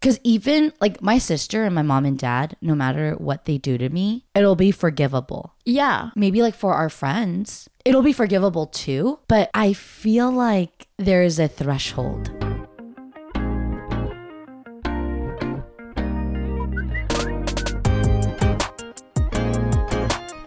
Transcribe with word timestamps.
Because 0.00 0.18
even 0.24 0.72
like 0.80 1.02
my 1.02 1.18
sister 1.18 1.64
and 1.64 1.74
my 1.74 1.82
mom 1.82 2.06
and 2.06 2.18
dad, 2.18 2.56
no 2.62 2.74
matter 2.74 3.12
what 3.18 3.44
they 3.44 3.58
do 3.58 3.76
to 3.76 3.90
me, 3.90 4.24
it'll 4.34 4.56
be 4.56 4.70
forgivable. 4.70 5.52
Yeah. 5.66 6.10
Maybe 6.16 6.40
like 6.40 6.54
for 6.54 6.72
our 6.72 6.88
friends, 6.88 7.68
it'll 7.84 8.02
be 8.02 8.14
forgivable 8.14 8.66
too. 8.66 9.18
But 9.28 9.50
I 9.52 9.74
feel 9.74 10.32
like 10.32 10.88
there 10.96 11.22
is 11.22 11.38
a 11.38 11.48
threshold. 11.48 12.39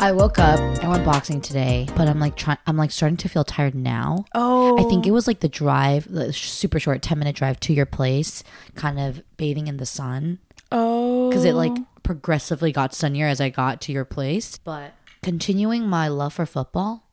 I 0.04 0.12
woke 0.12 0.38
up, 0.38 0.60
I 0.84 0.90
went 0.90 1.06
boxing 1.06 1.40
today, 1.40 1.88
but 1.96 2.10
I'm 2.10 2.20
like 2.20 2.36
trying 2.36 2.58
I'm 2.68 2.76
like 2.76 2.92
starting 2.92 3.16
to 3.16 3.30
feel 3.30 3.46
tired 3.46 3.74
now. 3.74 4.26
Oh. 4.36 4.78
I 4.78 4.84
think 4.90 5.06
oh. 5.06 5.08
it 5.08 5.12
was 5.12 5.28
like 5.28 5.40
the 5.40 5.48
drive, 5.48 6.12
the 6.12 6.34
super 6.34 6.78
short 6.78 7.02
10 7.02 7.18
minute 7.18 7.38
drive 7.38 7.58
to 7.62 7.74
your 7.74 7.86
place, 7.86 8.44
kind 8.76 9.00
of 9.00 9.24
bathing 9.38 9.68
in 9.68 9.78
the 9.78 9.86
sun 9.86 10.40
Oh. 10.74 11.30
because 11.30 11.46
it 11.46 11.54
like 11.54 11.72
progressively 12.04 12.74
got 12.74 12.94
sunnier 12.94 13.28
as 13.28 13.40
I 13.40 13.48
got 13.48 13.80
to 13.84 13.94
your 13.94 14.04
place. 14.04 14.58
But 14.58 14.94
continuing 15.22 15.88
my 15.88 16.10
love 16.10 16.34
for 16.34 16.46
football, 16.46 17.06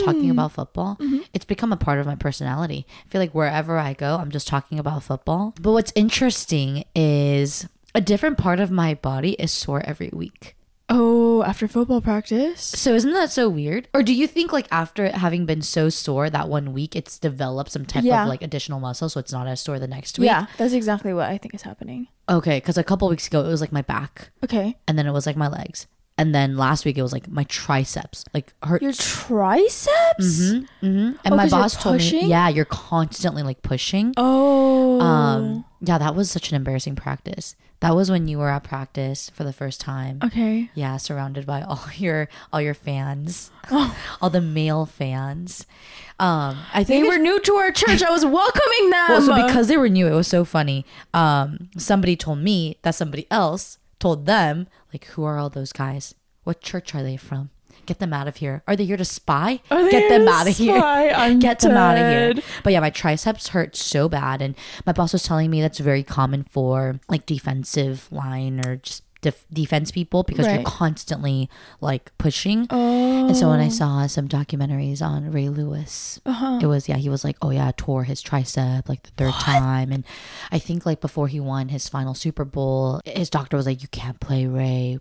talking 0.00 0.24
mm. 0.24 0.32
about 0.32 0.50
football, 0.50 0.96
mm-hmm. 0.96 1.20
it's 1.32 1.44
become 1.44 1.72
a 1.72 1.76
part 1.76 2.00
of 2.00 2.06
my 2.06 2.16
personality. 2.16 2.88
I 3.06 3.08
feel 3.08 3.20
like 3.20 3.36
wherever 3.36 3.78
I 3.78 3.92
go, 3.92 4.16
I'm 4.16 4.32
just 4.32 4.48
talking 4.48 4.80
about 4.80 5.04
football. 5.04 5.54
But 5.60 5.70
what's 5.70 5.92
interesting 5.94 6.86
is 6.96 7.68
a 7.94 8.00
different 8.00 8.36
part 8.36 8.58
of 8.58 8.72
my 8.72 8.94
body 8.94 9.34
is 9.34 9.52
sore 9.52 9.80
every 9.84 10.10
week. 10.12 10.56
Oh, 10.94 11.42
after 11.44 11.66
football 11.66 12.00
practice. 12.02 12.60
So 12.60 12.94
isn't 12.94 13.12
that 13.14 13.30
so 13.32 13.48
weird? 13.48 13.88
Or 13.94 14.02
do 14.02 14.12
you 14.12 14.26
think 14.26 14.52
like 14.52 14.66
after 14.70 15.08
having 15.10 15.46
been 15.46 15.62
so 15.62 15.88
sore 15.88 16.28
that 16.28 16.48
one 16.50 16.72
week, 16.74 16.94
it's 16.94 17.18
developed 17.18 17.72
some 17.72 17.86
type 17.86 18.04
Yeah. 18.04 18.22
of 18.24 18.28
like 18.28 18.42
additional 18.42 18.78
muscle, 18.78 19.08
so 19.08 19.18
it's 19.20 19.32
not 19.32 19.46
as 19.46 19.60
sore 19.60 19.78
the 19.78 19.88
next 19.88 20.18
week? 20.18 20.26
Yeah, 20.26 20.46
that's 20.58 20.74
exactly 20.74 21.14
what 21.14 21.28
I 21.30 21.38
think 21.38 21.54
is 21.54 21.62
happening. 21.62 22.08
Okay, 22.28 22.58
because 22.58 22.76
a 22.76 22.84
couple 22.84 23.08
weeks 23.08 23.26
ago 23.26 23.40
it 23.44 23.48
was 23.48 23.60
like 23.62 23.72
my 23.72 23.82
back, 23.82 24.30
Okay. 24.44 24.76
and 24.86 24.98
then 24.98 25.06
it 25.06 25.12
was 25.12 25.24
like 25.26 25.36
my 25.36 25.48
legs, 25.48 25.86
and 26.18 26.34
then 26.34 26.56
last 26.58 26.84
week 26.84 26.98
it 26.98 27.02
was 27.02 27.12
like 27.12 27.26
my 27.28 27.44
triceps, 27.44 28.24
like 28.34 28.52
hurt. 28.62 28.82
Your 28.82 28.92
triceps? 28.92 30.50
Mm 30.52 30.66
hmm 30.80 30.86
And 31.24 31.32
Oh, 31.32 31.36
my 31.36 31.48
boss 31.48 31.82
told 31.82 31.98
me, 31.98 32.26
yeah, 32.26 32.48
you're 32.48 32.64
constantly 32.66 33.42
like 33.42 33.62
pushing. 33.62 34.12
Oh. 34.16 35.00
Um, 35.00 35.64
yeah, 35.84 35.98
that 35.98 36.14
was 36.14 36.30
such 36.30 36.48
an 36.50 36.56
embarrassing 36.56 36.94
practice. 36.96 37.56
That 37.80 37.96
was 37.96 38.08
when 38.12 38.28
you 38.28 38.38
were 38.38 38.48
at 38.50 38.62
practice 38.62 39.28
for 39.30 39.42
the 39.42 39.52
first 39.52 39.80
time. 39.80 40.20
okay. 40.22 40.70
Yeah, 40.74 40.96
surrounded 40.98 41.44
by 41.46 41.62
all 41.68 41.82
your 41.96 42.28
all 42.52 42.60
your 42.60 42.74
fans, 42.74 43.50
Oh. 43.70 43.96
all 44.22 44.30
the 44.30 44.40
male 44.40 44.86
fans. 44.86 45.66
Um, 46.20 46.58
I 46.72 46.84
They 46.84 47.00
think 47.00 47.08
were 47.12 47.18
new 47.18 47.40
to 47.40 47.54
our 47.54 47.72
church. 47.72 48.02
I 48.02 48.10
was 48.12 48.24
welcoming 48.24 48.90
them. 48.90 49.06
well, 49.08 49.22
so 49.22 49.46
because 49.46 49.66
they 49.66 49.76
were 49.76 49.88
new, 49.88 50.06
it 50.06 50.14
was 50.14 50.28
so 50.28 50.44
funny. 50.44 50.86
Um, 51.12 51.70
somebody 51.76 52.14
told 52.16 52.38
me 52.38 52.78
that 52.82 52.94
somebody 52.94 53.26
else 53.30 53.78
told 53.98 54.26
them, 54.26 54.68
like, 54.92 55.04
who 55.06 55.24
are 55.24 55.38
all 55.38 55.50
those 55.50 55.72
guys? 55.72 56.14
What 56.44 56.60
church 56.60 56.94
are 56.94 57.02
they 57.02 57.16
from? 57.16 57.50
Get 57.86 57.98
them 57.98 58.12
out 58.12 58.28
of 58.28 58.36
here. 58.36 58.62
Are 58.66 58.76
they 58.76 58.84
here 58.84 58.96
to 58.96 59.04
spy? 59.04 59.60
Are 59.70 59.82
they 59.82 59.90
Get 59.90 60.08
them 60.08 60.28
out 60.28 60.48
of 60.48 60.56
here. 60.56 60.76
I'm 60.82 61.38
Get 61.38 61.60
them 61.60 61.76
out 61.76 61.98
of 61.98 62.36
here. 62.36 62.44
But 62.62 62.72
yeah, 62.72 62.80
my 62.80 62.90
triceps 62.90 63.48
hurt 63.48 63.76
so 63.76 64.08
bad, 64.08 64.40
and 64.42 64.54
my 64.86 64.92
boss 64.92 65.12
was 65.12 65.22
telling 65.22 65.50
me 65.50 65.60
that's 65.60 65.78
very 65.78 66.02
common 66.02 66.44
for 66.44 67.00
like 67.08 67.26
defensive 67.26 68.08
line 68.12 68.60
or 68.66 68.76
just 68.76 69.02
def- 69.20 69.44
defense 69.52 69.90
people 69.90 70.22
because 70.24 70.46
you're 70.46 70.62
constantly 70.64 71.48
like 71.80 72.10
pushing. 72.18 72.66
oh. 72.70 73.26
And 73.28 73.36
so 73.36 73.48
when 73.50 73.60
I 73.60 73.68
saw 73.68 74.06
some 74.06 74.28
documentaries 74.28 75.00
on 75.00 75.30
Ray 75.30 75.48
Lewis, 75.48 76.20
Uh-huh. 76.26 76.58
it 76.60 76.66
was 76.66 76.88
yeah, 76.88 76.96
he 76.96 77.08
was 77.08 77.22
like, 77.24 77.36
oh 77.42 77.50
yeah, 77.50 77.70
tore 77.76 78.04
his 78.04 78.22
tricep 78.22 78.88
like 78.88 79.02
the 79.04 79.10
third 79.16 79.34
time, 79.34 79.92
and 79.92 80.04
I 80.50 80.58
think 80.58 80.84
like 80.86 81.00
before 81.00 81.28
he 81.28 81.38
won 81.40 81.68
his 81.68 81.88
final 81.88 82.14
Super 82.14 82.44
Bowl, 82.44 83.00
his 83.04 83.30
doctor 83.30 83.56
was 83.56 83.66
like, 83.66 83.82
you 83.82 83.88
can't 83.88 84.18
play 84.20 84.46
Ray, 84.46 84.98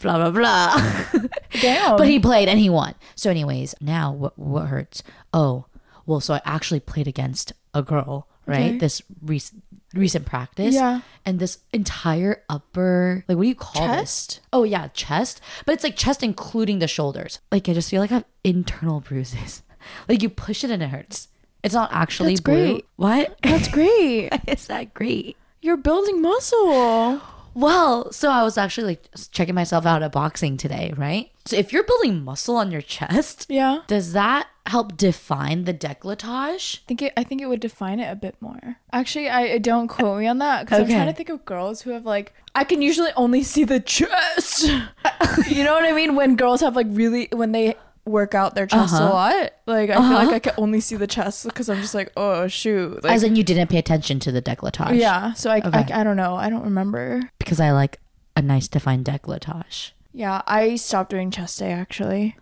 blah 0.00 0.16
blah 0.16 0.30
blah. 0.30 1.28
Damn. 1.60 1.96
but 1.96 2.08
he 2.08 2.18
played 2.20 2.48
and 2.48 2.58
he 2.58 2.70
won. 2.70 2.94
So, 3.14 3.30
anyways, 3.30 3.74
now 3.80 4.12
what 4.12 4.38
what 4.38 4.66
hurts? 4.68 5.02
Oh, 5.32 5.66
well, 6.06 6.20
so 6.20 6.34
I 6.34 6.40
actually 6.44 6.80
played 6.80 7.06
against 7.08 7.52
a 7.74 7.82
girl, 7.82 8.28
right? 8.46 8.70
Okay. 8.70 8.78
This 8.78 9.02
recent 9.22 9.62
recent 9.94 10.26
practice, 10.26 10.74
Yeah. 10.74 11.00
and 11.24 11.38
this 11.38 11.58
entire 11.72 12.42
upper 12.48 13.24
like 13.26 13.36
what 13.36 13.44
do 13.44 13.48
you 13.48 13.54
call 13.54 13.86
Chest? 13.86 14.28
this? 14.28 14.40
Oh 14.52 14.64
yeah, 14.64 14.88
chest. 14.88 15.40
But 15.64 15.72
it's 15.74 15.84
like 15.84 15.96
chest 15.96 16.22
including 16.22 16.78
the 16.78 16.88
shoulders. 16.88 17.40
Like 17.50 17.68
I 17.68 17.72
just 17.72 17.90
feel 17.90 18.00
like 18.00 18.10
I 18.12 18.14
have 18.16 18.24
internal 18.44 19.00
bruises. 19.00 19.62
Like 20.08 20.22
you 20.22 20.28
push 20.28 20.64
it 20.64 20.70
and 20.70 20.82
it 20.82 20.88
hurts. 20.90 21.28
It's 21.62 21.72
not 21.72 21.88
actually 21.92 22.30
That's 22.34 22.40
blue. 22.42 22.54
great. 22.74 22.86
What? 22.96 23.38
That's 23.42 23.68
great. 23.68 24.28
Is 24.46 24.66
that 24.66 24.92
great? 24.92 25.36
You're 25.62 25.78
building 25.78 26.20
muscle. 26.20 27.22
Well, 27.58 28.12
so 28.12 28.30
I 28.30 28.44
was 28.44 28.56
actually 28.56 28.86
like 28.86 29.08
checking 29.32 29.56
myself 29.56 29.84
out 29.84 30.04
at 30.04 30.12
boxing 30.12 30.56
today, 30.56 30.94
right? 30.96 31.32
So 31.44 31.56
if 31.56 31.72
you're 31.72 31.82
building 31.82 32.22
muscle 32.22 32.54
on 32.56 32.70
your 32.70 32.80
chest, 32.96 33.46
Yeah. 33.48 33.80
does 33.88 34.12
that 34.12 34.46
help 34.66 34.96
define 34.96 35.64
the 35.64 35.74
décolletage? 35.74 36.78
I 36.78 36.82
think 36.86 37.02
it, 37.02 37.12
I 37.16 37.24
think 37.24 37.40
it 37.42 37.46
would 37.46 37.58
define 37.58 37.98
it 37.98 38.08
a 38.12 38.14
bit 38.14 38.36
more. 38.40 38.76
Actually, 38.92 39.28
I 39.28 39.54
I- 39.54 39.58
don't 39.58 39.88
quote 39.88 40.20
me 40.20 40.28
on 40.28 40.38
that 40.38 40.66
because 40.66 40.78
I'm 40.80 40.86
trying 40.86 41.08
to 41.08 41.12
think 41.12 41.30
of 41.30 41.44
girls 41.44 41.80
who 41.82 41.90
have 41.90 42.06
like 42.06 42.32
I 42.54 42.62
can 42.62 42.80
usually 42.80 43.10
only 43.16 43.42
see 43.42 43.64
the 43.64 43.80
chest. 43.80 44.62
you 45.48 45.64
know 45.64 45.72
what 45.74 45.84
I 45.84 45.92
mean? 45.92 46.14
When 46.14 46.36
girls 46.36 46.60
have 46.60 46.76
like 46.76 46.86
really 46.90 47.28
when 47.32 47.50
they 47.50 47.74
work 48.08 48.34
out 48.34 48.54
their 48.54 48.66
chest 48.66 48.94
Uh-huh. 48.94 49.04
a 49.04 49.08
lot, 49.10 49.50
like 49.66 49.90
I 49.90 49.94
feel 49.94 50.02
Uh-huh. 50.02 50.14
like 50.26 50.32
I 50.34 50.38
can 50.38 50.54
only 50.58 50.80
see 50.80 50.96
the 50.96 51.06
chest 51.06 51.44
because 51.44 51.68
I'm 51.68 51.80
just 51.80 51.94
like 51.94 52.10
oh 52.16 52.48
shoot. 52.48 53.04
Like, 53.04 53.12
As 53.12 53.22
in 53.22 53.36
you 53.36 53.44
didn't 53.44 53.68
pay 53.68 53.78
attention 53.78 54.18
to 54.20 54.32
the 54.32 54.42
décolletage. 54.42 54.98
yeah. 54.98 55.32
So 55.34 55.50
I, 55.50 55.58
Okay. 55.58 55.92
I 55.94 56.00
I 56.00 56.04
don't 56.04 56.16
know. 56.16 56.34
I 56.36 56.48
don't 56.50 56.64
remember. 56.64 57.22
Because 57.38 57.60
I 57.60 57.70
like 57.72 58.00
a 58.36 58.42
nice 58.42 58.68
defined 58.68 59.04
décolletage. 59.06 59.92
Yeah, 60.12 60.42
I 60.46 60.76
stopped 60.76 61.10
doing 61.10 61.30
chest 61.30 61.58
day 61.58 61.72
actually. 61.72 62.36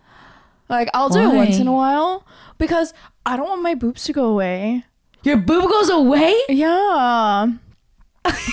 Like 0.69 0.89
I'll 0.93 1.09
do 1.09 1.19
it 1.19 1.35
once 1.35 1.59
in 1.59 1.67
a 1.67 1.73
while 1.73 2.25
because 2.57 2.93
I 3.25 3.37
don't 3.37 3.47
want 3.47 3.61
my 3.61 3.75
boobs 3.75 4.03
to 4.05 4.13
go 4.13 4.25
away. 4.25 4.83
Your 5.23 5.37
boob 5.37 5.69
goes 5.69 5.89
away? 5.89 6.33
Yeah. 6.49 7.47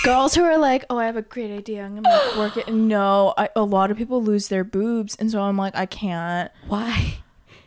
Girls 0.04 0.34
who 0.34 0.42
are 0.42 0.58
like, 0.58 0.84
oh, 0.90 0.98
I 0.98 1.06
have 1.06 1.16
a 1.16 1.22
great 1.22 1.50
idea. 1.50 1.84
I'm 1.84 1.94
gonna 1.94 2.08
like, 2.08 2.36
work 2.36 2.56
it. 2.56 2.72
No, 2.72 3.34
I, 3.36 3.48
a 3.56 3.62
lot 3.62 3.90
of 3.90 3.96
people 3.96 4.22
lose 4.22 4.48
their 4.48 4.64
boobs, 4.64 5.14
and 5.16 5.30
so 5.30 5.40
I'm 5.40 5.56
like, 5.56 5.76
I 5.76 5.86
can't, 5.86 6.50
Why? 6.68 7.18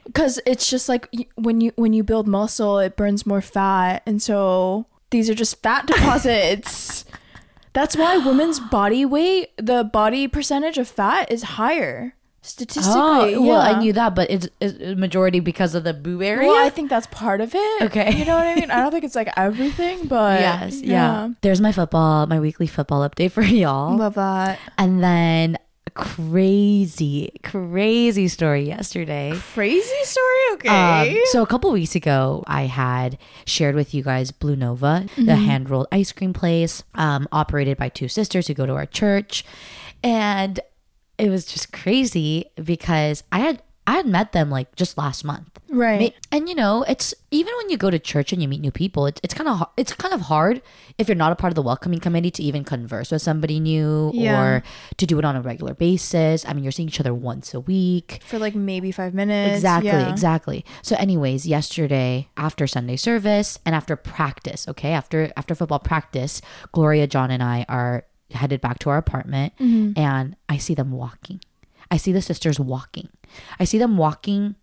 because 0.06 0.40
it's 0.46 0.69
just 0.69 0.90
like 0.90 1.07
when 1.35 1.62
you 1.62 1.72
when 1.75 1.94
you 1.94 2.03
build 2.03 2.28
muscle, 2.28 2.79
it 2.79 2.96
burns 2.96 3.25
more 3.25 3.41
fat, 3.41 4.03
and 4.06 4.22
so 4.22 4.88
these 5.12 5.29
are 5.29 5.35
just 5.35 5.62
fat 5.62 5.85
deposits. 5.88 7.06
That's 7.73 7.96
why 7.96 8.17
women's 8.17 8.59
body 8.59 9.06
weight, 9.06 9.51
the 9.57 9.84
body 9.84 10.28
percentage 10.28 10.79
of 10.79 10.88
fat, 10.88 11.31
is 11.31 11.44
higher 11.44 12.16
statistically. 12.47 13.35
Oh, 13.35 13.41
well, 13.41 13.59
I 13.62 13.80
knew 13.80 13.94
that, 13.94 14.16
but 14.16 14.30
it's, 14.30 14.47
it's 14.59 14.97
majority 14.97 15.40
because 15.40 15.75
of 15.75 15.84
the 15.84 15.94
boob 15.94 16.22
area. 16.22 16.47
Well, 16.47 16.66
I 16.66 16.69
think 16.69 16.90
that's 16.90 17.08
part 17.08 17.41
of 17.41 17.53
it. 17.53 17.84
Okay. 17.84 18.16
you 18.16 18.25
know 18.25 18.35
what 18.35 18.47
I 18.47 18.56
mean. 18.56 18.72
I 18.72 18.81
don't 18.81 18.91
think 18.91 19.03
it's 19.03 19.16
like 19.16 19.30
everything, 19.38 20.08
but 20.08 20.40
yes, 20.40 20.81
yeah. 20.81 21.30
There's 21.41 21.62
my 21.62 21.72
football, 21.72 22.25
my 22.28 22.40
weekly 22.40 22.68
football 22.68 23.08
update 23.08 23.31
for 23.31 23.41
y'all. 23.44 23.96
love 23.97 24.16
that. 24.16 24.59
And 24.78 25.03
then 25.03 25.58
a 25.85 25.90
crazy, 25.91 27.31
crazy 27.44 28.28
story 28.28 28.64
yesterday. 28.64 29.34
Crazy 29.53 30.03
story. 30.03 30.53
Okay. 30.53 31.18
Um, 31.18 31.22
so 31.25 31.41
a 31.41 31.47
couple 31.47 31.72
weeks 31.72 31.96
ago, 31.96 32.44
I 32.47 32.64
had 32.64 33.18
shared 33.46 33.75
with 33.75 33.94
you 33.94 34.03
guys 34.03 34.31
Blue 34.31 34.56
Nova, 34.56 35.06
the 35.18 35.35
hand 35.35 35.69
rolled 35.69 35.88
ice 35.91 36.12
cream 36.12 36.34
place, 36.34 36.84
um, 36.96 37.28
operated 37.31 37.78
by 37.78 37.90
two 37.90 38.08
sisters 38.08 38.47
who 38.47 38.53
go 38.53 38.66
to 38.66 38.74
our 38.74 38.85
church, 38.85 39.46
and 40.03 40.59
it 41.17 41.29
was 41.29 41.45
just 41.45 41.72
crazy 41.73 42.45
because 42.63 43.23
I 43.31 43.39
had 43.39 43.61
I 43.89 43.94
had 43.95 44.05
met 44.05 44.33
them 44.33 44.50
like 44.51 44.75
just 44.75 44.97
last 44.97 45.23
month. 45.23 45.47
right. 45.69 46.13
And 46.29 46.50
you 46.50 46.55
know, 46.55 46.83
it's 46.89 47.13
even 47.31 47.53
when 47.55 47.69
you 47.69 47.78
go 47.78 47.89
to 47.89 47.97
church 47.97 48.33
and 48.33 48.41
you 48.41 48.47
meet 48.50 48.59
new 48.59 48.69
people, 48.72 49.05
it's 49.05 49.22
it's 49.23 49.33
kind 49.33 49.47
of 49.47 49.66
it's 49.78 49.94
kind 49.94 50.13
of 50.13 50.22
hard 50.28 50.61
if 50.97 51.07
you're 51.07 51.16
not 51.16 51.31
a 51.31 51.35
part 51.38 51.51
of 51.51 51.55
the 51.55 51.61
welcoming 51.61 52.01
committee 52.01 52.29
to 52.31 52.44
even 52.44 52.66
converse 52.66 53.11
with 53.11 53.22
somebody 53.22 53.61
new 53.61 54.11
Yeah. 54.14 54.41
or 54.41 54.64
to 54.97 55.05
do 55.05 55.17
it 55.19 55.23
on 55.23 55.37
a 55.37 55.41
regular 55.41 55.73
basis. 55.73 56.46
I 56.46 56.52
mean, 56.52 56.64
you're 56.66 56.73
seeing 56.73 56.90
each 56.90 56.99
other 56.99 57.14
once 57.14 57.53
a 57.53 57.61
week. 57.61 58.19
for 58.25 58.37
like 58.40 58.55
maybe 58.55 58.91
five 58.91 59.14
minutes. 59.14 59.55
Exactly, 59.55 59.90
yeah. 59.90 60.11
exactly. 60.11 60.66
So 60.81 60.97
anyways, 60.97 61.47
yesterday 61.47 62.28
after 62.35 62.67
Sunday 62.67 62.97
service 62.97 63.58
and 63.66 63.73
after 63.73 63.96
practice, 63.96 64.67
okay? 64.67 64.91
After 64.91 65.31
after 65.37 65.55
football 65.55 65.79
practice, 65.79 66.41
Gloria, 66.73 67.08
John 67.08 67.31
and 67.31 67.41
I 67.41 67.66
are 67.69 68.03
headed 68.32 68.62
back 68.62 68.79
to 68.79 68.90
our 68.90 68.97
apartment 68.97 69.53
Mm-hmm. 69.59 69.97
and 70.00 70.35
I 70.50 70.58
see 70.58 70.74
them 70.74 70.91
walking. 70.91 71.40
I 71.90 71.97
see 71.97 72.12
the 72.12 72.22
sisters 72.22 72.59
walking. 72.59 73.09
I 73.59 73.64
see 73.66 73.78
them 73.78 73.97
walking 73.97 74.56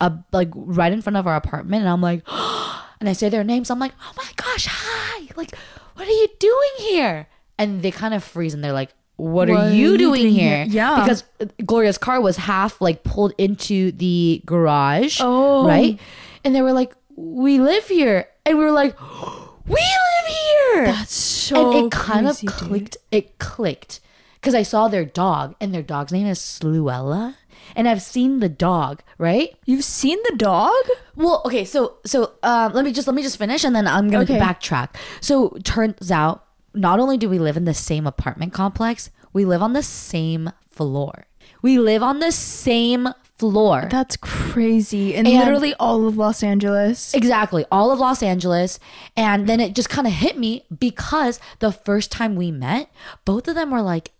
up 0.00 0.24
like 0.32 0.50
right 0.54 0.92
in 0.92 1.00
front 1.02 1.16
of 1.16 1.26
our 1.26 1.36
apartment 1.36 1.80
and 1.82 1.88
I'm 1.88 2.00
like 2.00 2.22
and 3.00 3.08
I 3.08 3.12
say 3.12 3.28
their 3.28 3.44
names. 3.44 3.70
I'm 3.70 3.78
like, 3.78 3.92
"Oh 4.00 4.12
my 4.16 4.28
gosh, 4.36 4.66
hi. 4.70 5.28
Like, 5.36 5.54
what 5.94 6.06
are 6.08 6.10
you 6.10 6.28
doing 6.38 6.70
here?" 6.78 7.26
And 7.58 7.82
they 7.82 7.90
kind 7.90 8.14
of 8.14 8.24
freeze 8.24 8.54
and 8.54 8.62
they're 8.64 8.72
like, 8.72 8.92
what, 9.16 9.48
are 9.50 9.70
you 9.70 9.98
doing, 9.98 10.30
here? 10.32 10.64
Yeah. 10.66 11.00
Because 11.04 11.22
Gloria's 11.64 11.98
car 11.98 12.20
was 12.20 12.36
half 12.36 12.80
like 12.80 13.04
pulled 13.04 13.34
into 13.38 13.92
the 13.92 14.42
garage. 14.44 15.20
Oh. 15.22 15.64
Right? 15.68 16.00
And 16.42 16.56
they 16.56 16.62
were 16.62 16.72
like, 16.72 16.92
we 17.14 17.60
live 17.60 17.86
here. 17.86 18.26
And 18.44 18.58
we 18.58 18.64
were 18.64 18.72
like, 18.72 18.96
we 19.68 19.74
live 19.76 20.26
here. 20.26 20.86
That's 20.86 21.14
so 21.52 21.72
and 21.72 21.86
it 21.86 21.90
kind 21.90 22.26
of 22.26 22.38
dude. 22.40 22.48
clicked. 22.50 22.96
It 23.10 23.38
clicked 23.38 24.00
because 24.40 24.54
I 24.54 24.62
saw 24.62 24.88
their 24.88 25.04
dog, 25.04 25.54
and 25.60 25.72
their 25.72 25.82
dog's 25.82 26.12
name 26.12 26.26
is 26.26 26.38
Sluella, 26.40 27.36
and 27.76 27.86
I've 27.88 28.02
seen 28.02 28.40
the 28.40 28.48
dog, 28.48 29.00
right? 29.18 29.54
You've 29.64 29.84
seen 29.84 30.18
the 30.24 30.34
dog? 30.36 30.82
Well, 31.14 31.42
okay, 31.46 31.64
so 31.64 31.98
so 32.04 32.32
um, 32.42 32.72
let 32.72 32.84
me 32.84 32.92
just 32.92 33.06
let 33.06 33.14
me 33.14 33.22
just 33.22 33.38
finish, 33.38 33.64
and 33.64 33.74
then 33.76 33.86
I'm 33.86 34.10
gonna 34.10 34.24
Okay. 34.24 34.38
backtrack. 34.38 34.96
So 35.20 35.56
turns 35.62 36.10
out, 36.10 36.44
not 36.74 36.98
only 36.98 37.16
do 37.16 37.28
we 37.28 37.38
live 37.38 37.56
in 37.56 37.64
the 37.66 37.74
same 37.74 38.06
apartment 38.06 38.52
complex, 38.52 39.10
we 39.32 39.44
live 39.44 39.62
on 39.62 39.72
the 39.74 39.82
same 39.82 40.50
floor. 40.70 41.26
We 41.62 41.78
live 41.78 42.02
on 42.02 42.18
the 42.18 42.32
same 42.32 43.08
floor. 43.42 43.88
That's 43.90 44.16
crazy. 44.16 45.14
And, 45.16 45.26
And- 45.26 45.36
literally 45.38 45.74
all 45.80 46.06
of 46.06 46.16
Los 46.16 46.42
Angeles. 46.44 47.12
Exactly, 47.12 47.64
all 47.72 47.90
of 47.90 47.98
Los 47.98 48.22
Angeles. 48.22 48.78
And 49.16 49.48
then 49.48 49.58
it 49.58 49.74
just 49.74 49.90
kind 49.90 50.06
of 50.06 50.12
hit 50.12 50.38
me 50.38 50.64
because 50.78 51.40
the 51.58 51.72
first 51.72 52.12
time 52.12 52.36
we 52.36 52.52
met, 52.52 52.88
both 53.24 53.48
of 53.48 53.56
them 53.56 53.70
were 53.72 53.82
like, 53.82 54.12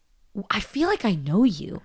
I 0.51 0.59
feel 0.59 0.89
like 0.89 1.05
I 1.05 1.15
know 1.15 1.45
you. 1.45 1.83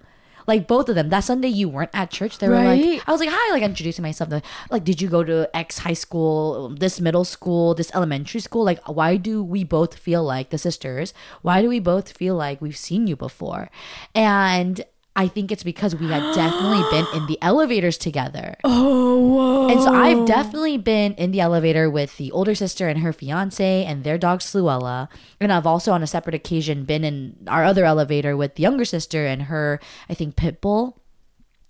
Like 0.48 0.66
both 0.66 0.88
of 0.89 0.95
them. 0.95 1.10
That 1.10 1.25
Sunday 1.25 1.50
you 1.50 1.68
weren't 1.68 1.92
at 1.94 2.10
church. 2.10 2.38
They 2.39 2.48
were 2.48 2.56
Right. 2.56 2.81
like, 2.81 3.04
I 3.07 3.12
was 3.12 3.19
like, 3.19 3.30
hi, 3.31 3.51
like 3.54 3.63
introducing 3.63 4.01
myself. 4.01 4.30
They're 4.30 4.42
Like, 4.72 4.86
did 4.86 5.01
you 5.01 5.10
go 5.10 5.22
to 5.22 5.50
X 5.54 5.80
high 5.80 5.92
school, 6.06 6.69
this 6.69 7.01
middle 7.01 7.25
school, 7.25 7.75
this 7.75 7.92
elementary 7.94 8.40
school? 8.40 8.63
Like, 8.63 8.80
why 8.88 9.18
do 9.18 9.44
we 9.44 9.66
both 9.66 9.95
feel 10.00 10.24
like 10.24 10.50
the 10.50 10.57
sisters? 10.57 11.13
Why 11.42 11.62
do 11.62 11.68
we 11.68 11.80
both 11.81 12.13
feel 12.13 12.36
like 12.36 12.62
we've 12.62 12.78
seen 12.78 13.07
you 13.07 13.18
before? 13.18 13.69
And 14.16 14.86
I 15.18 15.28
think 15.28 15.52
it's 15.52 15.64
because 15.64 15.96
we 15.96 16.08
had 16.08 16.36
definitely 16.36 16.84
been 16.92 17.08
in 17.16 17.25
the 17.25 17.40
elevators 17.42 17.98
together. 17.98 18.56
Oh, 18.80 19.18
whoa. 19.19 19.69
And 19.69 19.81
so 19.81 19.92
I've 19.92 20.28
definitely 20.28 20.78
been 20.78 21.14
in 21.16 21.31
the 21.31 21.40
elevator 21.40 21.90
with 21.90 22.16
the 22.18 22.31
older 22.31 22.54
sister 22.54 22.88
and 22.88 23.00
her 23.00 23.12
fiance 23.12 23.84
and 23.84 24.04
their 24.04 24.18
dog 24.18 24.40
Sluella. 24.40 25.10
And 25.40 25.52
I've 25.52 25.66
also 25.66 25.92
on 25.92 26.04
a 26.04 26.08
separate 26.08 26.36
occasion 26.36 26.84
been 26.84 27.04
in 27.04 27.36
our 27.48 27.64
other 27.64 27.84
elevator 27.84 28.38
with 28.38 28.56
the 28.56 28.62
younger 28.62 28.86
sister 28.86 29.25
and 29.25 29.44
her, 29.44 29.80
I 30.08 30.14
think, 30.14 30.36
pit 30.36 30.62
bull. 30.62 31.02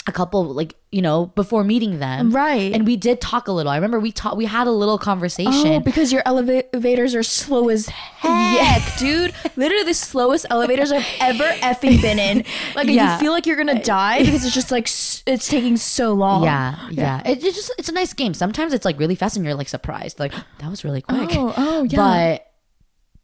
A 0.06 0.12
couple 0.12 0.44
like, 0.44 0.76
you 0.98 1.04
know, 1.04 1.28
before 1.36 1.64
meeting 1.64 2.00
them. 2.00 2.32
Right. 2.32 2.74
And 2.74 2.88
we 2.88 2.98
did 2.98 3.22
talk 3.22 3.48
a 3.48 3.52
little. 3.52 3.72
I 3.72 3.76
remember 3.76 4.00
we 4.00 4.12
talked 4.12 4.36
we 4.36 4.46
had 4.46 4.66
a 4.66 4.72
little 4.72 4.98
conversation. 4.98 5.74
Oh, 5.74 5.80
because 5.80 6.12
your 6.12 6.24
elevators 6.26 7.14
are 7.14 7.22
slow 7.22 7.70
as 7.70 7.86
heck, 7.86 8.98
dude. 8.98 9.32
Literally 9.56 9.84
the 9.84 9.94
slowest 9.94 10.48
elevators 10.50 10.92
I've 10.92 11.06
ever 11.20 11.44
effing 11.62 12.02
been 12.02 12.18
in. 12.18 12.44
Like 12.76 12.88
Yeah. 12.88 13.14
you 13.14 13.20
feel 13.20 13.32
like 13.32 13.46
you're 13.46 13.58
gonna 13.58 13.84
die 13.84 14.24
because 14.24 14.44
it's 14.44 14.56
just 14.56 14.72
like 14.72 14.86
it's 14.88 15.48
taking 15.48 15.78
so 15.78 16.14
long. 16.14 16.44
yeah, 16.44 16.90
yeah. 16.90 17.22
It, 17.30 17.44
it's 17.44 17.56
just 17.56 17.72
it's 17.78 17.90
a 17.90 17.94
nice 17.94 18.14
game. 18.14 18.34
Sometimes 18.34 18.74
it's 18.74 18.84
like 18.86 18.98
really 18.98 19.14
fast 19.14 19.36
and 19.36 19.46
you're 19.46 19.54
like 19.54 19.70
surprised. 19.70 20.20
Like, 20.20 20.34
that 20.60 20.70
was 20.72 20.84
really 20.84 21.04
quick. 21.04 21.30
Oh, 21.34 21.54
oh 21.58 21.84
yeah. 21.84 21.98
But 21.98 22.52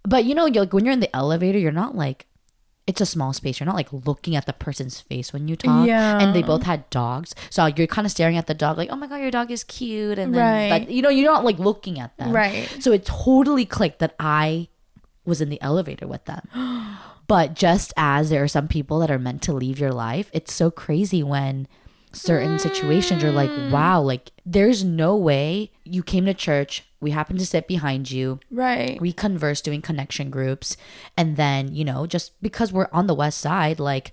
but 0.08 0.26
you 0.26 0.36
know, 0.36 0.46
you're, 0.46 0.64
like 0.66 0.74
when 0.74 0.86
you're 0.86 0.94
in 0.94 1.00
the 1.00 1.16
elevator, 1.16 1.58
you're 1.58 1.72
not 1.72 1.96
like 1.96 2.28
it's 2.86 3.00
a 3.02 3.06
small 3.06 3.32
space. 3.34 3.60
You're 3.60 3.66
not 3.68 3.76
like 3.76 3.92
looking 3.94 4.36
at 4.36 4.46
the 4.46 4.54
person's 4.54 5.00
face 5.00 5.32
when 5.32 5.48
you 5.48 5.56
talk. 5.56 5.88
Yeah. 5.88 6.20
And 6.20 6.36
they 6.36 6.44
both 6.44 6.64
had 6.64 6.90
dogs, 6.90 7.34
so 7.50 7.66
you're 7.68 7.88
kind 7.88 8.06
of 8.06 8.12
staring 8.12 8.38
at 8.38 8.48
the 8.48 8.54
dog, 8.54 8.78
like, 8.78 8.90
oh 8.92 8.96
my 8.96 9.08
god, 9.08 9.18
your 9.18 9.32
dog 9.32 9.52
is 9.52 9.64
cute, 9.64 10.20
and 10.20 10.34
then 10.36 10.70
Right. 10.72 10.82
but 10.86 10.92
you 10.92 11.02
know, 11.02 11.10
you're 11.10 11.32
not 11.32 11.46
like 11.46 11.60
looking 11.60 12.00
at 12.00 12.16
them. 12.18 12.32
Right. 12.34 12.68
So 12.80 12.92
it 12.92 13.06
totally 13.06 13.66
clicked 13.66 14.00
that 14.00 14.16
I 14.20 14.68
was 15.26 15.40
in 15.40 15.50
the 15.50 15.62
elevator 15.62 16.08
with 16.08 16.26
them. 16.26 16.48
But 17.26 17.54
just 17.54 17.94
as 17.96 18.30
there 18.30 18.44
are 18.44 18.50
some 18.50 18.68
people 18.68 19.00
that 19.00 19.10
are 19.10 19.18
meant 19.18 19.42
to 19.44 19.54
leave 19.54 19.80
your 19.80 19.94
life, 19.94 20.30
it's 20.34 20.54
so 20.54 20.70
crazy 20.70 21.24
when 21.24 21.70
certain 22.14 22.60
situations 22.60 23.24
you're 23.24 23.32
like, 23.32 23.50
mm. 23.50 23.72
wow, 23.72 24.02
like 24.02 24.32
there's 24.46 24.84
no 24.84 25.16
way 25.16 25.72
you 25.84 26.04
came 26.04 26.26
to 26.26 26.34
church, 26.34 26.84
we 27.02 27.12
happened 27.12 27.40
to 27.40 27.46
sit 27.46 27.68
behind 27.68 28.12
you, 28.12 28.40
right. 28.52 29.00
we 29.02 29.12
converse 29.12 29.62
doing 29.62 29.82
connection 29.82 30.30
groups 30.30 30.78
and 31.18 31.36
then 31.38 31.74
you 31.74 31.84
know 31.84 32.06
just 32.06 32.32
because 32.42 32.72
we're 32.72 32.88
on 32.92 33.08
the 33.08 33.16
west 33.16 33.40
side 33.40 33.80
like 33.80 34.12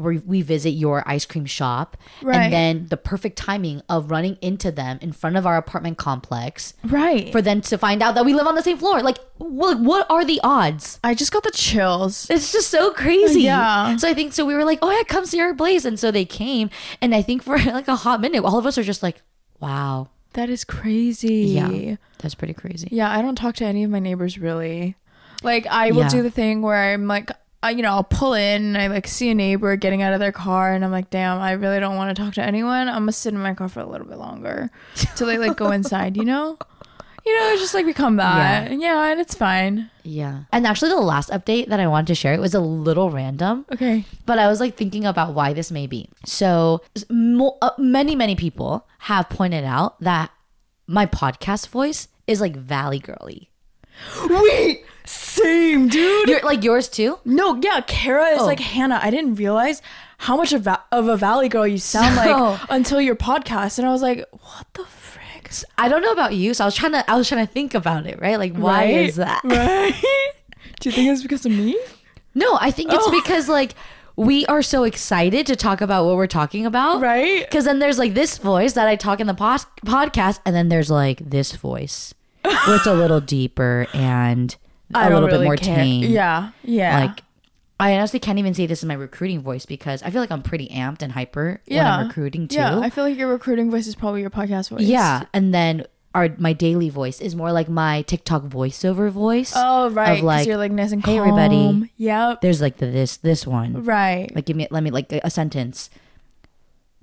we 0.00 0.18
we 0.18 0.42
visit 0.42 0.70
your 0.70 1.02
ice 1.06 1.24
cream 1.26 1.46
shop 1.46 1.96
Right. 2.22 2.36
and 2.36 2.52
then 2.52 2.86
the 2.88 2.96
perfect 2.96 3.36
timing 3.36 3.82
of 3.88 4.10
running 4.10 4.36
into 4.40 4.70
them 4.72 4.98
in 5.02 5.12
front 5.12 5.36
of 5.36 5.46
our 5.46 5.56
apartment 5.56 5.98
complex 5.98 6.74
right. 6.84 7.30
for 7.32 7.42
them 7.42 7.60
to 7.62 7.78
find 7.78 8.02
out 8.02 8.14
that 8.14 8.24
we 8.24 8.32
live 8.34 8.46
on 8.46 8.54
the 8.54 8.62
same 8.62 8.78
floor 8.78 9.02
like 9.02 9.18
what, 9.38 9.80
what 9.80 10.10
are 10.10 10.24
the 10.24 10.40
odds 10.42 10.98
I 11.04 11.14
just 11.14 11.32
got 11.32 11.42
the 11.44 11.50
chills. 11.50 12.28
it's 12.30 12.52
just 12.52 12.68
so 12.70 12.92
crazy. 12.92 13.42
Yeah. 13.42 13.96
So 13.96 14.08
I 14.08 14.14
think 14.14 14.32
so. 14.32 14.44
We 14.44 14.54
were 14.54 14.64
like, 14.64 14.78
"Oh 14.82 14.90
yeah, 14.90 15.02
come 15.04 15.24
see 15.26 15.40
our 15.40 15.54
place," 15.54 15.84
and 15.84 15.98
so 15.98 16.10
they 16.10 16.24
came. 16.26 16.68
And 17.00 17.14
I 17.14 17.22
think 17.22 17.42
for 17.42 17.56
like 17.78 17.88
a 17.88 17.96
hot 17.96 18.20
minute, 18.20 18.44
all 18.44 18.58
of 18.58 18.66
us 18.66 18.76
are 18.78 18.82
just 18.82 19.02
like, 19.02 19.22
"Wow, 19.60 20.08
That 20.34 20.50
is 20.50 20.64
crazy. 20.64 21.58
yeah, 21.58 21.96
that's 22.18 22.34
pretty 22.34 22.52
crazy." 22.54 22.88
Yeah, 22.92 23.10
I 23.10 23.22
don't 23.22 23.34
talk 23.36 23.54
to 23.56 23.64
any 23.64 23.82
of 23.84 23.90
my 23.90 23.98
neighbors 23.98 24.38
really. 24.38 24.96
Like 25.42 25.66
I 25.66 25.90
will 25.92 26.00
Yeah. 26.02 26.08
do 26.10 26.22
the 26.22 26.30
thing 26.30 26.60
where 26.62 26.76
I'm 26.92 27.06
like 27.06 27.30
I, 27.62 27.70
you 27.70 27.82
know, 27.82 27.90
I'll 27.90 28.04
pull 28.04 28.32
in 28.34 28.62
and 28.62 28.78
I 28.78 28.86
like 28.86 29.06
see 29.06 29.30
a 29.30 29.34
neighbor 29.34 29.76
getting 29.76 30.00
out 30.02 30.14
of 30.14 30.20
their 30.20 30.32
car 30.32 30.72
and 30.72 30.82
I'm 30.84 30.90
like, 30.90 31.10
damn, 31.10 31.38
I 31.40 31.52
really 31.52 31.78
don't 31.78 31.96
want 31.96 32.16
to 32.16 32.22
talk 32.22 32.34
to 32.34 32.42
anyone. 32.42 32.88
I'm 32.88 33.02
gonna 33.02 33.12
sit 33.12 33.34
in 33.34 33.40
my 33.40 33.52
car 33.54 33.68
for 33.68 33.80
a 33.80 33.86
little 33.86 34.06
bit 34.06 34.16
longer 34.18 34.70
till 35.16 35.26
they 35.26 35.36
like 35.38 35.56
go 35.56 35.70
inside, 35.70 36.16
you 36.16 36.24
know? 36.24 36.56
You 37.26 37.38
know, 37.38 37.50
it's 37.52 37.60
just 37.60 37.74
like 37.74 37.84
become 37.84 38.16
that. 38.16 38.72
Yeah. 38.72 39.04
and 39.10 39.20
it's 39.20 39.34
fine. 39.34 39.90
Yeah. 40.04 40.44
And 40.52 40.66
actually, 40.66 40.88
the 40.88 40.96
last 41.02 41.28
update 41.28 41.68
that 41.68 41.78
I 41.78 41.86
wanted 41.86 42.06
to 42.06 42.14
share 42.14 42.32
it 42.32 42.40
was 42.40 42.54
a 42.54 42.60
little 42.60 43.10
random, 43.10 43.66
Okay. 43.70 44.06
but 44.24 44.38
I 44.38 44.48
was 44.48 44.58
like 44.58 44.74
thinking 44.78 45.04
about 45.04 45.34
why 45.34 45.52
this 45.52 45.70
may 45.70 45.86
be. 45.86 46.08
So, 46.24 46.80
mo- 47.10 47.58
uh, 47.60 47.72
many, 47.76 48.16
many 48.16 48.36
people 48.36 48.86
have 49.00 49.28
pointed 49.28 49.64
out 49.64 50.00
that 50.00 50.30
my 50.86 51.04
podcast 51.04 51.68
voice 51.68 52.08
is 52.26 52.40
like 52.40 52.56
Valley 52.56 52.98
Girly. 53.00 53.50
Wait, 54.30 54.82
same, 55.04 55.88
dude. 55.88 56.28
You're 56.28 56.40
like 56.42 56.62
yours 56.64 56.88
too? 56.88 57.18
No, 57.24 57.58
yeah, 57.62 57.80
Kara 57.86 58.26
is 58.28 58.40
Oh. 58.42 58.46
like 58.46 58.60
Hannah. 58.60 59.00
I 59.02 59.10
didn't 59.10 59.36
realize 59.36 59.82
how 60.18 60.36
much 60.36 60.52
of, 60.52 60.62
va- 60.62 60.82
of 60.92 61.08
a 61.08 61.16
valley 61.16 61.48
girl 61.48 61.66
you 61.66 61.78
sound 61.78 62.14
So- 62.16 62.22
like 62.50 62.60
until 62.70 63.00
your 63.00 63.16
podcast, 63.16 63.78
and 63.78 63.86
I 63.88 63.90
was 63.90 64.02
like, 64.02 64.24
what 64.32 64.66
the 64.74 64.84
frick? 64.84 65.50
I 65.78 65.88
don't 65.88 66.02
know 66.02 66.12
about 66.12 66.34
you, 66.34 66.54
so 66.54 66.64
I 66.64 66.66
was 66.66 66.74
trying 66.76 66.92
to 66.92 67.10
I 67.10 67.16
was 67.16 67.28
trying 67.28 67.44
to 67.46 67.52
think 67.52 67.74
about 67.74 68.06
it, 68.06 68.20
right? 68.20 68.38
Like 68.38 68.54
why 68.54 68.84
Right? 68.84 68.94
is 69.08 69.16
that? 69.16 69.42
Right? 69.44 69.94
Do 70.80 70.88
you 70.88 70.94
think 70.94 71.10
it's 71.10 71.22
because 71.22 71.44
of 71.44 71.52
me? 71.52 71.78
No, 72.34 72.56
I 72.60 72.70
think 72.70 72.92
it's 72.92 73.04
Oh. 73.04 73.10
because 73.10 73.48
like 73.48 73.74
we 74.16 74.44
are 74.46 74.62
so 74.62 74.84
excited 74.84 75.46
to 75.46 75.56
talk 75.56 75.80
about 75.80 76.04
what 76.04 76.16
we're 76.16 76.26
talking 76.26 76.66
about. 76.66 77.00
Right? 77.00 77.44
Because 77.44 77.64
then 77.64 77.78
there's 77.80 77.98
like 77.98 78.14
this 78.14 78.38
voice 78.38 78.74
that 78.74 78.86
I 78.86 78.94
talk 78.96 79.18
in 79.20 79.26
the 79.26 79.34
pos- 79.34 79.66
podcast, 79.84 80.40
and 80.44 80.54
then 80.54 80.68
there's 80.68 80.90
like 80.90 81.18
this 81.28 81.52
voice 81.52 82.14
where 82.44 82.76
it's 82.76 82.86
a 82.86 82.94
little 82.94 83.20
deeper 83.20 83.86
and 83.92 84.54
a 84.94 85.10
little 85.10 85.28
bit 85.28 85.42
more 85.42 85.56
tame. 85.56 86.10
Yeah, 86.10 86.50
yeah. 86.62 87.00
Like, 87.00 87.22
I 87.78 87.96
honestly 87.96 88.20
can't 88.20 88.38
even 88.38 88.52
say 88.52 88.66
this 88.66 88.80
is 88.80 88.84
my 88.84 88.94
recruiting 88.94 89.40
voice 89.40 89.64
because 89.64 90.02
I 90.02 90.10
feel 90.10 90.20
like 90.20 90.30
I'm 90.30 90.42
pretty 90.42 90.68
amped 90.68 91.02
and 91.02 91.12
hyper 91.12 91.62
when 91.66 91.76
yeah, 91.76 91.96
I'm 91.96 92.08
recruiting 92.08 92.46
too. 92.46 92.56
Yeah, 92.56 92.78
I 92.78 92.90
feel 92.90 93.04
like 93.04 93.16
your 93.16 93.28
recruiting 93.28 93.70
voice 93.70 93.86
is 93.86 93.94
probably 93.94 94.20
your 94.20 94.30
podcast 94.30 94.68
voice. 94.68 94.82
Yeah, 94.82 95.24
and 95.32 95.54
then 95.54 95.86
our 96.14 96.28
my 96.38 96.52
daily 96.52 96.90
voice 96.90 97.20
is 97.20 97.34
more 97.34 97.52
like 97.52 97.68
my 97.68 98.02
TikTok 98.02 98.42
voiceover 98.42 99.10
voice. 99.10 99.52
Oh 99.56 99.90
right, 99.90 100.18
Of, 100.18 100.24
like, 100.24 100.46
you're 100.46 100.56
like 100.56 100.72
nice 100.72 100.92
and 100.92 101.02
calm. 101.02 101.14
"Hey, 101.14 101.18
everybody." 101.20 101.90
Yep. 101.96 102.40
There's 102.42 102.60
like 102.60 102.76
the, 102.78 102.86
this 102.86 103.16
this 103.18 103.46
one. 103.46 103.84
Right. 103.84 104.30
Like 104.34 104.46
give 104.46 104.56
me 104.56 104.66
let 104.70 104.82
me 104.82 104.90
like 104.90 105.10
a 105.12 105.30
sentence. 105.30 105.88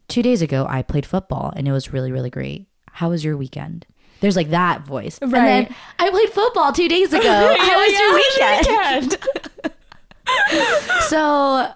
Two 0.08 0.22
days 0.22 0.42
ago, 0.42 0.66
I 0.70 0.84
played 0.84 1.06
football 1.06 1.52
and 1.56 1.68
it 1.68 1.72
was 1.72 1.92
really 1.92 2.12
really 2.12 2.30
great. 2.30 2.68
How 2.92 3.10
was 3.10 3.24
your 3.24 3.38
weekend? 3.38 3.86
There's 4.20 4.36
like 4.36 4.50
that 4.50 4.82
voice. 4.86 5.18
And 5.22 5.32
Right. 5.32 5.68
then 5.70 5.76
I 6.00 6.10
played 6.10 6.30
football 6.30 6.72
two 6.74 6.88
days 6.88 7.14
ago. 7.14 7.22
How 7.60 7.78
was 7.78 8.00
your 8.00 8.14
weekend? 9.08 9.18
So 11.10 11.72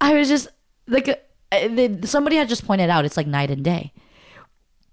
I 0.00 0.14
was 0.14 0.28
just 0.28 0.48
like, 0.86 1.08
uh, 1.50 1.88
somebody 2.04 2.36
had 2.36 2.48
just 2.48 2.66
pointed 2.66 2.90
out 2.90 3.04
it's 3.04 3.16
like 3.16 3.26
night 3.26 3.50
and 3.50 3.64
day. 3.64 3.92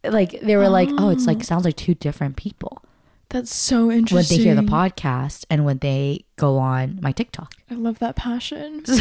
Like 0.04 0.40
they 0.42 0.56
were 0.56 0.70
like, 0.70 0.90
oh, 0.98 1.10
it's 1.10 1.26
like 1.28 1.44
sounds 1.44 1.66
like 1.66 1.76
two 1.76 1.94
different 1.94 2.38
people 2.38 2.82
That's 3.30 3.54
so 3.54 3.92
interesting. 3.92 4.38
when 4.38 4.44
they 4.44 4.44
hear 4.50 4.56
the 4.56 4.62
podcast 4.72 5.46
and 5.50 5.66
when 5.66 5.80
they 5.80 6.24
go 6.38 6.58
on 6.58 7.00
my 7.02 7.12
TikTok. 7.12 7.54
I 7.70 7.74
love 7.76 8.00
that 8.00 8.16
passion. 8.16 8.84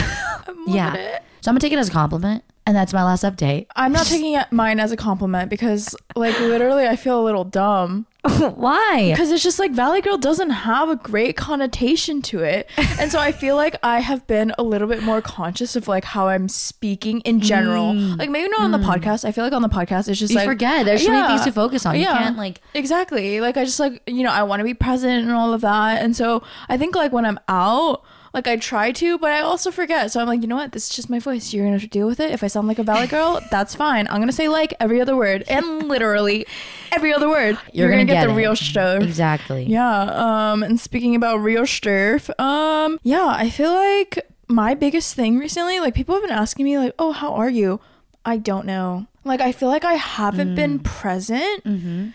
Yeah. 0.67 0.95
it. 0.95 1.23
So 1.41 1.51
I'm 1.51 1.55
gonna 1.55 1.61
take 1.61 1.73
it 1.73 1.79
as 1.79 1.89
a 1.89 1.93
compliment, 1.93 2.45
and 2.69 2.77
that's 2.77 2.93
my 2.93 3.03
last 3.03 3.25
update. 3.25 3.65
I'm 3.75 3.93
not 3.93 4.05
taking 4.05 4.35
it 4.35 4.53
mine 4.53 4.79
as 4.79 4.93
a 4.93 4.97
compliment 4.97 5.49
because, 5.49 5.97
like, 6.15 6.39
literally, 6.39 6.87
I 6.87 6.97
feel 6.97 7.19
a 7.19 7.25
little 7.25 7.45
dumb. 7.45 8.05
Why? 8.57 9.09
Because 9.11 9.31
it's 9.31 9.43
just 9.43 9.59
like 9.59 9.71
Valley 9.71 10.03
Girl 10.03 10.19
doesn't 10.19 10.51
have 10.51 10.91
a 10.91 10.97
great 10.97 11.35
connotation 11.37 12.21
to 12.23 12.41
it. 12.43 12.69
And 13.01 13.11
so 13.11 13.19
I 13.19 13.33
feel 13.33 13.57
like 13.57 13.77
I 13.83 14.01
have 14.01 14.27
been 14.27 14.53
a 14.59 14.63
little 14.63 14.87
bit 14.87 15.03
more 15.03 15.23
conscious 15.23 15.77
of 15.77 15.89
like 15.89 16.05
how 16.05 16.29
I'm 16.29 16.47
speaking 16.49 17.21
in 17.21 17.41
general. 17.41 17.95
Like 17.95 18.29
maybe 18.29 18.49
not 18.51 18.61
on 18.61 18.73
the 18.73 18.79
podcast. 18.79 19.25
I 19.25 19.33
feel 19.33 19.45
like 19.45 19.55
on 19.55 19.63
the 19.63 19.69
podcast 19.69 20.09
it's 20.09 20.19
just 20.19 20.29
Mm. 20.33 20.35
You 20.35 20.37
like 20.41 20.47
forget. 20.49 20.85
There's 20.85 21.05
so 21.07 21.11
many 21.13 21.27
things 21.27 21.45
to 21.45 21.53
focus 21.53 21.87
on. 21.87 21.95
Yeah, 21.95 22.01
You 22.01 22.05
Yeah. 22.07 22.19
can't 22.25 22.37
like 22.37 22.61
Exactly. 22.75 23.41
Like 23.41 23.57
I 23.57 23.65
just 23.65 23.81
like, 23.81 24.03
you 24.07 24.25
know, 24.25 24.31
I 24.33 24.43
want 24.43 24.61
to 24.61 24.65
be 24.65 24.75
present 24.75 25.23
and 25.23 25.33
all 25.33 25.55
of 25.55 25.63
that. 25.63 26.03
And 26.03 26.15
so 26.15 26.43
I 26.69 26.77
think 26.77 26.95
like 26.95 27.13
when 27.13 27.25
I'm 27.25 27.39
out, 27.49 28.03
Like 28.35 28.47
I 28.47 28.57
try 28.57 28.93
to, 28.93 29.19
but 29.19 29.33
I 29.33 29.41
also 29.41 29.71
forget. 29.71 30.13
So 30.13 30.21
I'm 30.21 30.27
like, 30.27 30.43
you 30.43 30.49
know 30.49 30.57
what? 30.57 30.73
This 30.73 30.91
is 30.91 30.97
just 30.97 31.11
my 31.11 31.19
voice. 31.19 31.53
You're 31.53 31.65
gonna 31.65 31.77
have 31.77 31.83
to 31.83 31.89
deal 31.89 32.07
with 32.07 32.21
it. 32.21 32.31
If 32.31 32.43
I 32.45 32.47
sound 32.49 32.69
like 32.69 32.79
a 32.79 32.83
valley 32.83 33.07
girl, 33.17 33.41
that's 33.51 33.75
fine. 33.75 34.07
I'm 34.09 34.21
gonna 34.21 34.33
say 34.33 34.49
like 34.49 34.75
every 34.81 35.01
other 35.01 35.17
word 35.17 35.45
and 35.49 35.89
literally 35.89 36.47
every 36.93 37.13
other 37.13 37.29
word. 37.29 37.59
You're, 37.73 37.91
gonna, 37.91 38.05
get, 38.05 38.15
get 38.23 38.29
the 38.29 38.35
real 38.35 38.57
stuff. 38.57 39.03
Exactly. 39.03 39.65
Yeah. 39.65 40.53
Um. 40.53 40.63
And 40.63 40.79
speaking 40.79 41.15
about 41.15 41.39
real 41.39 41.67
stuff, 41.67 42.31
um. 42.39 42.99
Yeah, 43.03 43.27
I 43.27 43.51
feel 43.51 43.73
like 43.73 44.19
my 44.49 44.75
biggest 44.75 45.15
thing 45.15 45.39
recently, 45.39 45.81
like 45.81 45.95
people 45.95 46.15
have 46.15 46.23
been 46.23 46.31
asking 46.33 46.65
me, 46.65 46.79
like, 46.79 46.95
"Oh, 46.99 47.13
how 47.13 47.35
are 47.35 47.51
you?" 47.51 47.81
I 48.25 48.37
don't 48.37 48.67
know. 48.67 49.07
Like 49.25 49.41
I 49.41 49.53
feel 49.53 49.69
like 49.69 49.85
I 49.85 49.95
haven't 49.95 50.55
been 50.55 50.79
present 50.81 51.65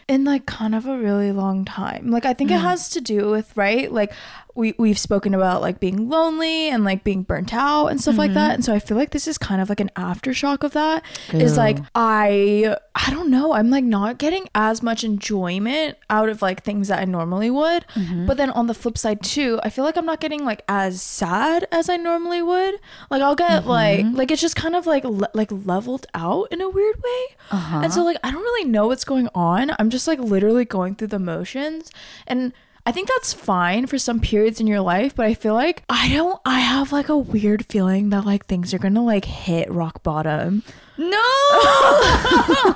in 0.08 0.24
like 0.24 0.46
kind 0.48 0.74
of 0.74 0.86
a 0.88 0.98
really 0.98 1.32
long 1.32 1.64
time. 1.64 2.10
Like 2.10 2.26
I 2.26 2.34
think 2.34 2.50
it 2.50 2.60
has 2.60 2.90
to 2.90 3.02
do 3.02 3.30
with 3.30 3.56
right, 3.56 3.92
like 3.92 4.12
we 4.56 4.76
we've 4.78 5.00
spoken 5.00 5.34
about 5.34 5.62
like 5.62 5.80
being 5.80 6.10
lonely 6.10 6.70
and 6.70 6.84
like 6.84 7.04
being 7.04 7.24
burnt 7.24 7.54
out 7.54 7.88
and 7.88 8.00
stuff 8.00 8.18
like 8.18 8.30
mm-hmm. 8.30 8.36
that. 8.36 8.54
And 8.54 8.64
so 8.64 8.74
I 8.74 8.80
feel 8.80 8.98
like 8.98 9.10
this 9.10 9.28
is 9.28 9.38
kind 9.38 9.62
of 9.62 9.70
like 9.70 9.80
an 9.80 9.90
aftershock 9.96 10.64
of 10.64 10.74
that. 10.74 11.04
Is 11.32 11.58
like 11.58 11.80
I 11.96 12.76
I 12.94 13.10
don't 13.10 13.32
know. 13.32 13.54
I'm 13.54 13.72
like 13.72 13.84
not 13.84 14.20
getting 14.20 14.48
as 14.54 14.84
much 14.84 15.04
enjoyment 15.04 15.98
out 16.10 16.30
of 16.30 16.42
like 16.42 16.64
things 16.64 16.88
that 16.90 17.00
I 17.00 17.06
normally 17.06 17.50
would. 17.50 17.86
Mm-hmm. 17.96 18.28
But 18.28 18.38
then 18.38 18.52
on 18.52 18.68
the 18.68 18.76
flip 18.76 18.98
side 18.98 19.24
too, 19.24 19.60
I 19.64 19.70
feel 19.70 19.84
like 19.84 19.98
I'm 19.98 20.06
not 20.06 20.20
getting 20.20 20.46
like 20.46 20.64
as 20.70 21.02
sad 21.02 21.68
as 21.72 21.90
I 21.90 21.98
normally 21.98 22.44
would. 22.44 22.76
Like 23.10 23.22
I'll 23.22 23.36
get 23.36 23.62
mm-hmm. 23.62 23.70
like 23.70 24.06
like 24.14 24.32
it's 24.32 24.42
just 24.42 24.56
kind 24.56 24.76
of 24.76 24.86
like 24.86 25.04
le- 25.04 25.32
like 25.34 25.52
leveled 25.52 26.06
out 26.14 26.48
in 26.52 26.62
a 26.62 26.70
weird 26.70 26.98
way. 26.98 27.36
Uh-huh. 27.50 27.82
And 27.84 27.92
so 27.92 28.04
like 28.04 28.18
I 28.24 28.30
don't 28.30 28.44
really 28.44 28.70
know 28.70 28.88
what's 28.88 29.06
going 29.06 29.30
on. 29.34 29.72
I'm 29.80 29.90
just 29.90 30.08
like 30.08 30.20
literally 30.20 30.66
going 30.66 30.96
through 30.96 31.08
the 31.08 31.20
motions 31.20 31.90
and 32.28 32.54
I 32.86 32.92
think 32.92 33.08
that's 33.08 33.34
fine 33.34 33.88
for 33.88 33.98
some 33.98 34.20
periods 34.20 34.60
in 34.60 34.68
your 34.68 34.82
life, 34.82 35.16
but 35.16 35.26
I 35.26 35.36
feel 35.36 35.54
like 35.54 35.84
I 35.88 36.10
don't 36.10 36.40
I 36.46 36.60
have 36.60 36.92
like 36.92 37.08
a 37.08 37.18
weird 37.18 37.66
feeling 37.68 38.10
that 38.10 38.26
like 38.26 38.46
things 38.46 38.74
are 38.74 38.80
going 38.80 38.96
to 38.96 39.02
like 39.02 39.24
hit 39.24 39.72
rock 39.72 40.04
bottom. 40.04 40.64
No. 40.98 41.18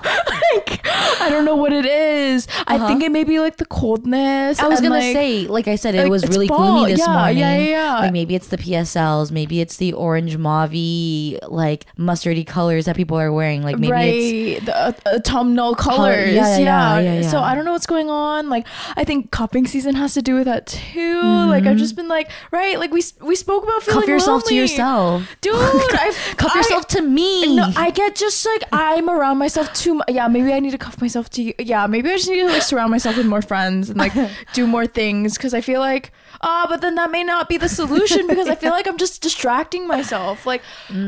like 0.01 0.81
I 1.21 1.27
don't 1.29 1.45
know 1.45 1.55
what 1.55 1.73
it 1.73 1.85
is. 1.85 2.47
I 2.67 2.85
think 2.87 3.03
it 3.03 3.11
may 3.11 3.23
be 3.23 3.39
like 3.39 3.57
the 3.57 3.65
coldness. 3.65 4.59
I 4.59 4.67
was 4.67 4.79
and, 4.79 4.87
gonna 4.89 4.99
like- 5.01 5.13
say, 5.13 5.47
like 5.47 5.67
I 5.67 5.75
said, 5.75 5.95
it 5.95 6.01
like, 6.03 6.09
was 6.09 6.23
it's 6.23 6.31
really 6.35 6.47
fall. 6.47 6.57
gloomy 6.77 6.91
this 6.91 6.99
Yeah, 6.99 7.13
morning. 7.13 7.37
yeah, 7.37 7.57
yeah, 7.57 7.65
yeah. 7.67 7.99
Like 7.99 8.13
maybe 8.13 8.35
it's 8.35 8.47
the 8.47 8.57
PSLs, 8.57 9.31
maybe 9.31 9.61
it's 9.61 9.77
the 9.77 9.93
orange 9.93 10.37
mauvey, 10.37 11.39
like 11.47 11.85
mustardy 11.97 12.45
colors 12.45 12.85
that 12.85 12.95
people 12.95 13.17
are 13.19 13.31
wearing. 13.31 13.63
Like 13.63 13.77
maybe 13.77 14.53
it's 14.53 14.65
the 14.65 14.75
uh, 14.75 14.91
autumnal 15.07 15.75
colors 15.75 16.33
yeah, 16.33 16.57
yeah, 16.57 16.59
yeah, 16.59 16.99
yeah, 16.99 17.19
yeah, 17.21 17.29
so 17.29 17.39
i 17.39 17.53
don't 17.55 17.65
know 17.65 17.71
what's 17.71 17.85
going 17.85 18.09
on 18.09 18.49
like 18.49 18.65
i 18.95 19.03
think 19.03 19.31
cuffing 19.31 19.65
season 19.67 19.95
has 19.95 20.13
to 20.13 20.21
do 20.21 20.35
with 20.35 20.45
that 20.45 20.65
too 20.67 21.21
like 21.47 21.65
i've 21.65 21.77
just 21.77 21.95
been 21.95 22.07
like 22.07 22.29
right 22.51 22.79
like 22.79 22.91
we 22.91 23.01
we 23.21 23.35
spoke 23.35 23.63
about 23.63 23.81
feeling 23.83 24.01
cuff 24.01 24.07
yourself 24.09 24.43
to 24.45 24.53
yourself. 24.55 25.23
dude 25.41 25.53
i 25.57 26.13
Cuff 26.37 26.51
I- 26.55 26.59
yourself 26.59 26.87
to 26.89 27.01
me. 27.01 27.55
no, 27.55 27.69
I 27.75 27.91
get 27.91 28.06
just 28.15 28.45
like 28.45 28.63
I'm 28.71 29.09
around 29.09 29.37
myself 29.37 29.71
too. 29.73 29.95
mu- 29.95 30.01
Yeah, 30.07 30.27
maybe 30.27 30.53
I 30.53 30.59
need 30.59 30.71
to 30.71 30.77
cuff 30.77 30.99
myself 31.01 31.29
to 31.31 31.43
you. 31.43 31.53
Yeah, 31.59 31.87
maybe 31.87 32.09
I 32.09 32.15
just 32.17 32.29
need 32.29 32.39
to 32.41 32.47
like 32.47 32.61
surround 32.61 32.91
myself 32.91 33.17
with 33.17 33.25
more 33.25 33.41
friends 33.41 33.89
and 33.89 33.97
like 33.99 34.13
do 34.53 34.67
more 34.67 34.85
things 34.87 35.37
because 35.37 35.53
I 35.53 35.61
feel 35.61 35.79
like 35.79 36.11
ah, 36.41 36.65
but 36.69 36.81
then 36.81 36.95
that 36.95 37.09
may 37.11 37.23
not 37.23 37.49
be 37.49 37.57
the 37.57 37.69
solution 37.69 38.27
because 38.27 38.47
I 38.47 38.55
feel 38.55 38.71
like 38.71 38.87
I'm 38.87 38.97
just 38.97 39.21
distracting 39.21 39.87
myself, 39.87 40.45
like 40.45 40.61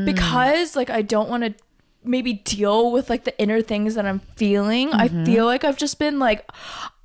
because 0.04 0.76
like 0.76 0.90
I 0.90 1.02
don't 1.02 1.28
want 1.28 1.44
to 1.44 1.54
maybe 2.02 2.32
deal 2.32 2.90
with 2.92 3.10
like 3.10 3.24
the 3.24 3.38
inner 3.40 3.60
things 3.62 3.94
that 3.94 4.06
I'm 4.06 4.20
feeling. 4.36 4.90
I 4.92 5.08
feel 5.24 5.44
like 5.46 5.64
I've 5.64 5.76
just 5.76 5.98
been 5.98 6.18
like. 6.18 6.48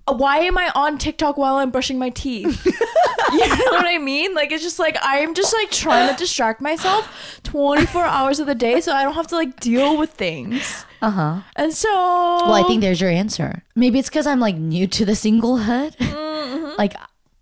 Why 0.07 0.39
am 0.39 0.57
I 0.57 0.71
on 0.75 0.97
TikTok 0.97 1.37
while 1.37 1.55
I'm 1.55 1.71
brushing 1.71 1.97
my 1.97 2.09
teeth? 2.11 2.63
you 3.33 3.47
know 3.47 3.71
what 3.71 3.85
I 3.87 3.97
mean? 3.97 4.33
Like 4.35 4.51
it's 4.51 4.63
just 4.63 4.77
like 4.77 4.97
I'm 5.01 5.33
just 5.33 5.53
like 5.53 5.71
trying 5.71 6.09
to 6.11 6.15
distract 6.15 6.61
myself 6.61 7.39
24 7.43 8.03
hours 8.05 8.39
of 8.39 8.45
the 8.45 8.53
day 8.55 8.81
so 8.81 8.93
I 8.93 9.03
don't 9.03 9.15
have 9.15 9.27
to 9.27 9.35
like 9.35 9.59
deal 9.59 9.97
with 9.97 10.11
things. 10.11 10.85
uh 11.01 11.09
huh. 11.09 11.41
And 11.55 11.73
so 11.73 11.89
Well, 11.91 12.53
I 12.53 12.63
think 12.63 12.81
there's 12.81 13.01
your 13.01 13.09
answer. 13.09 13.63
Maybe 13.75 13.97
it's 13.99 14.09
because 14.09 14.27
I'm 14.27 14.39
like 14.39 14.55
new 14.55 14.85
to 14.87 15.05
the 15.05 15.13
singlehood. 15.13 15.95
Mm-hmm. 15.97 16.77
like 16.77 16.93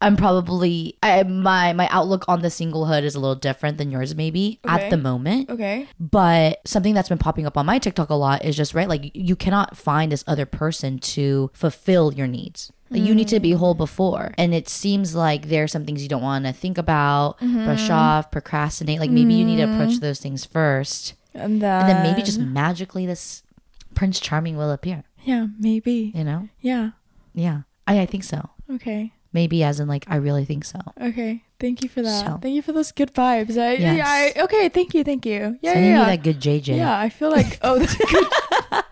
I'm 0.03 0.17
probably 0.17 0.97
I 1.01 1.23
my 1.23 1.73
my 1.73 1.87
outlook 1.89 2.25
on 2.27 2.41
the 2.41 2.49
singlehood 2.49 3.03
is 3.03 3.15
a 3.15 3.19
little 3.19 3.35
different 3.35 3.77
than 3.77 3.89
yours 3.89 4.15
maybe 4.15 4.59
Okay. 4.65 4.85
at 4.85 4.89
the 4.89 4.97
moment. 4.97 5.49
Okay. 5.49 5.87
But 5.99 6.59
something 6.65 6.93
that's 6.93 7.09
been 7.09 7.17
popping 7.17 7.45
up 7.45 7.57
on 7.57 7.65
my 7.65 7.79
TikTok 7.79 8.09
a 8.09 8.15
lot 8.15 8.43
is 8.45 8.55
just 8.55 8.73
right 8.73 8.89
like 8.89 9.11
you 9.13 9.35
cannot 9.35 9.77
find 9.77 10.11
this 10.11 10.23
other 10.27 10.45
person 10.45 10.99
to 10.99 11.49
fulfill 11.53 12.13
your 12.13 12.27
needs. 12.27 12.71
Like 12.89 13.01
you 13.01 13.15
need 13.15 13.29
to 13.29 13.39
be 13.39 13.53
whole 13.53 13.73
before. 13.73 14.35
And 14.37 14.53
it 14.53 14.69
seems 14.69 15.15
like 15.15 15.47
there 15.47 15.63
are 15.63 15.67
some 15.67 15.83
things 15.83 16.03
you 16.03 16.09
don't 16.09 16.21
want 16.21 16.45
to 16.45 16.53
think 16.53 16.77
about, 16.77 17.39
mm-hmm. 17.39 17.65
brush 17.65 17.89
off, 17.89 18.29
procrastinate. 18.29 18.99
Like 18.99 19.09
maybe 19.09 19.33
you 19.33 19.43
need 19.43 19.57
to 19.57 19.63
approach 19.63 19.93
mm-hmm. 19.93 20.05
those 20.05 20.19
things 20.19 20.45
first. 20.45 21.15
And 21.33 21.59
then, 21.59 21.81
And 21.81 21.89
then 21.89 22.03
maybe 22.03 22.21
just 22.21 22.39
magically 22.39 23.07
this 23.07 23.41
Prince 23.95 24.19
Charming 24.19 24.57
will 24.57 24.69
appear. 24.69 25.05
yeah, 25.23 25.47
maybe. 25.57 26.11
You 26.13 26.23
know? 26.23 26.49
Yeah. 26.61 26.91
Yeah. 27.33 27.61
I, 27.87 28.01
I 28.01 28.05
think 28.05 28.23
so. 28.23 28.49
Okay. 28.69 29.11
Maybe 29.33 29.63
as 29.63 29.79
in 29.79 29.87
like 29.87 30.05
I 30.07 30.17
really 30.17 30.45
think 30.45 30.63
so. 30.63 30.79
Okay. 31.01 31.43
Thank 31.59 31.81
you 31.83 31.89
for 31.89 32.01
that. 32.03 32.25
So- 32.25 32.37
Thank 32.41 32.55
you 32.55 32.61
for 32.61 32.71
those 32.71 32.91
good 32.91 33.13
vibes. 33.13 33.57
I, 33.57 33.73
Yes. 33.73 33.97
yeah, 33.97 34.05
I, 34.07 34.43
okay, 34.43 34.69
thank 34.69 34.93
you, 34.93 35.03
thank 35.03 35.25
you. 35.25 35.57
Yeah, 35.61 35.73
Sending 35.73 35.91
yeah. 35.91 35.99
you 36.01 36.05
that 36.05 36.23
good 36.23 36.39
JJ. 36.39 36.77
yeah, 36.77 36.97
I 36.99 37.09
feel 37.09 37.31
like 37.31 37.57
oh 37.61 37.79
that's 37.79 37.95
good. 37.95 38.25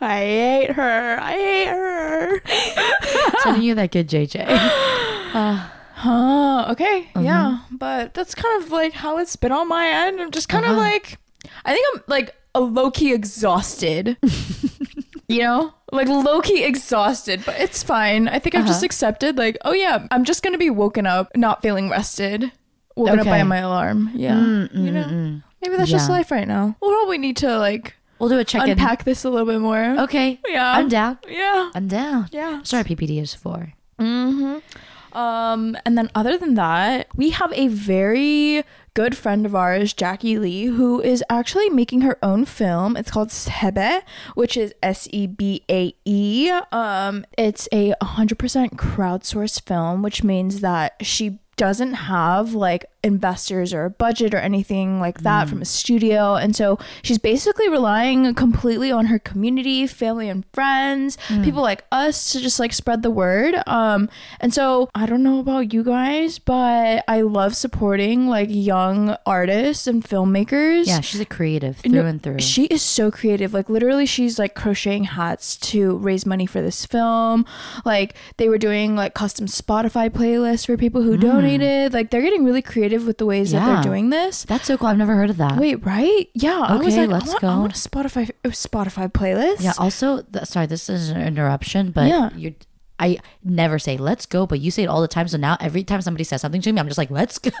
I 0.00 0.18
hate 0.20 0.70
her. 0.72 1.18
I 1.20 1.32
hate 1.32 1.66
her. 1.68 2.42
Sending 3.42 3.62
you 3.62 3.74
that 3.76 3.90
good 3.92 4.08
JJ. 4.08 4.44
Huh. 5.98 6.66
Okay. 6.70 7.10
Uh-huh. 7.16 7.20
Yeah. 7.24 7.58
But 7.72 8.14
that's 8.14 8.32
kind 8.32 8.62
of 8.62 8.70
like 8.70 8.92
how 8.92 9.18
it's 9.18 9.34
been 9.34 9.50
on 9.50 9.66
my 9.68 9.84
end. 9.88 10.20
I'm 10.20 10.30
just 10.30 10.48
kind 10.48 10.64
of 10.64 10.70
Uh-huh. 10.72 10.80
like, 10.80 11.18
I 11.64 11.72
think 11.74 11.84
I'm 11.92 12.02
like 12.06 12.36
a 12.54 12.60
low 12.60 12.92
key 12.92 13.12
exhausted. 13.12 14.16
you 15.28 15.40
know, 15.40 15.74
like 15.92 16.08
low 16.08 16.40
key 16.40 16.64
exhausted, 16.64 17.42
but 17.44 17.60
it's 17.60 17.82
fine. 17.82 18.28
I 18.28 18.38
think 18.38 18.54
I've 18.54 18.66
just 18.66 18.78
Uh-huh. 18.78 18.86
accepted, 18.86 19.36
like, 19.38 19.56
oh 19.64 19.72
yeah, 19.72 20.06
I'm 20.10 20.24
just 20.24 20.42
gonna 20.42 20.58
be 20.58 20.70
woken 20.70 21.06
up, 21.06 21.30
not 21.36 21.62
feeling 21.62 21.88
rested, 21.90 22.50
woken 22.96 23.20
up 23.20 23.26
by 23.26 23.42
my 23.42 23.58
alarm. 23.58 24.10
Yeah. 24.14 24.34
Mm, 24.34 24.74
you 24.74 24.90
mm, 24.90 24.92
know, 24.92 25.04
mm. 25.04 25.42
maybe 25.62 25.76
that's 25.76 25.90
just 25.90 26.10
life 26.10 26.30
right 26.30 26.48
now. 26.48 26.76
We'll 26.80 26.92
probably 26.92 27.18
need 27.18 27.36
to 27.38 27.58
like 27.58 27.94
We'll 28.18 28.28
do 28.30 28.38
a 28.38 28.44
check 28.44 28.64
in. 28.64 28.70
unpack 28.70 29.04
this 29.04 29.24
a 29.24 29.30
little 29.30 29.46
bit 29.46 29.60
more. 29.60 29.78
Okay. 30.00 30.40
Yeah. 30.48 30.72
I'm 30.72 30.88
down. 30.88 31.18
Yeah. 31.28 31.70
I'm 31.74 31.86
down. 31.86 32.28
Yeah. 32.32 32.62
Sorry, 32.64 32.82
PPD 32.82 33.20
is 33.22 33.32
for. 33.32 33.74
Mm-hmm. 34.00 35.16
Um, 35.16 35.76
and 35.86 35.96
then 35.96 36.10
other 36.14 36.36
than 36.36 36.54
that, 36.54 37.06
we 37.14 37.30
have 37.30 37.52
a 37.52 37.68
very 37.68 38.64
good 38.98 39.16
friend 39.16 39.46
of 39.46 39.54
ours, 39.54 39.92
Jackie 39.92 40.40
Lee, 40.40 40.64
who 40.64 41.00
is 41.00 41.22
actually 41.30 41.70
making 41.70 42.00
her 42.00 42.18
own 42.20 42.44
film. 42.44 42.96
It's 42.96 43.12
called 43.12 43.28
Sebae, 43.28 44.02
which 44.34 44.56
is 44.56 44.74
S 44.82 45.06
E 45.12 45.28
B 45.28 45.62
A 45.70 45.94
E. 46.04 46.50
Um, 46.72 47.24
it's 47.38 47.68
a 47.70 47.94
100% 48.02 48.70
crowdsourced 48.70 49.62
film, 49.62 50.02
which 50.02 50.24
means 50.24 50.62
that 50.62 50.96
she 51.00 51.38
doesn't 51.54 51.94
have 51.94 52.54
like 52.54 52.86
investors 53.02 53.72
or 53.72 53.84
a 53.84 53.90
budget 53.90 54.34
or 54.34 54.38
anything 54.38 55.00
like 55.00 55.20
that 55.20 55.48
from 55.48 55.58
a 55.58 55.64
mm. 55.64 55.66
studio 55.66 56.34
and 56.34 56.56
so 56.56 56.78
she's 57.02 57.18
basically 57.18 57.68
relying 57.68 58.34
completely 58.34 58.90
on 58.90 59.06
her 59.06 59.18
community 59.18 59.86
family 59.86 60.28
and 60.28 60.44
friends 60.52 61.16
mm. 61.28 61.44
people 61.44 61.62
like 61.62 61.84
us 61.92 62.32
to 62.32 62.40
just 62.40 62.58
like 62.58 62.72
spread 62.72 63.02
the 63.02 63.10
word 63.10 63.54
um 63.66 64.08
and 64.40 64.52
so 64.52 64.88
i 64.94 65.06
don't 65.06 65.22
know 65.22 65.38
about 65.38 65.72
you 65.72 65.84
guys 65.84 66.38
but 66.38 67.04
i 67.06 67.20
love 67.20 67.54
supporting 67.54 68.26
like 68.26 68.48
young 68.50 69.16
artists 69.26 69.86
and 69.86 70.04
filmmakers 70.04 70.86
Yeah, 70.86 71.00
she's 71.00 71.20
a 71.20 71.24
creative 71.24 71.76
through 71.76 71.92
no, 71.92 72.06
and 72.06 72.22
through. 72.22 72.40
She 72.40 72.64
is 72.66 72.82
so 72.82 73.10
creative. 73.10 73.52
Like 73.52 73.68
literally 73.68 74.06
she's 74.06 74.38
like 74.38 74.54
crocheting 74.54 75.04
hats 75.04 75.56
to 75.56 75.96
raise 75.98 76.26
money 76.26 76.46
for 76.46 76.62
this 76.62 76.86
film. 76.86 77.44
Like 77.84 78.14
they 78.36 78.48
were 78.48 78.58
doing 78.58 78.96
like 78.96 79.14
custom 79.14 79.46
Spotify 79.46 80.10
playlists 80.10 80.66
for 80.66 80.76
people 80.76 81.02
who 81.02 81.16
mm. 81.16 81.20
donated. 81.20 81.92
Like 81.92 82.10
they're 82.10 82.22
getting 82.22 82.44
really 82.44 82.62
creative 82.62 82.87
with 82.92 83.18
the 83.18 83.26
ways 83.26 83.52
that 83.52 83.62
Mm. 83.62 83.74
They're 83.74 83.82
doing 83.82 84.10
this. 84.10 84.44
That's 84.44 84.66
so 84.66 84.76
cool. 84.78 84.88
I've 84.88 84.96
never 84.98 85.14
heard 85.14 85.30
of 85.30 85.36
that. 85.38 85.56
Wait, 85.58 85.84
right? 85.84 86.28
Yeah. 86.34 86.60
I 86.60 86.76
was 86.76 86.86
Okay, 86.94 87.06
like, 87.06 87.10
let's 87.10 87.28
I 87.28 87.32
want, 87.32 87.40
go. 87.42 87.48
I 87.48 87.56
want 87.58 87.72
a 87.74 87.76
Spotify 87.88 88.30
a 88.44 88.48
Spotify 88.48 89.12
playlist. 89.12 89.60
Yeah. 89.60 89.72
Also, 89.78 90.22
th- 90.22 90.46
sorry, 90.46 90.66
this 90.66 90.88
is 90.88 91.10
an 91.10 91.20
interruption, 91.20 91.90
but 91.90 92.08
Yeah. 92.08 92.30
you're. 92.36 92.52
I 93.00 93.18
never 93.44 93.78
say 93.78 93.96
let's 93.96 94.26
go, 94.26 94.44
but 94.46 94.58
you 94.60 94.70
say 94.72 94.82
it 94.82 94.86
all 94.88 95.00
the 95.00 95.06
time. 95.08 95.28
So 95.28 95.36
now 95.38 95.56
every 95.60 95.84
time 95.84 96.00
somebody 96.02 96.24
says 96.24 96.40
something 96.40 96.60
to 96.62 96.72
me, 96.72 96.80
I'm 96.80 96.86
just 96.88 96.98
like, 96.98 97.10
let's 97.10 97.38
go. 97.38 97.50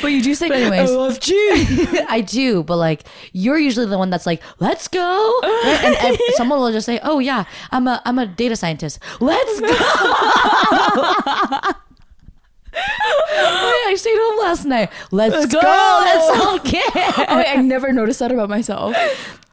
But 0.00 0.08
you 0.12 0.22
do 0.22 0.34
say 0.34 0.48
anyways. 0.48 0.88
OFG. 0.90 2.04
I 2.08 2.20
do, 2.20 2.62
but 2.62 2.76
like 2.76 3.04
you're 3.32 3.58
usually 3.58 3.86
the 3.86 3.98
one 3.98 4.08
that's 4.10 4.24
like, 4.24 4.40
let's 4.60 4.86
go. 4.88 5.34
Right? 5.42 5.80
And, 5.82 5.96
and 5.96 6.18
someone 6.36 6.60
will 6.60 6.70
just 6.72 6.86
say, 6.86 7.00
oh 7.02 7.18
yeah, 7.18 7.44
I'm 7.72 7.86
a 7.88 8.00
I'm 8.04 8.18
a 8.18 8.26
data 8.26 8.54
scientist. 8.56 8.98
Let's 9.20 9.60
go. 9.60 9.68
Oh, 12.78 13.84
yeah, 13.86 13.92
I 13.92 13.94
stayed 13.96 14.16
home 14.18 14.38
last 14.40 14.64
night. 14.64 14.90
Let's, 15.10 15.46
go. 15.52 15.60
go. 15.60 16.00
That's 16.04 16.54
okay. 16.60 16.82
oh, 17.28 17.44
I 17.46 17.56
never 17.56 17.92
noticed 17.92 18.18
that 18.20 18.32
about 18.32 18.48
myself. 18.48 18.96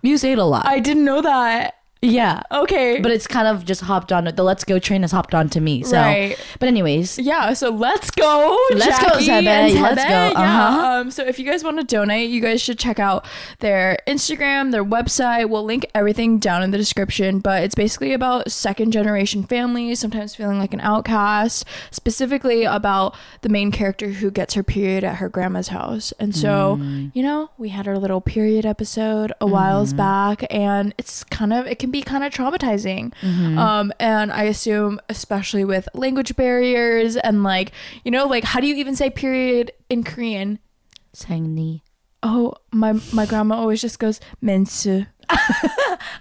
You 0.01 0.17
say 0.17 0.33
it 0.33 0.37
a 0.37 0.43
lot. 0.43 0.67
I 0.67 0.79
didn't 0.79 1.05
know 1.05 1.21
that. 1.21 1.75
Yeah. 2.05 2.41
Okay. 2.51 2.99
But 3.01 3.11
it's 3.11 3.27
kind 3.27 3.47
of 3.47 3.65
just 3.65 3.81
hopped 3.81 4.11
on. 4.11 4.25
The 4.25 4.43
Let's 4.43 4.63
Go 4.63 4.79
train 4.79 5.01
has 5.01 5.11
hopped 5.11 5.33
on 5.35 5.49
to 5.49 5.59
me. 5.61 5.83
So, 5.83 5.97
Right. 5.97 6.37
but 6.59 6.67
anyways, 6.67 7.19
yeah, 7.19 7.53
so 7.53 7.69
let's 7.69 8.11
go. 8.11 8.57
Let's 8.73 8.99
go, 8.99 9.19
Jackie 9.19 9.45
Sebae. 9.45 9.47
and 9.73 9.81
Let's 9.81 10.03
go. 10.03 10.09
Yeah. 10.09 10.31
Uh-huh. 10.35 10.87
Um, 10.87 11.11
so 11.11 11.23
if 11.25 11.39
you 11.39 11.45
guys 11.45 11.63
want 11.63 11.77
to 11.77 11.83
donate, 11.83 12.29
you 12.29 12.41
guys 12.41 12.61
should 12.61 12.79
check 12.79 12.99
out 12.99 13.25
their 13.59 13.97
Instagram, 14.07 14.71
their 14.71 14.83
website. 14.85 15.49
We'll 15.49 15.63
link 15.63 15.85
everything 15.95 16.39
down 16.39 16.63
in 16.63 16.71
the 16.71 16.77
description. 16.77 17.39
But 17.39 17.63
it's 17.63 17.75
basically 17.75 18.13
about 18.13 18.51
second 18.51 18.91
generation 18.91 19.43
families, 19.43 19.99
sometimes 19.99 20.35
feeling 20.35 20.59
like 20.59 20.73
an 20.73 20.81
outcast, 20.81 21.65
specifically 21.91 22.63
about 22.65 23.15
the 23.41 23.49
main 23.49 23.71
character 23.71 24.09
who 24.09 24.29
gets 24.31 24.53
her 24.53 24.63
period 24.63 25.03
at 25.03 25.15
her 25.15 25.29
grandma's 25.29 25.69
house. 25.69 26.13
And 26.19 26.35
so, 26.35 26.77
Mm. 26.79 27.11
you 27.13 27.23
know, 27.23 27.49
we 27.57 27.69
had 27.69 27.87
our 27.87 27.97
little 27.97 28.21
period 28.21 28.65
episode 28.65 29.31
a 29.41 29.47
whiles 29.47 29.89
Mm-hmm. 29.89 29.97
back, 29.97 30.45
and 30.49 30.93
it's 30.97 31.23
kind 31.23 31.51
of, 31.53 31.65
it 31.67 31.79
can 31.79 31.91
be 31.91 31.94
kind 32.01 32.23
of 32.23 32.31
traumatizing. 32.33 33.13
Mm-hmm. 33.21 33.57
Um, 33.57 33.93
and 33.99 34.31
I 34.31 34.43
assume, 34.43 34.99
especially 35.09 35.63
with 35.65 35.87
language 35.93 36.35
barriers 36.35 37.15
and 37.17 37.43
like, 37.43 37.71
you 38.03 38.11
know, 38.11 38.25
like 38.27 38.43
how 38.43 38.59
do 38.59 38.67
you 38.67 38.75
even 38.75 38.95
say 38.95 39.09
period 39.09 39.71
in 39.89 40.03
Korean? 40.03 40.59
Sangni. 41.13 41.81
Oh, 42.23 42.55
my 42.71 42.93
my 43.13 43.25
grandma 43.25 43.55
always 43.55 43.81
just 43.81 43.99
goes 43.99 44.19
mensu. 44.43 45.07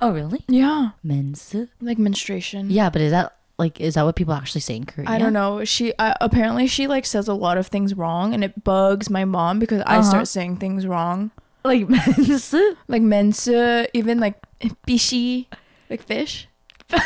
Oh, 0.00 0.12
really? 0.12 0.44
Yeah, 0.48 0.90
Mensu. 1.04 1.68
like 1.80 1.98
menstruation. 1.98 2.70
Yeah, 2.70 2.90
but 2.90 3.00
is 3.02 3.10
that 3.12 3.36
like 3.58 3.80
is 3.80 3.94
that 3.94 4.02
what 4.04 4.16
people 4.16 4.34
actually 4.34 4.60
say 4.60 4.76
in 4.76 4.84
Korea? 4.84 5.08
I 5.08 5.18
don't 5.18 5.32
know. 5.32 5.64
She 5.64 5.92
uh, 5.98 6.14
apparently 6.20 6.66
she 6.66 6.86
like 6.86 7.06
says 7.06 7.28
a 7.28 7.34
lot 7.34 7.56
of 7.58 7.66
things 7.68 7.94
wrong, 7.94 8.34
and 8.34 8.42
it 8.44 8.64
bugs 8.64 9.08
my 9.08 9.24
mom 9.24 9.58
because 9.58 9.82
I 9.86 9.98
Uh-huh. 9.98 10.02
start 10.10 10.28
saying 10.28 10.56
things 10.58 10.86
wrong, 10.86 11.30
Like 11.64 11.86
mensu. 11.88 12.76
like 12.88 13.02
mensu, 13.02 13.86
even 13.94 14.20
like 14.20 14.36
bishi, 14.86 15.46
like 15.94 16.02
fish, 16.02 16.48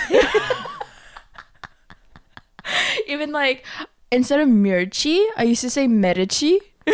Even 3.07 3.33
like 3.33 3.67
instead 4.11 4.41
of 4.41 4.49
Mirchi, 4.49 5.27
I 5.37 5.43
used 5.43 5.61
to 5.61 5.69
say 5.69 5.87
Medici. 5.87 6.59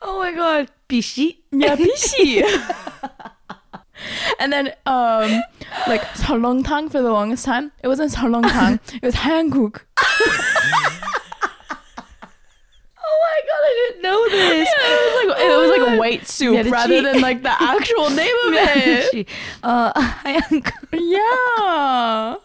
oh 0.00 0.16
my 0.20 0.30
god. 0.30 0.70
Bishi. 0.88 1.38
Yeah, 1.50 1.74
Bishi. 1.74 2.44
and 4.38 4.52
then 4.52 4.74
um 4.86 5.42
like 5.88 6.02
time 6.14 6.88
for 6.88 7.02
the 7.02 7.10
longest 7.10 7.44
time. 7.44 7.72
It 7.82 7.88
wasn't 7.88 8.12
Salongtang. 8.12 8.78
it 8.94 9.02
was 9.02 9.16
Hanguk 9.16 9.80
my 13.22 13.40
god, 13.48 13.62
I 13.62 13.88
didn't 13.88 14.02
know 14.02 14.28
this. 14.30 14.68
it 14.68 15.14
was 15.14 15.26
like 15.28 15.40
it 15.40 15.56
was 15.56 15.70
like 15.78 15.94
a 15.94 15.98
white 15.98 16.26
soup 16.26 16.70
rather 16.70 17.02
than 17.02 17.20
like 17.20 17.42
the 17.42 17.62
actual 17.62 18.10
name 18.22 18.36
of 18.46 18.52
it. 18.54 19.28
Uh, 19.62 19.92
I 20.24 20.42
am, 20.50 20.62
yeah. 20.92 22.36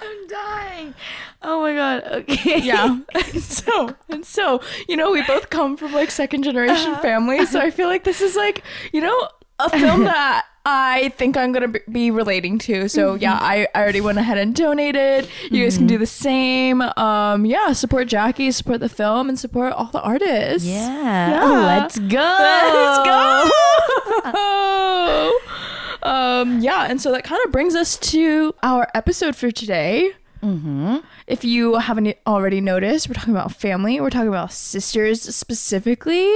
I'm 0.00 0.28
dying. 0.28 0.94
Oh 1.42 1.60
my 1.60 1.72
god. 1.74 2.02
Okay. 2.04 2.60
Yeah. 2.60 2.98
And 3.14 3.42
so 3.42 3.94
and 4.08 4.26
so, 4.26 4.60
you 4.88 4.96
know, 4.96 5.10
we 5.12 5.22
both 5.22 5.50
come 5.50 5.76
from 5.76 5.92
like 5.92 6.10
second 6.10 6.42
generation 6.42 6.96
families, 6.96 7.50
so 7.50 7.60
I 7.60 7.70
feel 7.70 7.86
like 7.88 8.04
this 8.04 8.20
is 8.20 8.34
like, 8.36 8.62
you 8.92 9.00
know, 9.00 9.28
a 9.58 9.70
film 9.70 10.04
that 10.04 10.44
I 10.64 11.14
think 11.16 11.36
I'm 11.36 11.52
gonna 11.52 11.68
be- 11.68 11.80
be 11.90 12.10
relating 12.10 12.58
to. 12.60 12.88
So 12.88 13.14
yeah, 13.14 13.38
I, 13.40 13.66
I 13.74 13.82
already 13.82 14.00
went 14.00 14.18
ahead 14.18 14.36
and 14.38 14.54
donated. 14.54 15.28
You 15.50 15.64
guys 15.64 15.78
can 15.78 15.86
do 15.86 15.96
the 15.96 16.06
same. 16.06 16.82
Um, 16.82 17.46
yeah, 17.46 17.72
support 17.72 18.08
Jackie, 18.08 18.50
support 18.50 18.80
the 18.80 18.88
film, 18.88 19.28
and 19.28 19.38
support 19.38 19.72
all 19.72 19.86
the 19.86 20.02
artists. 20.02 20.68
Yeah. 20.68 21.30
Yeah. 21.30 21.66
Let's 21.66 21.98
go. 21.98 22.36
Let's 22.38 22.98
go. 24.24 25.38
um, 26.02 26.60
yeah, 26.60 26.86
and 26.88 27.00
so 27.00 27.10
that 27.12 27.24
kind 27.24 27.40
of 27.46 27.52
brings 27.52 27.74
us 27.74 27.96
to 27.98 28.54
our 28.62 28.88
episode 28.94 29.36
for 29.36 29.50
today. 29.50 30.12
Mm-hmm. 30.42 30.96
If 31.26 31.44
you 31.44 31.74
haven't 31.76 32.16
already 32.26 32.60
noticed, 32.60 33.08
we're 33.08 33.14
talking 33.14 33.34
about 33.34 33.52
family. 33.52 34.00
We're 34.00 34.10
talking 34.10 34.28
about 34.28 34.52
sisters 34.52 35.22
specifically. 35.34 36.26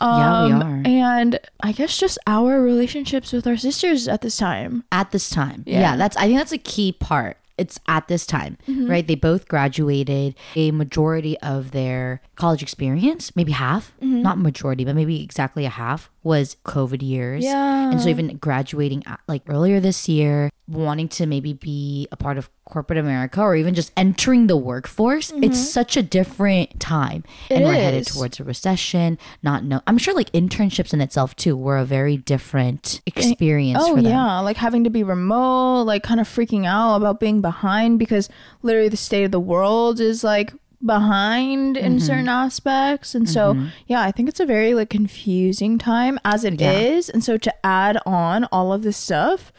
Yeah, 0.00 0.46
we 0.46 0.52
Um, 0.52 0.62
are. 0.62 0.82
And 0.86 1.38
I 1.62 1.72
guess 1.72 1.96
just 1.98 2.18
our 2.26 2.60
relationships 2.60 3.32
with 3.32 3.46
our 3.46 3.56
sisters 3.56 4.08
at 4.08 4.20
this 4.22 4.36
time. 4.36 4.84
At 4.92 5.10
this 5.10 5.28
time. 5.30 5.64
Yeah. 5.66 5.80
Yeah. 5.80 5.96
that's 5.96 6.16
I 6.16 6.26
think 6.26 6.38
that's 6.38 6.52
a 6.52 6.58
key 6.58 6.92
part. 6.92 7.36
It's 7.58 7.78
at 7.88 8.08
this 8.08 8.24
time, 8.24 8.56
Mm-hmm. 8.66 8.90
right? 8.90 9.06
They 9.06 9.16
both 9.16 9.46
graduated 9.46 10.34
a 10.56 10.70
majority 10.70 11.36
of 11.40 11.72
their 11.72 12.22
college 12.34 12.62
experience, 12.62 13.36
maybe 13.36 13.52
half, 13.52 13.92
Mm-hmm. 14.00 14.22
not 14.22 14.38
majority, 14.38 14.86
but 14.86 14.94
maybe 14.94 15.22
exactly 15.22 15.66
a 15.66 15.68
half 15.70 16.08
was 16.22 16.56
COVID 16.64 17.02
years. 17.02 17.44
Yeah. 17.44 17.90
And 17.90 18.00
so 18.00 18.08
even 18.08 18.38
graduating 18.38 19.02
at, 19.06 19.20
like 19.28 19.42
earlier 19.46 19.78
this 19.78 20.08
year, 20.08 20.48
wanting 20.68 21.08
to 21.08 21.26
maybe 21.26 21.52
be 21.52 22.08
a 22.10 22.16
part 22.16 22.38
of 22.38 22.48
corporate 22.70 22.98
America 22.98 23.40
or 23.40 23.54
even 23.56 23.74
just 23.74 23.92
entering 23.96 24.46
the 24.46 24.56
workforce, 24.56 25.32
it's 25.42 25.58
such 25.58 25.96
a 25.96 26.02
different 26.02 26.80
time. 26.80 27.22
Mm-hmm. 27.22 27.52
It 27.52 27.56
and 27.56 27.64
we're 27.64 27.72
headed 27.74 28.06
towards 28.06 28.40
a 28.40 28.44
recession, 28.44 29.18
not 29.42 29.64
know 29.64 29.80
I'm 29.86 29.98
sure 29.98 30.14
like 30.14 30.30
internships 30.32 30.92
in 30.94 31.00
itself 31.00 31.34
too 31.36 31.56
were 31.56 31.76
a 31.78 31.84
very 31.84 32.16
different 32.16 33.00
experience 33.06 33.80
Oh 33.82 33.96
for 33.96 34.02
them. 34.02 34.10
yeah, 34.12 34.38
like 34.40 34.56
having 34.56 34.84
to 34.84 34.90
be 34.90 35.02
remote, 35.02 35.82
like 35.82 36.02
kind 36.02 36.20
of 36.20 36.28
freaking 36.28 36.66
out 36.66 36.96
about 36.96 37.20
being 37.20 37.40
behind 37.40 37.98
because 37.98 38.28
literally 38.62 38.88
the 38.88 38.96
state 38.96 39.24
of 39.24 39.30
the 39.32 39.40
world 39.40 40.00
is 40.00 40.22
like 40.24 40.52
behind 40.84 41.76
in 41.76 41.96
Mm-hmm. 41.96 42.06
certain 42.06 42.28
aspects. 42.28 43.14
And 43.14 43.28
so 43.28 43.56
yeah, 43.86 44.00
I 44.02 44.10
think 44.12 44.28
it's 44.28 44.40
a 44.40 44.46
very 44.46 44.72
like 44.74 44.88
confusing 44.90 45.76
time 45.78 46.18
as 46.24 46.44
it 46.44 46.60
is. 46.60 47.08
Yeah. 47.08 47.12
And 47.14 47.24
so 47.24 47.36
to 47.36 47.52
add 47.66 47.98
on 48.06 48.44
all 48.50 48.72
of 48.72 48.82
this 48.82 48.96
stuff, 48.96 49.52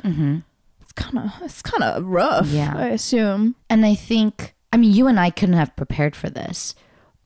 it's 0.92 1.06
kind 1.06 1.18
of 1.18 1.32
it's 1.42 1.62
kind 1.62 1.84
of 1.84 2.06
rough. 2.06 2.48
Mm-hmm. 2.48 2.56
Yeah. 2.56 2.74
I 2.76 2.88
assume. 2.88 3.56
And 3.70 3.86
I 3.86 3.96
think, 3.96 4.56
I 4.74 4.78
mean, 4.78 4.92
you 4.92 5.08
and 5.08 5.20
I 5.20 5.30
couldn't 5.30 5.56
have 5.56 5.76
prepared 5.76 6.16
for 6.16 6.30
this, 6.30 6.76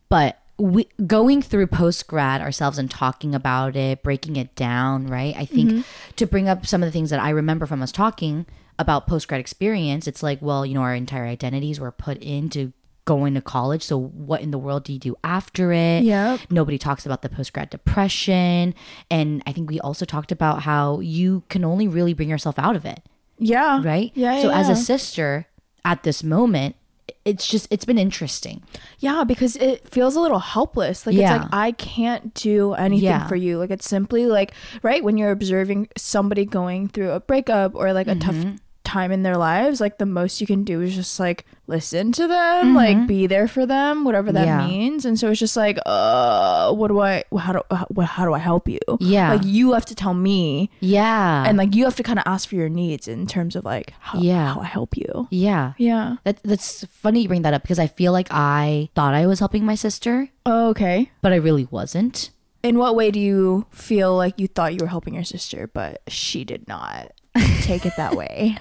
but 0.09 0.39
we 0.57 0.87
going 1.05 1.41
through 1.41 1.67
post 1.67 2.07
grad 2.07 2.41
ourselves 2.41 2.77
and 2.77 2.89
talking 2.89 3.35
about 3.35 3.75
it, 3.75 4.03
breaking 4.03 4.35
it 4.35 4.55
down, 4.55 5.07
right? 5.07 5.35
I 5.35 5.45
think 5.45 5.85
to 6.15 6.25
bring 6.25 6.47
up 6.47 6.65
some 6.65 6.81
of 6.81 6.87
the 6.87 6.91
things 6.91 7.09
that 7.09 7.19
I 7.19 7.29
remember 7.31 7.65
from 7.65 7.81
us 7.81 7.91
talking 7.91 8.45
about 8.79 9.07
post 9.07 9.27
grad 9.27 9.41
experience, 9.41 10.07
it's 10.07 10.23
like, 10.23 10.41
well, 10.41 10.65
you 10.65 10.73
know, 10.73 10.81
our 10.81 10.95
entire 10.95 11.25
identities 11.25 11.79
were 11.79 11.91
put 11.91 12.17
into 12.19 12.71
going 13.03 13.33
to 13.35 13.41
college. 13.41 13.83
So 13.83 13.99
what 13.99 14.41
in 14.41 14.51
the 14.51 14.57
world 14.57 14.83
do 14.83 14.93
you 14.93 14.99
do 14.99 15.15
after 15.23 15.71
it? 15.71 16.03
Yep. 16.03 16.39
Nobody 16.49 16.77
talks 16.77 17.05
about 17.05 17.21
the 17.21 17.29
post 17.29 17.51
grad 17.53 17.69
depression. 17.69 18.73
And 19.11 19.43
I 19.45 19.51
think 19.51 19.69
we 19.69 19.79
also 19.79 20.05
talked 20.05 20.31
about 20.31 20.63
how 20.63 21.01
you 21.01 21.43
can 21.49 21.65
only 21.65 21.87
really 21.87 22.13
bring 22.13 22.29
yourself 22.29 22.57
out 22.57 22.75
of 22.75 22.85
it 22.85 23.01
Yeah. 23.37 23.81
right? 23.83 24.11
Yeah. 24.15 24.41
So 24.41 24.49
yeah, 24.49 24.57
as 24.59 24.67
yeah. 24.67 24.73
a 24.73 24.75
sister 24.75 25.47
at 25.83 26.03
this 26.03 26.23
moment, 26.23 26.75
it's 27.23 27.47
just 27.47 27.67
it's 27.71 27.85
been 27.85 27.97
interesting. 27.97 28.61
Yeah, 28.99 29.23
because 29.23 29.55
it 29.57 29.87
feels 29.89 30.15
a 30.15 30.19
little 30.21 30.39
helpless. 30.39 31.05
Like 31.05 31.15
Yeah. 31.15 31.35
it's 31.35 31.43
like 31.43 31.53
I 31.53 31.71
can't 31.71 32.33
do 32.33 32.73
anything 32.73 33.05
Yeah. 33.05 33.27
for 33.27 33.35
you. 33.35 33.57
Like 33.57 33.71
it's 33.71 33.87
simply 33.89 34.25
like 34.27 34.53
right 34.83 35.03
when 35.03 35.17
you're 35.17 35.31
observing 35.31 35.89
somebody 35.97 36.45
going 36.45 36.87
through 36.87 37.11
a 37.11 37.19
breakup 37.19 37.75
or 37.75 37.93
like 37.93 38.07
a 38.07 38.11
Mm-hmm. 38.15 38.41
tough 38.51 38.59
time 38.85 39.11
in 39.11 39.23
their 39.23 39.35
lives, 39.37 39.81
like 39.81 39.97
the 39.97 40.05
most 40.05 40.39
you 40.39 40.47
can 40.47 40.63
do 40.63 40.81
is 40.81 40.95
just 40.95 41.19
like 41.19 41.43
listen 41.67 42.11
to 42.13 42.27
them, 42.27 42.67
Mm-hmm. 42.67 42.75
like 42.75 43.07
be 43.07 43.25
there 43.27 43.47
for 43.47 43.65
them, 43.65 44.05
whatever 44.05 44.31
that 44.31 44.45
Yeah. 44.45 44.65
means. 44.67 45.03
And 45.05 45.19
so 45.19 45.29
it's 45.31 45.39
just 45.39 45.57
like, 45.57 45.77
uh, 45.85 46.71
what 46.73 46.87
do 46.89 46.99
I? 47.01 47.23
How 47.37 47.53
do 47.53 47.61
how, 47.71 47.87
how 48.05 48.25
do 48.25 48.33
I 48.33 48.39
help 48.39 48.67
you? 48.69 48.79
Yeah. 48.99 49.33
like 49.33 49.43
you 49.43 49.73
have 49.73 49.85
to 49.87 49.95
tell 49.95 50.13
me, 50.13 50.69
Yeah. 50.79 51.43
and 51.47 51.57
like 51.57 51.75
you 51.75 51.83
have 51.85 51.95
to 51.97 52.03
kind 52.03 52.19
of 52.19 52.23
ask 52.27 52.47
for 52.49 52.55
your 52.55 52.69
needs 52.69 53.07
in 53.07 53.25
terms 53.27 53.55
of 53.55 53.65
like 53.65 53.93
how 53.99 54.19
Yeah. 54.19 54.53
how 54.53 54.61
I 54.61 54.65
help 54.65 54.95
you. 54.95 55.27
yeah. 55.31 55.73
Yeah. 55.77 56.17
That 56.23 56.39
that's 56.43 56.85
funny 56.91 57.21
you 57.23 57.27
bring 57.27 57.41
that 57.41 57.53
up 57.53 57.63
because 57.63 57.79
I 57.79 57.87
feel 57.87 58.11
like 58.13 58.27
I 58.31 58.89
thought 58.95 59.13
I 59.13 59.25
was 59.27 59.39
helping 59.39 59.65
my 59.65 59.75
sister, 59.75 60.29
Oh, 60.45 60.69
okay. 60.69 61.11
but 61.21 61.33
I 61.33 61.37
really 61.37 61.67
wasn't. 61.71 62.29
In 62.63 62.79
what 62.79 62.95
way 62.95 63.11
do 63.11 63.19
you 63.19 63.67
feel 63.69 64.15
like 64.17 64.39
you 64.39 64.47
thought 64.47 64.73
you 64.73 64.79
were 64.81 64.87
helping 64.89 65.13
your 65.13 65.23
sister, 65.23 65.69
but 65.71 66.01
she 66.07 66.43
did 66.43 66.67
not 66.67 67.11
take 67.65 67.85
it 67.85 67.93
that 67.97 68.15
way? 68.15 68.57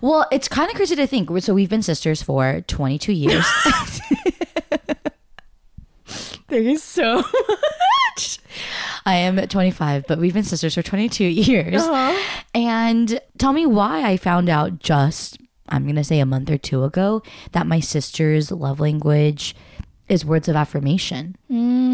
Well, 0.00 0.26
it's 0.32 0.48
kind 0.48 0.70
of 0.70 0.76
crazy 0.76 0.96
to 0.96 1.06
think. 1.06 1.28
So 1.40 1.54
we've 1.54 1.68
been 1.68 1.82
sisters 1.82 2.22
for 2.22 2.62
22 2.62 3.12
years. 3.12 3.46
Thank 6.06 6.64
you 6.64 6.78
so 6.78 7.16
much. 7.16 8.38
I 9.04 9.14
am 9.16 9.36
25, 9.36 10.06
but 10.06 10.18
we've 10.18 10.32
been 10.32 10.44
sisters 10.44 10.74
for 10.74 10.82
22 10.82 11.24
years. 11.24 11.82
Uh-huh. 11.82 12.22
And 12.54 13.20
tell 13.36 13.52
me 13.52 13.66
why 13.66 14.02
I 14.02 14.16
found 14.16 14.48
out 14.48 14.78
just, 14.78 15.38
I'm 15.68 15.84
going 15.84 15.96
to 15.96 16.04
say 16.04 16.20
a 16.20 16.26
month 16.26 16.50
or 16.50 16.58
two 16.58 16.84
ago, 16.84 17.22
that 17.52 17.66
my 17.66 17.80
sister's 17.80 18.50
love 18.50 18.80
language 18.80 19.54
is 20.08 20.24
words 20.24 20.48
of 20.48 20.56
affirmation. 20.56 21.36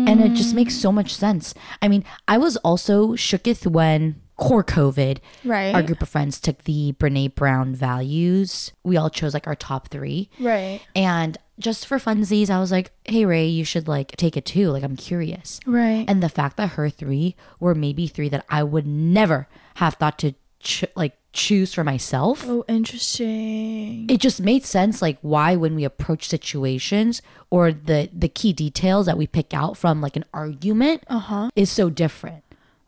And 0.08 0.20
it 0.20 0.34
just 0.34 0.54
makes 0.54 0.76
so 0.76 0.92
much 0.92 1.12
sense. 1.14 1.52
I 1.82 1.88
mean, 1.88 2.04
I 2.28 2.38
was 2.38 2.56
also 2.58 3.14
shooketh 3.14 3.66
when 3.66 4.20
core 4.36 4.64
COVID, 4.64 5.18
Right. 5.44 5.74
our 5.74 5.82
group 5.82 6.02
of 6.02 6.08
friends 6.08 6.40
took 6.40 6.64
the 6.64 6.92
Brene 6.98 7.34
Brown 7.34 7.74
values. 7.74 8.72
We 8.82 8.96
all 8.96 9.10
chose 9.10 9.32
like 9.34 9.46
our 9.46 9.54
top 9.54 9.88
three. 9.88 10.28
Right. 10.40 10.80
And 10.96 11.38
just 11.58 11.86
for 11.86 11.98
funsies, 11.98 12.50
I 12.50 12.58
was 12.58 12.72
like, 12.72 12.90
hey, 13.04 13.24
Ray, 13.24 13.46
you 13.46 13.64
should 13.64 13.86
like 13.86 14.16
take 14.16 14.36
it 14.36 14.44
too. 14.44 14.70
Like, 14.70 14.82
I'm 14.82 14.96
curious. 14.96 15.60
Right. 15.66 16.04
And 16.08 16.20
the 16.22 16.28
fact 16.28 16.56
that 16.56 16.70
her 16.70 16.90
three 16.90 17.36
were 17.60 17.74
maybe 17.76 18.08
three 18.08 18.28
that 18.30 18.44
I 18.48 18.64
would 18.64 18.86
never 18.88 19.46
have 19.76 19.94
thought 19.94 20.18
to 20.20 20.34
ch- 20.58 20.84
like 20.96 21.16
choose 21.32 21.72
for 21.74 21.84
myself. 21.84 22.44
oh, 22.48 22.64
interesting. 22.68 24.06
It 24.08 24.20
just 24.20 24.40
made 24.40 24.64
sense, 24.64 25.00
like 25.02 25.18
why 25.22 25.56
when 25.56 25.74
we 25.74 25.84
approach 25.84 26.28
situations 26.28 27.22
or 27.50 27.72
the 27.72 28.08
the 28.12 28.28
key 28.28 28.52
details 28.52 29.06
that 29.06 29.18
we 29.18 29.26
pick 29.26 29.54
out 29.54 29.76
from 29.76 30.00
like 30.00 30.16
an 30.16 30.24
argument 30.34 31.02
Uh-huh. 31.08 31.50
is 31.56 31.70
so 31.70 31.90
different, 31.90 32.42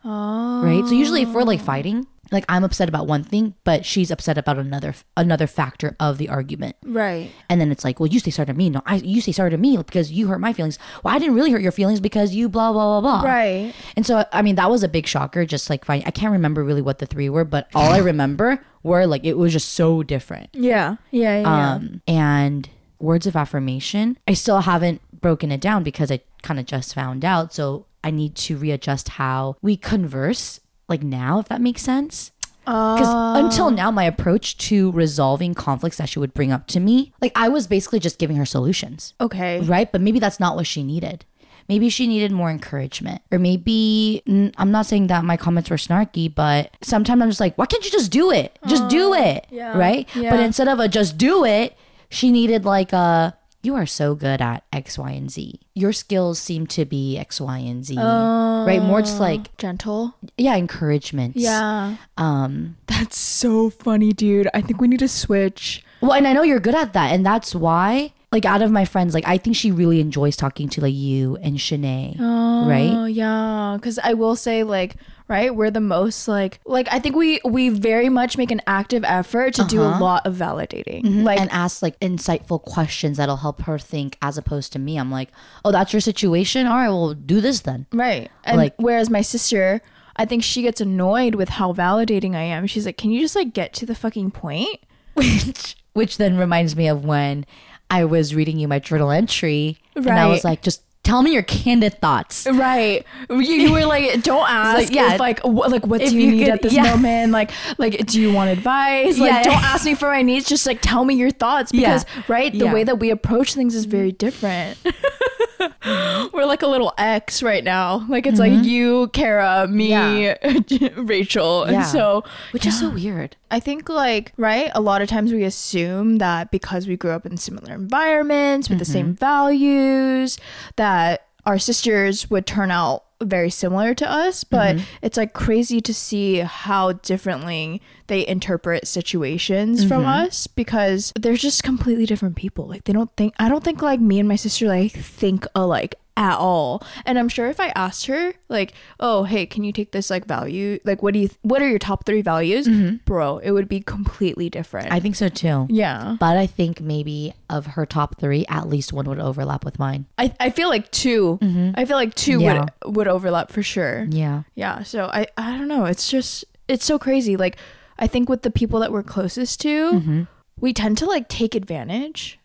Oh. 0.06 0.62
right? 0.62 0.86
So 0.86 0.92
usually, 0.92 1.22
if 1.22 1.30
we're 1.30 1.42
like 1.42 1.60
fighting, 1.60 2.06
like 2.32 2.44
I'm 2.48 2.64
upset 2.64 2.88
about 2.88 3.06
one 3.06 3.22
thing, 3.24 3.54
but 3.64 3.84
she's 3.84 4.10
upset 4.10 4.38
about 4.38 4.58
another 4.58 4.94
another 5.16 5.46
factor 5.46 5.96
of 6.00 6.18
the 6.18 6.28
argument. 6.28 6.76
Right. 6.84 7.30
And 7.48 7.60
then 7.60 7.70
it's 7.70 7.84
like, 7.84 8.00
well, 8.00 8.06
you 8.06 8.20
say 8.20 8.30
sorry 8.30 8.46
to 8.46 8.54
me. 8.54 8.70
No, 8.70 8.82
I 8.86 8.96
you 8.96 9.20
say 9.20 9.32
sorry 9.32 9.50
to 9.50 9.56
me 9.56 9.76
because 9.76 10.10
you 10.12 10.28
hurt 10.28 10.38
my 10.38 10.52
feelings. 10.52 10.78
Well, 11.02 11.14
I 11.14 11.18
didn't 11.18 11.34
really 11.34 11.50
hurt 11.50 11.62
your 11.62 11.72
feelings 11.72 12.00
because 12.00 12.34
you 12.34 12.48
blah 12.48 12.72
blah 12.72 13.00
blah 13.00 13.20
blah. 13.20 13.28
Right. 13.28 13.74
And 13.96 14.06
so 14.06 14.24
I 14.32 14.42
mean 14.42 14.56
that 14.56 14.70
was 14.70 14.82
a 14.82 14.88
big 14.88 15.06
shocker. 15.06 15.44
Just 15.44 15.70
like 15.70 15.84
fine, 15.84 16.02
I 16.06 16.10
can't 16.10 16.32
remember 16.32 16.64
really 16.64 16.82
what 16.82 16.98
the 16.98 17.06
three 17.06 17.28
were, 17.28 17.44
but 17.44 17.68
all 17.74 17.92
I 17.92 17.98
remember 17.98 18.60
were 18.82 19.06
like 19.06 19.24
it 19.24 19.36
was 19.36 19.52
just 19.52 19.70
so 19.70 20.02
different. 20.02 20.50
Yeah. 20.52 20.96
Yeah. 21.10 21.40
Yeah. 21.40 21.74
Um, 21.74 22.02
and 22.06 22.68
words 22.98 23.26
of 23.26 23.36
affirmation, 23.36 24.18
I 24.26 24.34
still 24.34 24.60
haven't 24.60 25.00
broken 25.20 25.52
it 25.52 25.60
down 25.60 25.82
because 25.82 26.10
I 26.10 26.20
kind 26.42 26.58
of 26.60 26.66
just 26.66 26.94
found 26.94 27.24
out. 27.24 27.52
So 27.52 27.86
I 28.06 28.12
need 28.12 28.36
to 28.36 28.56
readjust 28.56 29.08
how 29.08 29.56
we 29.62 29.76
converse, 29.76 30.60
like 30.88 31.02
now, 31.02 31.40
if 31.40 31.48
that 31.48 31.60
makes 31.60 31.82
sense. 31.82 32.30
Because 32.60 33.08
ah. 33.08 33.44
until 33.44 33.72
now, 33.72 33.90
my 33.90 34.04
approach 34.04 34.56
to 34.68 34.92
resolving 34.92 35.54
conflicts 35.54 35.96
that 35.96 36.08
she 36.08 36.20
would 36.20 36.32
bring 36.32 36.52
up 36.52 36.68
to 36.68 36.78
me, 36.78 37.12
like 37.20 37.32
I 37.34 37.48
was 37.48 37.66
basically 37.66 37.98
just 37.98 38.20
giving 38.20 38.36
her 38.36 38.46
solutions, 38.46 39.14
okay. 39.20 39.60
right? 39.62 39.90
But 39.90 40.02
maybe 40.02 40.20
that's 40.20 40.38
not 40.38 40.54
what 40.54 40.68
she 40.68 40.84
needed. 40.84 41.24
Maybe 41.68 41.88
she 41.88 42.06
needed 42.06 42.30
more 42.30 42.48
encouragement. 42.48 43.22
Or 43.32 43.40
maybe, 43.40 44.22
I'm 44.56 44.70
not 44.70 44.86
saying 44.86 45.08
that 45.08 45.24
my 45.24 45.36
comments 45.36 45.68
were 45.68 45.76
snarky, 45.76 46.32
but 46.32 46.76
sometimes 46.82 47.20
I'm 47.20 47.28
just 47.28 47.40
like, 47.40 47.58
why 47.58 47.66
can't 47.66 47.84
you 47.84 47.90
just 47.90 48.12
do 48.12 48.30
it? 48.30 48.56
Just 48.68 48.86
do 48.86 49.14
ah, 49.14 49.18
it. 49.18 49.46
yeah, 49.50 49.76
Right? 49.76 50.08
yeah. 50.14 50.30
But 50.30 50.38
instead 50.38 50.68
of 50.68 50.78
a 50.78 50.86
just 50.86 51.18
do 51.18 51.44
it, 51.44 51.76
she 52.08 52.30
needed 52.30 52.64
like 52.64 52.92
a, 52.92 53.36
you 53.66 53.74
are 53.74 53.84
so 53.86 54.14
good 54.14 54.40
at 54.40 54.64
X, 54.72 54.96
Y, 54.98 55.10
and 55.10 55.30
Z. 55.30 55.60
Your 55.74 55.92
skills 55.92 56.38
seem 56.38 56.66
to 56.68 56.84
be 56.84 57.18
X, 57.18 57.40
Y, 57.40 57.58
and 57.58 57.84
Z. 57.84 57.96
right? 57.98 58.80
More 58.80 59.00
just 59.00 59.20
like, 59.20 59.54
Gentle. 59.58 60.14
yeah, 60.38 60.56
encouragement. 60.56 61.36
Yeah. 61.36 61.96
Um, 62.16 62.76
That's 62.86 63.18
so 63.18 63.68
funny, 63.68 64.12
dude. 64.12 64.48
I 64.54 64.60
think 64.60 64.80
we 64.80 64.88
need 64.88 65.00
to 65.00 65.08
switch. 65.08 65.84
Well, 66.00 66.12
and 66.12 66.26
I 66.26 66.32
know 66.32 66.42
you're 66.42 66.60
good 66.60 66.74
at 66.74 66.92
that, 66.92 67.12
and 67.12 67.26
that's 67.26 67.54
why, 67.54 68.12
like, 68.36 68.44
out 68.44 68.62
of 68.62 68.70
my 68.70 68.84
friends, 68.84 69.14
like, 69.14 69.26
I 69.26 69.38
think 69.38 69.56
she 69.56 69.70
really 69.70 70.00
enjoys 70.00 70.36
talking 70.36 70.68
to 70.70 70.80
like 70.80 70.94
you 70.94 71.36
and 71.36 71.56
Shanae, 71.56 72.16
oh, 72.20 72.68
right? 72.68 72.90
Oh 72.90 73.06
yeah, 73.06 73.76
because 73.76 73.98
I 73.98 74.14
will 74.14 74.36
say 74.36 74.62
like 74.62 74.96
right, 75.28 75.54
we're 75.54 75.70
the 75.70 75.80
most 75.80 76.28
like 76.28 76.60
like 76.64 76.88
I 76.90 76.98
think 76.98 77.16
we 77.16 77.40
we 77.44 77.68
very 77.68 78.08
much 78.08 78.38
make 78.38 78.50
an 78.50 78.62
active 78.66 79.04
effort 79.04 79.54
to 79.54 79.64
do 79.64 79.82
a 79.82 79.88
uh-huh. 79.88 80.00
lot 80.00 80.26
of 80.26 80.34
validating. 80.34 81.02
Mm-hmm. 81.02 81.22
Like 81.22 81.40
and 81.40 81.50
ask 81.50 81.82
like 81.82 81.98
insightful 82.00 82.62
questions 82.62 83.16
that'll 83.16 83.38
help 83.38 83.62
her 83.62 83.78
think, 83.78 84.16
as 84.22 84.38
opposed 84.38 84.72
to 84.74 84.78
me. 84.78 84.98
I'm 84.98 85.10
like, 85.10 85.30
oh, 85.64 85.72
that's 85.72 85.92
your 85.92 86.00
situation. 86.00 86.66
All 86.66 86.76
right, 86.76 86.88
well, 86.88 87.14
do 87.14 87.40
this 87.40 87.60
then. 87.60 87.86
right, 87.92 88.30
and 88.44 88.56
like- 88.56 88.74
whereas 88.78 89.10
my 89.10 89.22
sister. 89.22 89.80
I 90.18 90.24
think 90.24 90.42
she 90.42 90.62
gets 90.62 90.80
annoyed 90.80 91.34
with 91.34 91.50
how 91.50 91.74
validating 91.74 92.34
I 92.34 92.40
am. 92.40 92.66
She's 92.66 92.86
like, 92.86 92.96
"Can 92.96 93.10
you 93.10 93.20
just 93.20 93.36
like 93.36 93.52
get 93.52 93.74
to 93.74 93.84
the 93.84 93.94
fucking 93.94 94.30
point?" 94.30 94.80
Which, 95.12 95.76
which 95.92 96.16
then 96.16 96.38
reminds 96.38 96.74
me 96.74 96.88
of 96.88 97.04
when 97.04 97.44
I 97.90 98.04
was 98.04 98.34
reading 98.34 98.58
you 98.58 98.68
my 98.68 98.78
journal 98.78 99.10
entry, 99.10 99.78
and 99.94 100.08
I 100.10 100.26
was 100.28 100.44
like, 100.44 100.62
just 100.62 100.82
tell 101.04 101.22
me 101.22 101.32
your 101.32 101.42
candid 101.44 102.00
thoughts. 102.00 102.48
Right. 102.50 103.06
You, 103.30 103.38
you 103.38 103.72
were 103.72 103.86
like, 103.86 104.22
don't 104.24 104.44
ask. 104.50 104.86
like, 104.86 104.90
yeah. 104.92 105.14
if, 105.14 105.20
like, 105.20 105.38
wh- 105.42 105.70
like, 105.70 105.86
what 105.86 106.00
do 106.00 106.06
you, 106.18 106.20
you 106.22 106.30
need 106.32 106.44
could- 106.46 106.54
at 106.54 106.62
this 106.62 106.72
yeah. 106.74 106.82
moment? 106.82 107.30
Like, 107.30 107.52
like, 107.78 108.04
do 108.06 108.20
you 108.20 108.32
want 108.32 108.50
advice? 108.50 109.16
Like, 109.16 109.30
Yeah. 109.30 109.42
don't 109.44 109.62
ask 109.62 109.84
me 109.84 109.94
for 109.94 110.06
my 110.06 110.22
needs. 110.22 110.46
Just 110.48 110.66
like, 110.66 110.80
tell 110.82 111.04
me 111.04 111.14
your 111.14 111.30
thoughts. 111.30 111.72
Yeah. 111.72 111.80
Because, 112.02 112.06
right, 112.28 112.50
the 112.52 112.64
Yeah. 112.64 112.72
way 112.72 112.82
that 112.82 112.98
we 112.98 113.10
approach 113.10 113.54
things 113.54 113.76
is 113.76 113.84
very 113.84 114.10
different. 114.10 114.78
We're 116.32 116.44
like 116.44 116.62
a 116.62 116.66
little 116.66 116.92
X 116.98 117.42
right 117.42 117.64
now. 117.64 118.06
Like, 118.08 118.26
it's 118.26 118.38
like 118.38 118.52
mm-hmm. 118.52 118.64
you, 118.64 119.08
Kara, 119.08 119.66
me, 119.68 119.94
Rachel. 120.96 121.64
And 121.64 121.72
Yeah. 121.72 121.82
so, 121.84 122.24
Which 122.52 122.66
is 122.66 122.78
so 122.78 122.90
weird. 122.90 123.36
I 123.50 123.60
think 123.60 123.88
like 123.88 124.32
right 124.36 124.70
a 124.74 124.80
lot 124.80 125.02
of 125.02 125.08
times 125.08 125.32
we 125.32 125.44
assume 125.44 126.18
that 126.18 126.50
because 126.50 126.88
we 126.88 126.96
grew 126.96 127.12
up 127.12 127.24
in 127.26 127.36
similar 127.36 127.74
environments 127.74 128.68
with 128.68 128.78
the 128.78 128.84
same 128.84 129.06
mm-hmm. 129.06 129.14
values 129.14 130.38
that 130.74 131.28
our 131.44 131.58
sisters 131.58 132.28
would 132.28 132.46
turn 132.46 132.70
out 132.70 133.04
very 133.22 133.50
similar 133.50 133.94
to 133.94 134.10
us 134.10 134.44
but 134.44 134.76
mm-hmm. 134.76 134.84
it's 135.02 135.16
like 135.16 135.32
crazy 135.32 135.80
to 135.80 135.94
see 135.94 136.38
how 136.38 136.92
differently 136.92 137.80
they 138.06 138.26
interpret 138.26 138.86
situations 138.86 139.84
from 139.84 140.02
mm-hmm. 140.02 140.26
us 140.26 140.46
because 140.46 141.12
they're 141.18 141.36
just 141.36 141.62
completely 141.62 142.06
different 142.06 142.36
people. 142.36 142.66
Like 142.66 142.84
they 142.84 142.92
don't 142.92 143.14
think 143.16 143.34
I 143.38 143.48
don't 143.48 143.64
think 143.64 143.82
like 143.82 144.00
me 144.00 144.18
and 144.18 144.28
my 144.28 144.36
sister 144.36 144.66
like 144.66 144.92
think 144.92 145.46
alike 145.54 145.94
at 146.16 146.36
all. 146.38 146.82
And 147.04 147.18
i'm 147.18 147.28
sure 147.28 147.46
if 147.48 147.60
i 147.60 147.68
asked 147.76 148.06
her 148.06 148.34
like 148.48 148.72
oh 149.00 149.24
hey 149.24 149.44
can 149.46 149.64
you 149.64 149.72
take 149.72 149.92
this 149.92 150.08
like 150.10 150.24
value 150.26 150.78
like 150.84 151.02
what 151.02 151.12
do 151.14 151.20
you 151.20 151.28
what 151.42 151.60
are 151.60 151.68
your 151.68 151.78
top 151.78 152.06
three 152.06 152.22
values? 152.22 152.66
Mm-hmm. 152.66 152.96
Bro 153.04 153.38
it 153.38 153.50
would 153.50 153.68
be 153.68 153.80
completely 153.80 154.48
different. 154.48 154.90
I 154.90 155.00
think 155.00 155.16
so 155.16 155.28
too. 155.28 155.66
yeah. 155.68 156.16
But 156.18 156.36
I 156.36 156.46
think 156.46 156.80
maybe 156.80 157.34
of 157.50 157.66
her 157.66 157.86
top 157.86 158.18
three, 158.18 158.44
at 158.48 158.68
least 158.68 158.92
one 158.92 159.06
would 159.08 159.20
overlap 159.20 159.64
with 159.64 159.78
mine. 159.78 160.06
i, 160.18 160.34
I 160.40 160.50
feel 160.50 160.68
like 160.68 160.90
2 160.90 161.38
mm-hmm. 161.42 161.70
i 161.74 161.84
feel 161.84 161.96
like 161.96 162.14
two 162.14 162.40
Yeah. 162.40 162.66
would 162.84 162.96
would 162.96 163.08
overlap 163.08 163.50
for 163.50 163.62
sure. 163.62 164.06
Yeah. 164.10 164.42
yeah 164.54 164.82
so 164.82 165.06
i 165.06 165.26
i 165.36 165.56
don't 165.56 165.68
know. 165.68 165.84
It's 165.84 166.08
just 166.10 166.44
it's 166.68 166.84
so 166.84 166.98
crazy. 166.98 167.36
Like 167.36 167.56
i 167.98 168.06
think 168.06 168.28
with 168.28 168.42
the 168.42 168.50
people 168.50 168.80
that 168.80 168.90
we're 168.92 169.02
closest 169.02 169.60
to 169.60 169.92
mm-hmm. 169.92 170.22
we 170.58 170.72
tend 170.72 170.98
to 170.98 171.06
like 171.06 171.28
take 171.28 171.54
advantage 171.54 172.38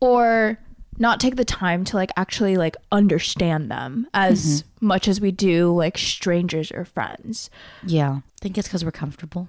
or 0.00 0.58
not 0.98 1.20
take 1.20 1.36
the 1.36 1.44
time 1.44 1.84
to 1.84 1.96
like 1.96 2.10
actually 2.16 2.56
like 2.56 2.76
understand 2.92 3.70
them 3.70 4.06
as 4.14 4.64
much 4.80 5.08
as 5.08 5.20
we 5.20 5.30
do 5.30 5.72
like 5.74 5.98
strangers 5.98 6.70
or 6.72 6.84
friends 6.84 7.50
Yeah. 7.84 8.20
I 8.24 8.38
think 8.40 8.58
it's 8.58 8.68
because 8.68 8.84
we're 8.84 8.90
comfortable. 8.92 9.48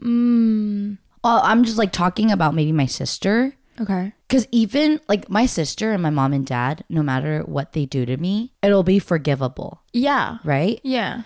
mm, 0.00 0.98
Well, 1.24 1.40
I'm 1.44 1.64
just 1.64 1.78
like 1.78 1.92
talking 1.92 2.30
about 2.30 2.54
maybe 2.54 2.72
my 2.72 2.86
sister. 2.86 3.54
okay 3.80 4.12
Because 4.28 4.46
even 4.50 5.00
like 5.08 5.28
my 5.30 5.46
sister 5.46 5.92
and 5.92 6.02
my 6.02 6.10
mom 6.10 6.32
and 6.32 6.46
dad, 6.46 6.84
no 6.88 7.02
matter 7.02 7.42
what 7.46 7.72
they 7.72 7.86
do 7.86 8.04
to 8.06 8.16
me, 8.16 8.52
it'll 8.62 8.82
be 8.82 8.98
forgivable, 8.98 9.82
yeah 9.92 10.38
right? 10.44 10.80
yeah 10.82 11.22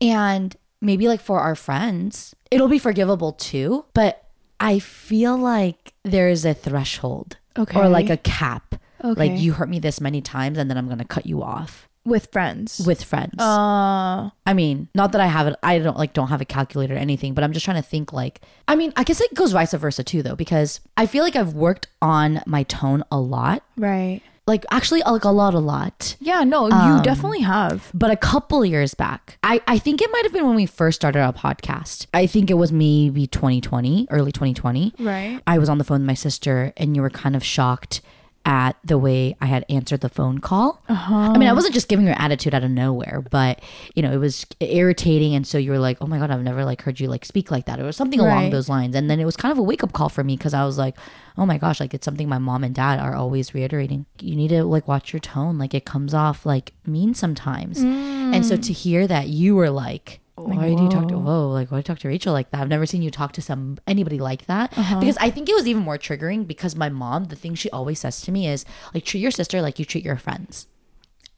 And 0.00 0.56
maybe 0.80 1.08
like 1.08 1.20
for 1.20 1.40
our 1.40 1.54
friends, 1.54 2.34
it'll 2.50 2.68
be 2.68 2.78
forgivable 2.78 3.32
too. 3.32 3.84
But 3.94 4.24
I 4.60 4.78
feel 4.78 5.36
like 5.36 5.92
there 6.04 6.28
is 6.28 6.44
a 6.44 6.54
threshold 6.54 7.36
Okay. 7.58 7.78
or 7.78 7.88
like 7.88 8.10
a 8.10 8.16
cap. 8.16 8.74
Okay. 9.04 9.28
Like 9.30 9.40
you 9.40 9.52
hurt 9.52 9.68
me 9.68 9.78
this 9.78 10.00
many 10.00 10.20
times 10.20 10.58
and 10.58 10.68
then 10.70 10.76
I'm 10.78 10.86
going 10.86 10.98
to 10.98 11.04
cut 11.04 11.26
you 11.26 11.42
off 11.42 11.88
with 12.04 12.28
friends 12.32 12.80
with 12.86 13.04
friends. 13.04 13.34
uh 13.38 14.30
I 14.46 14.54
mean, 14.54 14.88
not 14.94 15.12
that 15.12 15.20
I 15.20 15.26
have 15.26 15.46
it, 15.46 15.56
I 15.62 15.78
don't 15.78 15.96
like 15.98 16.14
don't 16.14 16.28
have 16.28 16.40
a 16.40 16.46
calculator 16.46 16.94
or 16.94 16.98
anything, 16.98 17.34
but 17.34 17.44
I'm 17.44 17.52
just 17.52 17.64
trying 17.64 17.82
to 17.82 17.86
think 17.86 18.12
like, 18.14 18.40
I 18.66 18.76
mean, 18.76 18.92
I 18.96 19.04
guess 19.04 19.20
it 19.20 19.34
goes 19.34 19.52
vice 19.52 19.74
versa 19.74 20.02
too, 20.02 20.22
though, 20.22 20.36
because 20.36 20.80
I 20.96 21.04
feel 21.06 21.22
like 21.22 21.36
I've 21.36 21.52
worked 21.54 21.88
on 22.00 22.40
my 22.46 22.62
tone 22.62 23.02
a 23.12 23.20
lot. 23.20 23.62
right 23.76 24.22
Like, 24.46 24.64
actually, 24.70 25.02
like 25.02 25.24
a 25.24 25.30
lot, 25.30 25.52
a 25.52 25.58
lot. 25.58 26.16
yeah 26.20 26.42
no 26.44 26.68
you 26.68 26.72
Um, 26.74 27.02
definitely 27.02 27.40
have 27.40 27.90
But 27.92 28.10
a 28.10 28.16
couple 28.16 28.64
years 28.64 28.94
back, 28.94 29.36
I, 29.42 29.60
I 29.66 29.76
think 29.78 30.00
it 30.00 30.08
might 30.10 30.24
have 30.24 30.32
been 30.32 30.46
when 30.46 30.56
we 30.56 30.64
first 30.64 30.96
started 30.96 31.20
our 31.20 31.34
podcast. 31.34 32.06
I 32.14 32.26
think 32.26 32.50
it 32.50 32.54
was 32.54 32.72
maybe 32.72 33.26
2020, 33.26 34.06
early 34.10 34.32
2020. 34.32 34.94
right 35.00 35.40
I 35.46 35.58
was 35.58 35.68
on 35.68 35.76
the 35.76 35.84
phone 35.84 36.00
with 36.00 36.06
my 36.06 36.14
sister, 36.14 36.72
and 36.78 36.96
you 36.96 37.02
were 37.02 37.10
kind 37.10 37.36
of 37.36 37.44
shocked 37.44 38.00
at 38.44 38.76
the 38.82 38.96
way 38.96 39.36
I 39.40 39.46
had 39.46 39.64
answered 39.68 40.00
the 40.00 40.08
phone 40.08 40.38
call. 40.38 40.82
uh-huh 40.88 41.14
I 41.14 41.38
mean, 41.38 41.48
I 41.48 41.52
wasn't 41.52 41.74
just 41.74 41.88
giving 41.88 42.06
her 42.06 42.14
attitude 42.18 42.54
out 42.54 42.64
of 42.64 42.70
nowhere, 42.70 43.22
but 43.30 43.60
you 43.94 44.02
know, 44.02 44.10
it 44.12 44.16
was 44.16 44.46
irritating, 44.60 45.34
and 45.34 45.46
so 45.46 45.58
you 45.58 45.70
were 45.70 45.78
like, 45.78 45.98
"Oh 46.00 46.06
my 46.06 46.18
god, 46.18 46.30
I've 46.30 46.42
never 46.42 46.64
like 46.64 46.82
heard 46.82 46.98
you 46.98 47.08
like 47.08 47.24
speak 47.24 47.50
like 47.50 47.66
that," 47.66 47.78
or 47.80 47.92
something 47.92 48.20
along 48.20 48.50
those 48.50 48.68
lines. 48.68 48.94
And 48.94 49.10
then 49.10 49.20
it 49.20 49.24
was 49.24 49.36
kind 49.36 49.52
of 49.52 49.58
a 49.58 49.62
wake 49.62 49.84
up 49.84 49.92
call 49.92 50.08
for 50.08 50.24
me 50.24 50.36
because 50.36 50.54
I 50.54 50.64
was 50.64 50.78
like, 50.78 50.96
"Oh 51.36 51.44
my 51.46 51.58
gosh, 51.58 51.80
like 51.80 51.92
it's 51.94 52.04
something 52.04 52.28
my 52.28 52.38
mom 52.38 52.64
and 52.64 52.74
dad 52.74 53.00
are 53.00 53.14
always 53.14 53.54
reiterating. 53.54 54.06
You 54.20 54.34
need 54.36 54.48
to 54.48 54.64
like 54.64 54.88
watch 54.88 55.12
your 55.12 55.20
tone, 55.20 55.58
like 55.58 55.74
it 55.74 55.84
comes 55.84 56.14
off 56.14 56.46
like 56.46 56.72
mean 56.86 57.14
sometimes." 57.14 57.80
And 57.80 58.44
so 58.46 58.56
to 58.56 58.72
hear 58.72 59.06
that 59.06 59.28
you 59.28 59.56
were 59.56 59.70
like. 59.70 60.20
Why 60.56 60.74
do 60.74 60.82
you 60.82 60.88
talk 60.88 61.08
to 61.08 61.18
whoa? 61.18 61.48
Like 61.50 61.70
why 61.70 61.76
do 61.76 61.80
you 61.80 61.82
talk 61.82 61.98
to 62.00 62.08
Rachel 62.08 62.32
like 62.32 62.50
that? 62.50 62.60
I've 62.60 62.68
never 62.68 62.86
seen 62.86 63.02
you 63.02 63.10
talk 63.10 63.32
to 63.32 63.42
some 63.42 63.78
anybody 63.86 64.18
like 64.18 64.46
that. 64.46 64.76
Uh-huh. 64.76 65.00
Because 65.00 65.16
I 65.18 65.30
think 65.30 65.48
it 65.48 65.54
was 65.54 65.66
even 65.66 65.82
more 65.82 65.98
triggering 65.98 66.46
because 66.46 66.74
my 66.76 66.88
mom, 66.88 67.24
the 67.24 67.36
thing 67.36 67.54
she 67.54 67.70
always 67.70 67.98
says 68.00 68.20
to 68.22 68.32
me 68.32 68.48
is 68.48 68.64
like 68.94 69.04
treat 69.04 69.20
your 69.20 69.30
sister 69.30 69.60
like 69.60 69.78
you 69.78 69.84
treat 69.84 70.04
your 70.04 70.16
friends. 70.16 70.66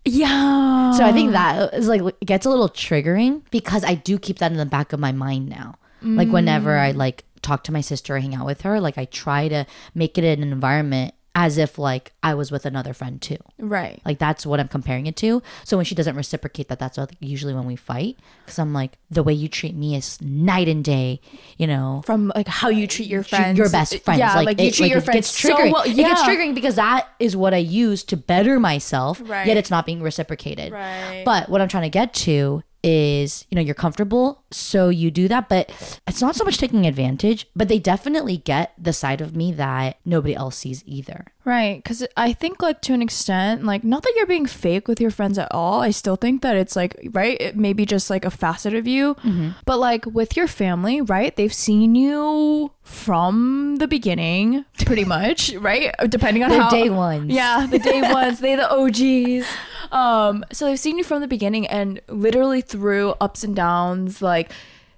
yeah 0.04 0.92
So 0.92 1.04
I 1.04 1.12
think 1.12 1.32
that 1.32 1.74
is 1.74 1.88
like 1.88 2.02
it 2.02 2.24
gets 2.24 2.46
a 2.46 2.50
little 2.50 2.68
triggering 2.68 3.42
because 3.50 3.84
I 3.84 3.94
do 3.94 4.18
keep 4.18 4.38
that 4.38 4.52
in 4.52 4.58
the 4.58 4.66
back 4.66 4.92
of 4.92 5.00
my 5.00 5.12
mind 5.12 5.48
now. 5.48 5.76
Like 6.02 6.28
whenever 6.28 6.78
I 6.78 6.92
mm. 6.92 6.96
like 6.96 7.24
talk 7.42 7.64
to 7.64 7.72
my 7.72 7.82
sister 7.82 8.16
or 8.16 8.20
hang 8.20 8.34
out 8.34 8.46
with 8.46 8.62
her, 8.62 8.80
like 8.80 8.96
I 8.96 9.04
try 9.04 9.48
to 9.48 9.66
make 9.94 10.16
it 10.16 10.24
an 10.24 10.42
environment 10.42 11.14
as 11.34 11.58
if 11.58 11.78
like 11.78 12.12
I 12.24 12.34
was 12.34 12.50
with 12.50 12.66
another 12.66 12.92
friend 12.92 13.22
too. 13.22 13.36
Right. 13.58 14.02
Like 14.04 14.18
that's 14.18 14.44
what 14.44 14.58
I'm 14.58 14.66
comparing 14.68 15.06
it 15.06 15.16
to. 15.18 15.42
So 15.64 15.76
when 15.76 15.84
she 15.86 15.94
doesn't 15.94 16.16
reciprocate 16.16 16.68
that, 16.68 16.78
that's 16.80 16.98
what, 16.98 17.12
usually 17.20 17.54
when 17.54 17.66
we 17.66 17.76
fight. 17.76 18.18
Because 18.44 18.58
I'm 18.58 18.72
like, 18.72 18.98
the 19.10 19.22
way 19.22 19.32
you 19.32 19.48
treat 19.48 19.74
me 19.76 19.94
is 19.94 20.20
night 20.20 20.66
and 20.68 20.84
day. 20.84 21.20
You 21.56 21.68
know, 21.68 22.02
From 22.04 22.32
like 22.34 22.48
how 22.48 22.68
you 22.68 22.86
treat 22.88 23.08
your 23.08 23.22
friends. 23.22 23.56
your 23.56 23.70
best 23.70 23.96
friends. 24.04 24.18
Yeah, 24.18 24.40
like, 24.40 24.60
you 24.60 24.66
it- 24.66 24.74
treat 24.74 24.86
like, 24.86 24.90
your 24.90 24.98
it 24.98 25.04
friends 25.04 25.16
gets 25.28 25.40
so 25.40 25.54
triggering. 25.56 25.72
well. 25.72 25.82
It 25.82 25.92
Yeah. 25.92 26.08
gets 26.08 26.22
triggering 26.22 26.54
because 26.54 26.74
that 26.74 27.08
is 27.20 27.36
what 27.36 27.54
I 27.54 27.58
use 27.58 28.02
to 28.04 28.16
better 28.16 28.58
myself. 28.58 29.22
Right. 29.24 29.46
Yet 29.46 29.56
it's 29.56 29.70
not 29.70 29.86
being 29.86 30.02
reciprocated. 30.02 30.72
Right. 30.72 31.22
But 31.24 31.48
what 31.48 31.60
I'm 31.60 31.68
trying 31.68 31.84
to 31.84 31.90
get 31.90 32.12
to 32.14 32.62
is, 32.82 33.46
you 33.50 33.56
know, 33.56 33.60
you're 33.62 33.74
comfortable, 33.74 34.42
so 34.50 34.88
you 34.88 35.10
do 35.10 35.28
that. 35.28 35.48
But 35.48 35.70
it's 36.06 36.20
not 36.22 36.36
so 36.36 36.44
much 36.44 36.58
taking 36.58 36.86
advantage, 36.86 37.46
but 37.54 37.68
they 37.68 37.78
definitely 37.78 38.38
get 38.38 38.72
the 38.78 38.92
side 38.92 39.20
of 39.20 39.36
me 39.36 39.52
that 39.52 39.98
nobody 40.04 40.34
else 40.34 40.56
sees 40.58 40.82
either. 40.86 41.26
Right, 41.44 41.82
because 41.82 42.06
I 42.18 42.32
think 42.34 42.60
like 42.62 42.82
to 42.82 42.92
an 42.94 43.00
extent, 43.02 43.64
like 43.64 43.82
not 43.82 44.02
that 44.02 44.12
you're 44.14 44.26
being 44.26 44.44
fake 44.46 44.86
with 44.88 45.00
your 45.00 45.10
friends 45.10 45.38
at 45.38 45.48
all. 45.52 45.80
I 45.80 45.90
still 45.90 46.16
think 46.16 46.42
that 46.42 46.54
it's 46.56 46.76
like 46.76 46.96
right, 47.12 47.36
it 47.40 47.56
may 47.56 47.72
be 47.72 47.86
just 47.86 48.10
like 48.10 48.24
a 48.24 48.30
facet 48.30 48.74
of 48.74 48.86
you, 48.86 49.14
Mm-hmm. 49.16 49.50
but 49.64 49.78
like 49.78 50.04
with 50.06 50.36
your 50.36 50.46
family, 50.46 51.00
right? 51.00 51.34
They've 51.34 51.52
seen 51.52 51.94
you 51.94 52.72
from 52.82 53.76
the 53.76 53.88
beginning, 53.88 54.64
pretty 54.84 55.04
much, 55.04 55.54
right? 55.60 55.94
Depending 56.08 56.42
on 56.42 56.50
The 56.50 56.60
how 56.62 56.70
day 56.70 56.90
ones. 56.90 57.32
yeah, 57.32 57.66
the 57.66 57.78
day 57.78 58.00
ones, 58.12 58.40
they 58.40 58.56
the 58.56 58.70
OGs. 58.70 59.46
Um, 59.92 60.44
so 60.52 60.66
they've 60.66 60.78
seen 60.78 60.98
you 60.98 61.04
from 61.04 61.20
the 61.20 61.28
beginning 61.28 61.66
and 61.66 62.00
literally 62.08 62.60
through 62.60 63.14
ups 63.20 63.44
and 63.44 63.54
downs, 63.56 64.22
like 64.22 64.52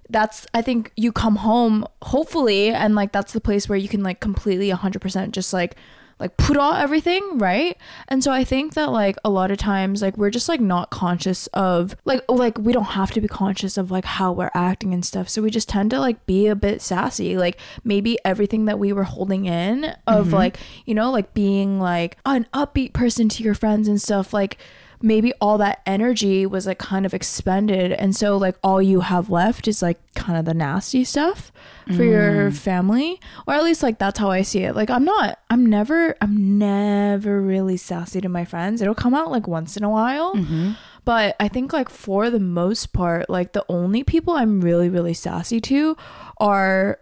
that's 0.09 0.45
I 0.53 0.61
think 0.61 0.91
you 0.95 1.11
come 1.11 1.37
home 1.37 1.87
hopefully 2.01 2.69
and 2.69 2.93
like 2.93 3.11
that's 3.11 3.33
the 3.33 3.41
place 3.41 3.67
where 3.67 3.77
you 3.77 3.87
can 3.87 4.03
like 4.03 4.19
completely 4.19 4.69
100% 4.69 5.31
just 5.31 5.53
like 5.53 5.75
like 6.19 6.37
put 6.37 6.57
out 6.57 6.79
everything, 6.79 7.37
right? 7.37 7.75
And 8.07 8.23
so 8.23 8.31
I 8.31 8.43
think 8.43 8.75
that 8.75 8.91
like 8.91 9.17
a 9.25 9.29
lot 9.29 9.51
of 9.51 9.57
times 9.57 10.01
like 10.01 10.15
we're 10.15 10.29
just 10.29 10.47
like 10.47 10.61
not 10.61 10.89
conscious 10.89 11.47
of 11.47 11.95
like 12.05 12.23
like 12.29 12.57
we 12.57 12.71
don't 12.71 12.83
have 12.83 13.11
to 13.11 13.21
be 13.21 13.27
conscious 13.27 13.77
of 13.77 13.91
like 13.91 14.05
how 14.05 14.31
we're 14.31 14.51
acting 14.53 14.93
and 14.93 15.05
stuff. 15.05 15.27
So 15.27 15.41
we 15.41 15.49
just 15.49 15.67
tend 15.67 15.91
to 15.91 15.99
like 15.99 16.25
be 16.25 16.47
a 16.47 16.55
bit 16.55 16.81
sassy. 16.81 17.35
Like 17.35 17.59
maybe 17.83 18.17
everything 18.23 18.65
that 18.65 18.79
we 18.79 18.93
were 18.93 19.03
holding 19.03 19.45
in 19.45 19.95
of 20.07 20.31
like, 20.31 20.57
you 20.85 20.93
know, 20.93 21.11
like 21.11 21.33
being 21.33 21.79
like 21.79 22.17
an 22.25 22.47
upbeat 22.53 22.93
person 22.93 23.27
to 23.29 23.43
your 23.43 23.55
friends 23.55 23.87
and 23.87 24.01
stuff 24.01 24.33
like 24.33 24.57
maybe 25.03 25.33
all 25.41 25.57
that 25.57 25.81
energy 25.85 26.45
was 26.45 26.65
like 26.65 26.79
kind 26.79 27.05
of 27.05 27.13
expended. 27.13 27.91
And 27.91 28.15
so 28.15 28.37
like 28.37 28.55
all 28.63 28.81
you 28.81 29.01
have 29.01 29.29
left 29.29 29.67
is 29.67 29.81
like 29.81 29.99
kind 30.15 30.39
of 30.39 30.45
the 30.45 30.53
nasty 30.53 31.03
stuff 31.03 31.51
for 31.87 32.03
your 32.05 32.49
mm. 32.49 32.57
family. 32.57 33.19
Or 33.45 33.53
at 33.53 33.63
least 33.63 33.83
like 33.83 33.99
that's 33.99 34.17
how 34.17 34.31
i 34.31 34.41
see 34.41 34.63
it. 34.63 34.75
Like 34.75 34.89
i'm 34.89 35.03
not 35.03 35.39
i'm 35.49 35.65
never 35.65 36.15
i'm 36.21 36.57
never 36.57 37.41
really 37.41 37.75
sassy 37.75 38.21
to 38.21 38.29
my 38.29 38.45
friends. 38.45 38.81
It'll 38.81 38.95
come 38.95 39.13
out 39.13 39.29
like 39.29 39.45
once 39.45 39.75
in 39.75 39.83
a 39.83 39.89
while. 39.89 40.33
Mm-hmm. 40.35 40.71
But 41.05 41.35
i 41.37 41.49
think 41.49 41.73
like 41.73 41.89
for 41.89 42.29
the 42.29 42.39
most 42.39 42.93
part 42.93 43.29
like 43.29 43.51
the 43.51 43.65
only 43.67 44.03
people 44.05 44.35
i'm 44.35 44.61
really 44.61 44.87
really 44.87 45.13
sassy 45.13 45.59
to 45.59 45.97
are 46.37 46.99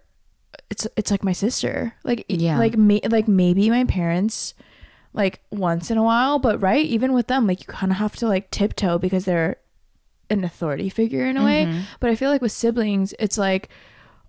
it's 0.72 0.88
it's 0.98 1.12
like 1.12 1.24
my 1.24 1.34
sister. 1.34 1.94
Like 2.04 2.26
Yeah. 2.28 2.58
like 2.58 2.76
me 2.78 3.02
like 3.08 3.28
maybe 3.28 3.70
my 3.70 3.86
parents 3.86 4.56
like 5.14 5.42
once 5.52 5.92
in 5.92 5.98
a 5.98 6.04
while 6.04 6.40
but 6.40 6.62
right 6.62 6.86
even 6.86 7.14
with 7.14 7.28
them 7.28 7.46
like 7.48 7.60
you 7.62 7.68
kind 7.68 7.92
of 7.92 7.98
have 7.98 8.16
to 8.16 8.28
like 8.28 8.50
tiptoe 8.52 8.98
because 8.98 9.26
they're 9.26 9.58
an 10.30 10.44
authority 10.46 10.90
figure 10.90 11.26
in 11.26 11.36
a 11.36 11.44
way. 11.44 11.66
Mm-hmm. 11.66 11.82
But 12.00 12.10
i 12.10 12.16
feel 12.16 12.30
like 12.30 12.42
with 12.42 12.54
siblings 12.54 13.14
it's 13.20 13.38
like 13.38 13.70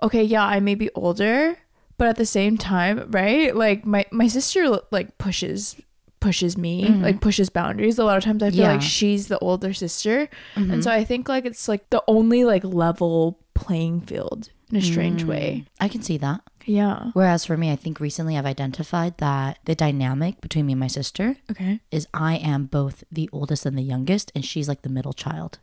okay 0.03 0.23
yeah 0.23 0.45
i 0.45 0.59
may 0.59 0.75
be 0.75 0.91
older 0.95 1.57
but 1.97 2.09
at 2.09 2.17
the 2.17 2.27
same 2.27 2.59
time 2.59 3.09
right 3.13 3.55
like 3.55 3.87
my 3.87 4.05
my 4.11 4.27
sister 4.27 4.81
like 4.91 5.17
pushes 5.19 5.77
pushes 6.19 6.57
me 6.57 6.85
mm-hmm. 6.85 7.03
like 7.03 7.21
pushes 7.21 7.51
boundaries. 7.51 7.99
A 7.99 8.05
lot 8.05 8.17
of 8.17 8.25
times 8.25 8.43
i 8.43 8.51
feel 8.51 8.61
Yeah. 8.61 8.73
like 8.73 8.83
she's 8.83 9.29
the 9.29 9.39
older 9.39 9.73
sister. 9.73 10.29
And 10.57 10.67
mm-hmm. 10.67 10.81
so 10.81 10.91
i 10.91 11.05
think 11.05 11.29
like 11.29 11.45
it's 11.45 11.69
like 11.69 11.91
the 11.91 12.03
only 12.09 12.45
like 12.45 12.65
level 12.65 13.39
playing 13.55 14.01
field 14.03 14.51
in 14.71 14.79
a 14.79 14.83
strange 14.83 15.23
way. 15.25 15.65
Mm. 15.65 15.85
I 15.85 15.89
can 15.89 16.03
see 16.03 16.17
that. 16.19 16.41
Yeah 16.67 17.11
Whereas 17.13 17.45
for 17.45 17.57
me, 17.57 17.71
I 17.73 17.77
think 17.77 18.01
recently 18.01 18.37
I've 18.39 18.47
identified 18.47 19.19
that 19.19 19.59
the 19.65 19.75
dynamic 19.75 20.41
between 20.41 20.67
me 20.67 20.73
and 20.73 20.81
my 20.81 20.87
sister 20.89 21.37
okay 21.51 21.81
is 21.91 22.07
I 22.15 22.37
am 22.37 22.67
both 22.67 23.05
the 23.11 23.29
oldest 23.33 23.67
and 23.67 23.77
the 23.77 23.83
youngest, 23.83 24.33
and 24.35 24.45
she's 24.45 24.69
like 24.69 24.83
the 24.83 24.89
middle 24.89 25.13
child. 25.13 25.59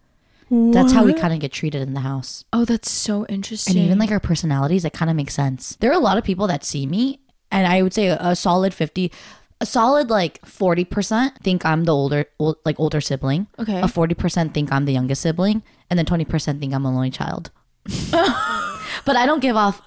That's 0.51 0.93
how 0.93 1.05
we 1.05 1.13
kind 1.13 1.31
of 1.31 1.39
get 1.39 1.51
treated 1.51 1.81
in 1.83 1.93
the 1.93 1.99
house. 1.99 2.43
oh 2.53 2.65
that's 2.65 2.89
so 2.89 3.25
interesting 3.27 3.77
And 3.77 3.85
even 3.85 3.99
like 3.99 4.09
our 4.11 4.19
personalities, 4.19 4.83
it 4.83 4.93
kind 4.93 5.11
of 5.11 5.15
makes 5.15 5.35
sense. 5.35 5.77
There 5.79 5.91
are 5.91 5.99
a 5.99 5.99
lot 5.99 6.17
of 6.17 6.23
people 6.23 6.47
that 6.47 6.65
see 6.65 6.87
me, 6.87 7.19
and 7.51 7.67
I 7.67 7.83
would 7.83 7.93
say 7.93 8.07
a, 8.07 8.17
a 8.19 8.35
solid 8.35 8.73
50, 8.73 9.11
a 9.61 9.65
solid 9.67 10.09
like 10.09 10.41
40% 10.41 11.37
think 11.43 11.65
I'm 11.65 11.83
the 11.83 11.93
older, 11.93 12.25
old, 12.39 12.57
like 12.65 12.79
older 12.79 12.99
sibling. 12.99 13.45
Okay. 13.59 13.79
A 13.79 13.83
40% 13.83 14.53
think 14.53 14.71
I'm 14.71 14.85
the 14.85 14.93
youngest 14.93 15.21
sibling, 15.21 15.61
and 15.89 15.99
then 15.99 16.05
20% 16.07 16.59
think 16.59 16.73
I'm 16.73 16.85
a 16.85 16.91
lonely 16.91 17.11
child. 17.11 17.51
but 18.11 19.15
I 19.15 19.25
don't 19.25 19.41
give 19.41 19.55
off 19.55 19.81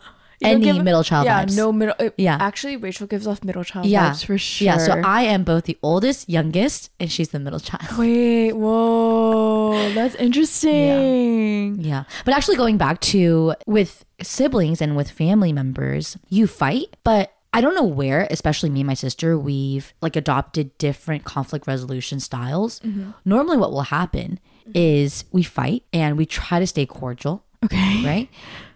any 0.44 0.64
give- 0.72 0.82
middle 0.84 1.02
child 1.04 1.24
yeah 1.26 1.44
vibes. 1.44 1.56
no 1.56 1.72
middle 1.72 1.94
uh, 1.98 2.10
Yeah. 2.16 2.38
actually 2.40 2.76
rachel 2.76 3.06
gives 3.06 3.26
off 3.26 3.42
middle 3.44 3.64
child 3.64 3.86
yeah. 3.86 4.10
vibes 4.10 4.24
for 4.24 4.38
sure 4.38 4.64
Yeah, 4.66 4.78
so 4.78 5.00
I 5.04 5.22
am 5.22 5.44
both 5.44 5.64
the 5.64 5.78
oldest, 5.82 6.28
youngest, 6.28 6.90
and 7.00 7.10
she's 7.10 7.30
the 7.30 7.38
middle 7.40 7.60
child. 7.60 7.86
wait 7.98 8.52
whoa 8.52 9.92
that's 9.94 10.14
interesting 10.16 11.80
Yeah. 11.80 12.04
But 12.24 12.34
actually 12.34 12.56
going 12.56 12.76
back 12.78 13.00
to 13.12 13.54
with 13.66 14.04
siblings 14.22 14.80
and 14.80 14.96
with 14.96 15.10
family 15.10 15.52
members, 15.52 16.16
you 16.28 16.46
fight, 16.46 16.96
but 17.04 17.32
I 17.54 17.60
don't 17.60 17.74
know 17.74 17.84
where, 17.84 18.26
especially 18.30 18.70
me 18.70 18.80
and 18.80 18.86
my 18.86 18.94
sister, 18.94 19.38
we've 19.38 19.92
like 20.00 20.16
adopted 20.16 20.76
different 20.78 21.24
conflict 21.24 21.66
resolution 21.66 22.18
styles. 22.20 22.80
Normally 23.24 23.58
what 23.58 23.72
will 23.72 23.82
happen 23.82 24.38
is 24.74 25.24
we 25.32 25.42
fight 25.42 25.82
and 25.92 26.16
we 26.16 26.24
try 26.24 26.58
to 26.60 26.66
stay 26.66 26.86
cordial, 26.86 27.44
okay 27.64 28.02
right? 28.04 28.28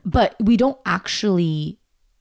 But 0.06 0.36
we 0.40 0.56
don't 0.56 0.78
actually 0.86 1.78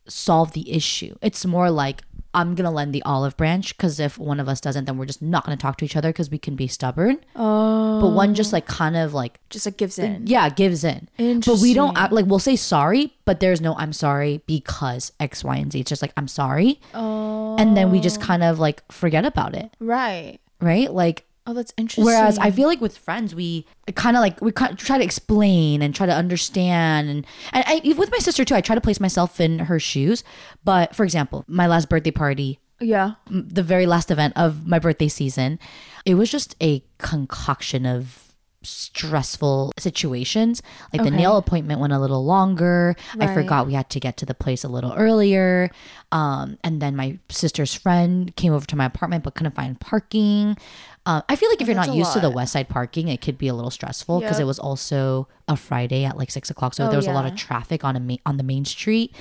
solve 0.07 0.51
the 0.53 0.71
issue. 0.71 1.15
It's 1.21 1.45
more 1.45 1.69
like 1.69 2.01
I'm 2.33 2.53
going 2.53 2.65
to 2.65 2.71
lend 2.71 2.93
the 2.93 3.01
olive 3.03 3.37
branch 3.37 3.77
because 3.77 3.97
if 3.99 4.17
one 4.17 4.41
of 4.41 4.49
us 4.49 4.59
doesn't, 4.59 4.85
then 4.85 4.97
we're 4.97 5.05
just 5.05 5.21
not 5.21 5.45
going 5.45 5.57
to 5.57 5.61
talk 5.61 5.77
to 5.77 5.85
each 5.85 5.95
other 5.95 6.09
because 6.09 6.29
we 6.29 6.37
can 6.37 6.55
be 6.55 6.67
stubborn. 6.67 7.19
oh 7.35 8.01
But 8.01 8.09
one 8.09 8.35
just 8.35 8.51
like 8.51 8.65
kind 8.65 8.97
of 8.97 9.13
like 9.13 9.39
just 9.49 9.65
like 9.65 9.77
gives 9.77 9.97
in 9.97 10.27
yeah, 10.27 10.49
gives 10.49 10.83
in. 10.83 11.07
But 11.17 11.59
we 11.61 11.73
don't 11.73 11.97
act 11.97 12.11
like 12.11 12.25
we'll 12.25 12.39
say 12.39 12.57
sorry, 12.57 13.13
but 13.23 13.39
there's 13.39 13.61
no 13.61 13.75
I'm 13.75 13.93
sorry 13.93 14.41
because 14.47 15.13
X, 15.19 15.43
Y, 15.43 15.55
and 15.55 15.71
Z. 15.71 15.79
It's 15.79 15.89
just 15.89 16.01
like 16.01 16.11
I'm 16.17 16.27
sorry. 16.27 16.81
oh 16.93 17.55
And 17.57 17.77
then 17.77 17.89
we 17.91 18.01
just 18.01 18.19
oh. 18.19 18.25
kind 18.25 18.43
of 18.43 18.59
like 18.59 18.83
forget 18.91 19.25
about 19.25 19.55
it. 19.55 19.71
right 19.79 20.39
Right? 20.61 20.91
Like 20.91 21.25
oh 21.47 21.53
that's 21.53 21.73
interesting 21.77 22.03
whereas 22.05 22.37
I 22.39 22.51
feel 22.51 22.67
like 22.67 22.81
with 22.81 22.97
friends 22.97 23.35
we 23.35 23.65
kind 23.95 24.15
of 24.17 24.21
like 24.21 24.41
we 24.41 24.51
try 24.51 24.97
to 24.97 25.03
explain 25.03 25.81
and 25.81 25.93
try 25.93 26.05
to 26.05 26.13
understand 26.13 27.09
and 27.09 27.25
and 27.53 27.63
I 27.67 27.81
with 27.97 28.11
my 28.11 28.17
sister 28.17 28.43
too, 28.45 28.55
I 28.55 28.61
try 28.61 28.75
to 28.75 28.81
place 28.81 28.99
myself 28.99 29.39
in 29.39 29.59
her 29.59 29.79
shoes. 29.79 30.23
But 30.63 30.95
for 30.95 31.03
example, 31.03 31.45
my 31.47 31.67
last 31.67 31.89
birthday 31.89 32.11
party, 32.11 32.59
yeah 32.79 33.13
the 33.29 33.63
very 33.63 33.85
last 33.85 34.11
event 34.11 34.33
of 34.35 34.65
my 34.67 34.79
birthday 34.79 35.07
season, 35.07 35.59
it 36.05 36.15
was 36.15 36.29
just 36.31 36.55
a 36.61 36.83
concoction 36.97 37.85
of 37.85 38.21
stressful 38.63 39.71
situations. 39.77 40.61
Like 40.91 41.03
the 41.03 41.11
nail 41.11 41.37
appointment 41.37 41.79
went 41.79 41.93
a 41.93 41.99
little 41.99 42.25
longer. 42.25 42.95
I 43.19 43.31
forgot 43.33 43.67
we 43.67 43.73
had 43.73 43.89
to 43.91 43.99
get 43.99 44.17
to 44.17 44.25
the 44.25 44.33
place 44.33 44.63
a 44.63 44.67
little 44.67 44.91
earlier. 44.93 45.69
Um, 46.11 46.57
and 46.63 46.81
then 46.81 46.95
my 46.95 47.19
sister's 47.29 47.75
friend 47.75 48.35
came 48.35 48.53
over 48.53 48.65
to 48.65 48.75
my 48.75 48.85
apartment 48.85 49.23
but 49.23 49.35
couldn't 49.35 49.53
find 49.55 49.79
parking. 49.79 50.57
Um, 51.07 51.21
I 51.29 51.35
feel 51.35 51.49
like 51.49 51.61
if 51.61 51.67
you're 51.67 51.75
that's 51.75 51.87
not 51.87 51.95
used 51.95 52.13
to 52.13 52.19
the 52.19 52.29
west 52.31 52.53
side 52.53 52.67
parking, 52.67 53.07
it 53.09 53.21
could 53.21 53.37
be 53.37 53.47
a 53.47 53.53
little 53.53 53.69
stressful 53.69 54.19
because 54.21 54.37
Yep. 54.37 54.41
it 54.43 54.45
was 54.45 54.57
also 54.59 55.27
a 55.47 55.55
Friday 55.55 56.03
at 56.03 56.17
like 56.17 56.31
six 56.31 56.49
o'clock, 56.49 56.73
so 56.73 56.85
Oh, 56.85 56.89
there 56.89 56.97
was 56.97 57.05
a 57.07 57.11
lot 57.11 57.25
of 57.27 57.35
traffic 57.35 57.83
on 57.83 57.95
a 57.95 57.99
ma- 57.99 58.15
on 58.25 58.37
the 58.37 58.43
main 58.43 58.65
street, 58.65 59.15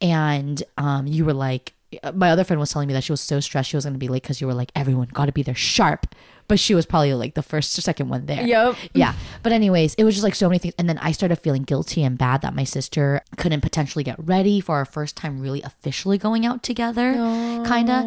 and 0.00 0.62
um, 0.78 1.06
you 1.06 1.24
were 1.24 1.34
like, 1.34 1.74
my 2.14 2.30
other 2.30 2.44
friend 2.44 2.60
was 2.60 2.70
telling 2.70 2.88
me 2.88 2.94
that 2.94 3.04
she 3.04 3.12
was 3.12 3.20
so 3.20 3.40
stressed 3.40 3.70
she 3.70 3.76
was 3.76 3.84
going 3.84 3.94
to 3.94 3.98
be 3.98 4.08
late 4.08 4.22
because 4.22 4.40
you 4.40 4.46
were 4.46 4.54
like, 4.54 4.72
everyone 4.74 5.08
got 5.08 5.26
to 5.26 5.32
be 5.32 5.42
there 5.42 5.54
sharp, 5.54 6.14
but 6.48 6.58
she 6.58 6.74
was 6.74 6.86
probably 6.86 7.14
like 7.14 7.34
the 7.34 7.42
first 7.42 7.76
or 7.78 7.82
second 7.82 8.08
one 8.08 8.26
there. 8.26 8.42
Yep. 8.42 8.76
Yeah. 8.94 9.14
But 9.42 9.52
anyways, 9.52 9.94
it 9.94 10.04
was 10.04 10.14
just 10.14 10.24
like 10.24 10.34
so 10.34 10.48
many 10.48 10.58
things, 10.58 10.74
and 10.78 10.88
then 10.88 10.98
I 10.98 11.12
started 11.12 11.36
feeling 11.36 11.62
guilty 11.62 12.02
and 12.02 12.16
bad 12.16 12.42
that 12.42 12.54
my 12.54 12.64
sister 12.64 13.22
couldn't 13.36 13.60
potentially 13.60 14.04
get 14.04 14.16
ready 14.18 14.60
for 14.60 14.76
our 14.76 14.84
first 14.84 15.16
time 15.16 15.40
really 15.40 15.62
officially 15.62 16.18
going 16.18 16.46
out 16.46 16.62
together, 16.62 17.14
kind 17.66 17.90
of. 17.90 18.04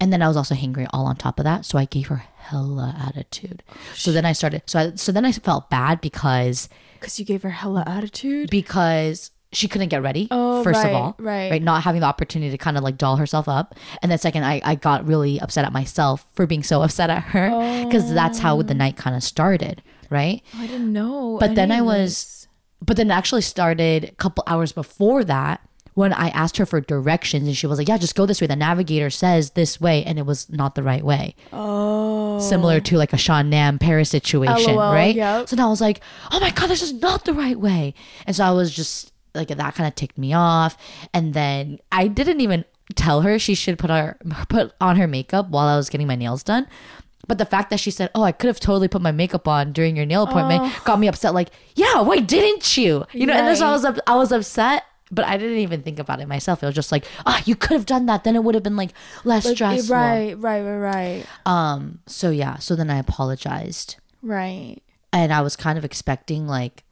And 0.00 0.12
then 0.12 0.22
I 0.22 0.28
was 0.28 0.36
also 0.36 0.54
hangry 0.54 0.86
all 0.92 1.06
on 1.06 1.16
top 1.16 1.38
of 1.38 1.44
that, 1.44 1.64
so 1.64 1.78
I 1.78 1.84
gave 1.84 2.08
her 2.08 2.24
hella 2.36 2.94
attitude. 2.98 3.62
So 3.94 4.12
then 4.12 4.24
I 4.24 4.32
started. 4.32 4.62
So 4.66 4.78
I, 4.78 4.94
so 4.94 5.12
then 5.12 5.24
I 5.24 5.32
felt 5.32 5.70
bad 5.70 6.00
because 6.00 6.68
because 7.00 7.18
you 7.18 7.24
gave 7.24 7.42
her 7.42 7.50
hella 7.50 7.82
attitude 7.86 8.50
because 8.50 9.30
she 9.52 9.66
couldn't 9.68 9.88
get 9.88 10.02
ready 10.02 10.28
Oh, 10.30 10.62
first 10.62 10.82
right, 10.82 10.90
of 10.90 10.94
all 10.96 11.14
right. 11.18 11.50
right 11.50 11.62
not 11.62 11.82
having 11.82 12.00
the 12.02 12.06
opportunity 12.06 12.50
to 12.50 12.58
kind 12.58 12.76
of 12.76 12.84
like 12.84 12.96
doll 12.96 13.16
herself 13.16 13.48
up 13.48 13.74
and 14.02 14.10
then 14.10 14.18
second 14.18 14.44
i, 14.44 14.60
I 14.64 14.74
got 14.76 15.06
really 15.06 15.40
upset 15.40 15.64
at 15.64 15.72
myself 15.72 16.24
for 16.34 16.46
being 16.46 16.62
so 16.62 16.82
upset 16.86 17.10
at 17.10 17.22
her 17.24 17.84
because 17.84 18.12
that's 18.14 18.38
how 18.38 18.62
the 18.62 18.74
night 18.74 18.96
kind 18.96 19.16
of 19.16 19.22
started 19.22 19.82
right 20.08 20.42
oh, 20.56 20.62
i 20.62 20.66
didn't 20.66 20.92
know 20.92 21.36
But 21.40 21.54
then 21.56 21.72
I 21.72 21.82
was- 21.82 22.46
but 22.82 22.96
then 22.96 23.10
it 23.10 23.14
actually 23.14 23.42
started 23.42 24.04
a 24.04 24.12
couple 24.12 24.42
hours 24.46 24.72
before 24.72 25.22
that 25.24 25.60
when 25.94 26.12
I 26.14 26.28
asked 26.30 26.56
her 26.56 26.64
for 26.64 26.80
directions 26.80 27.46
and 27.46 27.54
she 27.54 27.66
was 27.66 27.76
like, 27.76 27.88
yeah, 27.88 27.98
just 27.98 28.14
go 28.14 28.24
this 28.24 28.40
way. 28.40 28.46
The 28.46 28.56
navigator 28.56 29.10
says 29.10 29.50
this 29.50 29.78
way. 29.80 30.02
And 30.04 30.18
it 30.18 30.24
was 30.24 30.48
not 30.48 30.76
the 30.76 30.82
right 30.82 31.04
way. 31.04 31.34
Oh. 31.52 32.38
Similar 32.38 32.80
to 32.80 32.96
like 32.96 33.12
a 33.12 33.18
Sean 33.18 33.50
Nam 33.50 33.78
Paris 33.78 34.08
situation, 34.08 34.76
LOL, 34.76 34.92
right? 34.94 35.14
yep. 35.14 35.48
So 35.48 35.56
now 35.56 35.66
I 35.66 35.70
was 35.70 35.80
like, 35.82 36.00
oh 36.30 36.40
my 36.40 36.50
God, 36.52 36.68
this 36.68 36.80
is 36.80 36.94
not 36.94 37.24
the 37.26 37.34
right 37.34 37.58
way. 37.58 37.92
And 38.26 38.34
so 38.34 38.44
I 38.44 38.50
was 38.52 38.74
just 38.74 39.09
like, 39.34 39.48
that 39.48 39.74
kind 39.74 39.86
of 39.86 39.94
ticked 39.94 40.18
me 40.18 40.32
off. 40.32 40.76
And 41.14 41.34
then 41.34 41.78
I 41.92 42.08
didn't 42.08 42.40
even 42.40 42.64
tell 42.96 43.20
her 43.22 43.38
she 43.38 43.54
should 43.54 43.78
put 43.78 43.90
her 43.90 44.16
put 44.48 44.72
on 44.80 44.96
her 44.96 45.06
makeup 45.06 45.48
while 45.50 45.68
I 45.68 45.76
was 45.76 45.88
getting 45.90 46.06
my 46.06 46.16
nails 46.16 46.42
done. 46.42 46.66
But 47.28 47.38
the 47.38 47.44
fact 47.46 47.70
that 47.70 47.78
she 47.78 47.92
said, 47.92 48.10
"Oh, 48.14 48.22
I 48.24 48.32
could 48.32 48.48
have 48.48 48.58
totally 48.58 48.88
put 48.88 49.02
my 49.02 49.12
makeup 49.12 49.46
on 49.46 49.72
during 49.72 49.94
your 49.94 50.06
nail 50.06 50.24
appointment," 50.24 50.72
got 50.84 50.98
me 50.98 51.06
upset. 51.06 51.32
Like, 51.32 51.50
yeah, 51.76 52.00
why 52.00 52.18
didn't 52.18 52.76
you? 52.76 53.04
You 53.12 53.26
know, 53.26 53.34
and 53.34 53.46
then 53.46 53.54
so 53.54 53.66
I 53.66 53.70
was 53.72 53.84
I 54.08 54.16
was 54.16 54.32
upset, 54.32 54.82
but 55.12 55.24
I 55.26 55.36
didn't 55.36 55.58
even 55.58 55.82
think 55.82 56.00
about 56.00 56.18
it 56.20 56.26
myself. 56.26 56.60
It 56.60 56.66
was 56.66 56.74
just 56.74 56.90
like, 56.90 57.04
ah, 57.26 57.40
you 57.44 57.54
could 57.54 57.72
have 57.74 57.86
done 57.86 58.06
that. 58.06 58.24
Then 58.24 58.34
it 58.34 58.42
would 58.42 58.56
have 58.56 58.64
been 58.64 58.74
like 58.74 58.90
less 59.22 59.48
stressful. 59.48 59.94
Right, 59.94 60.34
right, 60.38 60.60
right, 60.62 60.78
right. 60.78 61.26
Um. 61.46 62.00
So 62.06 62.30
yeah. 62.30 62.56
So 62.56 62.74
then 62.74 62.90
I 62.90 62.98
apologized, 62.98 63.96
Right. 64.22 64.78
and 65.12 65.32
I 65.32 65.40
was 65.42 65.54
kind 65.54 65.78
of 65.78 65.84
expecting 65.84 66.48
like, 66.48 66.82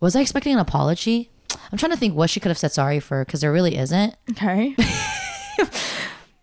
was 0.00 0.14
I 0.14 0.20
expecting 0.20 0.52
an 0.52 0.58
apology? 0.58 1.30
I'm 1.72 1.78
trying 1.78 1.92
to 1.92 1.96
think 1.98 2.14
what 2.14 2.30
she 2.30 2.40
could 2.40 2.48
have 2.50 2.58
said 2.58 2.72
sorry 2.72 3.00
for 3.00 3.24
because 3.24 3.40
there 3.40 3.52
really 3.52 3.76
isn't. 3.76 4.14
Okay. 4.32 4.74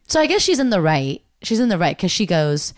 So 0.08 0.20
I 0.20 0.28
guess 0.28 0.44
she's 0.44 0.60
in 0.60 0.70
the 0.70 0.80
right. 0.82 1.24
She's 1.42 1.60
in 1.60 1.70
the 1.70 1.78
right 1.78 1.98
because 1.98 2.12
she 2.12 2.28
goes, 2.28 2.74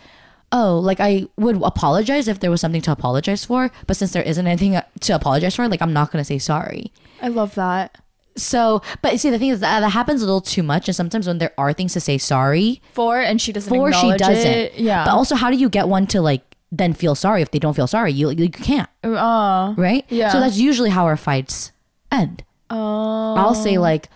"Oh, 0.53 0.79
like 0.79 1.01
I 1.01 1.25
would 1.37 1.61
apologize 1.61 2.29
if 2.29 2.39
there 2.39 2.49
was 2.49 2.61
something 2.61 2.81
to 2.83 2.91
apologize 2.93 3.43
for, 3.43 3.71
but 3.87 3.97
since 3.97 4.13
there 4.13 4.23
isn't 4.23 4.47
anything 4.47 4.79
to 5.01 5.13
apologize 5.15 5.55
for, 5.55 5.67
like 5.67 5.81
I'm 5.81 5.91
not 5.91 6.11
gonna 6.11 6.23
say 6.23 6.37
sorry." 6.39 6.93
I 7.21 7.27
love 7.27 7.55
that. 7.55 7.97
So, 8.37 8.81
but 9.01 9.19
see, 9.19 9.29
the 9.29 9.39
thing 9.39 9.49
is 9.49 9.59
that 9.59 9.81
that 9.81 9.89
happens 9.89 10.21
a 10.21 10.25
little 10.25 10.39
too 10.39 10.63
much, 10.63 10.87
and 10.87 10.95
sometimes 10.95 11.27
when 11.27 11.39
there 11.39 11.53
are 11.57 11.73
things 11.73 11.93
to 11.93 11.99
say 11.99 12.17
sorry 12.17 12.81
For 12.93 13.19
and 13.19 13.41
she 13.41 13.51
doesn't 13.51 13.69
for, 13.69 13.91
she 13.91 14.15
doesn't. 14.15 14.45
it. 14.51 14.75
Yeah. 14.75 15.03
But 15.05 15.11
also, 15.11 15.35
how 15.35 15.49
do 15.51 15.57
you 15.57 15.67
get 15.67 15.89
one 15.89 16.07
to 16.07 16.21
like 16.21 16.55
then 16.71 16.93
feel 16.93 17.15
sorry 17.15 17.41
if 17.41 17.51
they 17.51 17.59
don't 17.59 17.73
feel 17.75 17.87
sorry? 17.87 18.13
You 18.13 18.29
you 18.29 18.49
can't, 18.49 18.89
uh, 19.03 19.73
right? 19.77 20.05
Yeah. 20.07 20.31
So 20.31 20.39
that's 20.39 20.57
usually 20.57 20.89
how 20.89 21.03
our 21.05 21.17
fights 21.17 21.71
end. 22.19 22.43
oh. 22.69 23.35
I'll 23.35 23.53
say 23.55 23.77
like, 23.77 24.09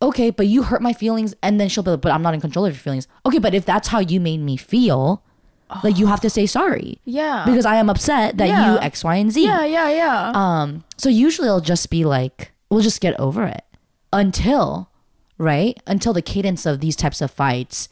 okay, 0.00 0.30
but 0.30 0.46
you 0.46 0.62
hurt 0.62 0.80
my 0.82 0.92
feelings, 0.92 1.34
and 1.42 1.58
then 1.60 1.68
she'll 1.68 1.82
be 1.82 1.90
like, 1.92 2.00
but 2.00 2.12
I'm 2.12 2.22
not 2.22 2.34
in 2.34 2.40
control 2.40 2.64
of 2.66 2.72
your 2.74 2.78
feelings. 2.80 3.08
Okay, 3.26 3.38
but 3.38 3.54
if 3.54 3.64
that's 3.64 3.88
how 3.88 3.98
you 4.00 4.20
made 4.20 4.38
me 4.40 4.56
feel, 4.56 5.22
like 5.84 5.98
you 5.98 6.06
have 6.06 6.20
to 6.22 6.30
say 6.30 6.46
sorry 6.46 6.98
yeah. 7.04 7.44
because 7.44 7.66
I 7.66 7.76
am 7.76 7.90
upset 7.90 8.38
that 8.38 8.48
Yeah. 8.48 8.72
you 8.72 8.78
X, 8.80 9.04
Y, 9.04 9.16
and 9.16 9.30
Z. 9.30 9.44
yeah, 9.44 9.64
yeah, 9.66 9.88
yeah. 9.90 10.32
Um. 10.34 10.84
So 10.96 11.08
usually 11.10 11.48
it'll 11.48 11.60
just 11.60 11.90
be 11.90 12.04
like 12.04 12.52
we'll 12.70 12.80
just 12.80 13.00
get 13.02 13.18
over 13.20 13.44
it 13.44 13.64
until, 14.12 14.90
right? 15.36 15.78
Until 15.86 16.12
the 16.12 16.22
cadence 16.22 16.64
of 16.66 16.80
these 16.80 16.96
types 16.96 17.20
of 17.20 17.30
fights 17.30 17.88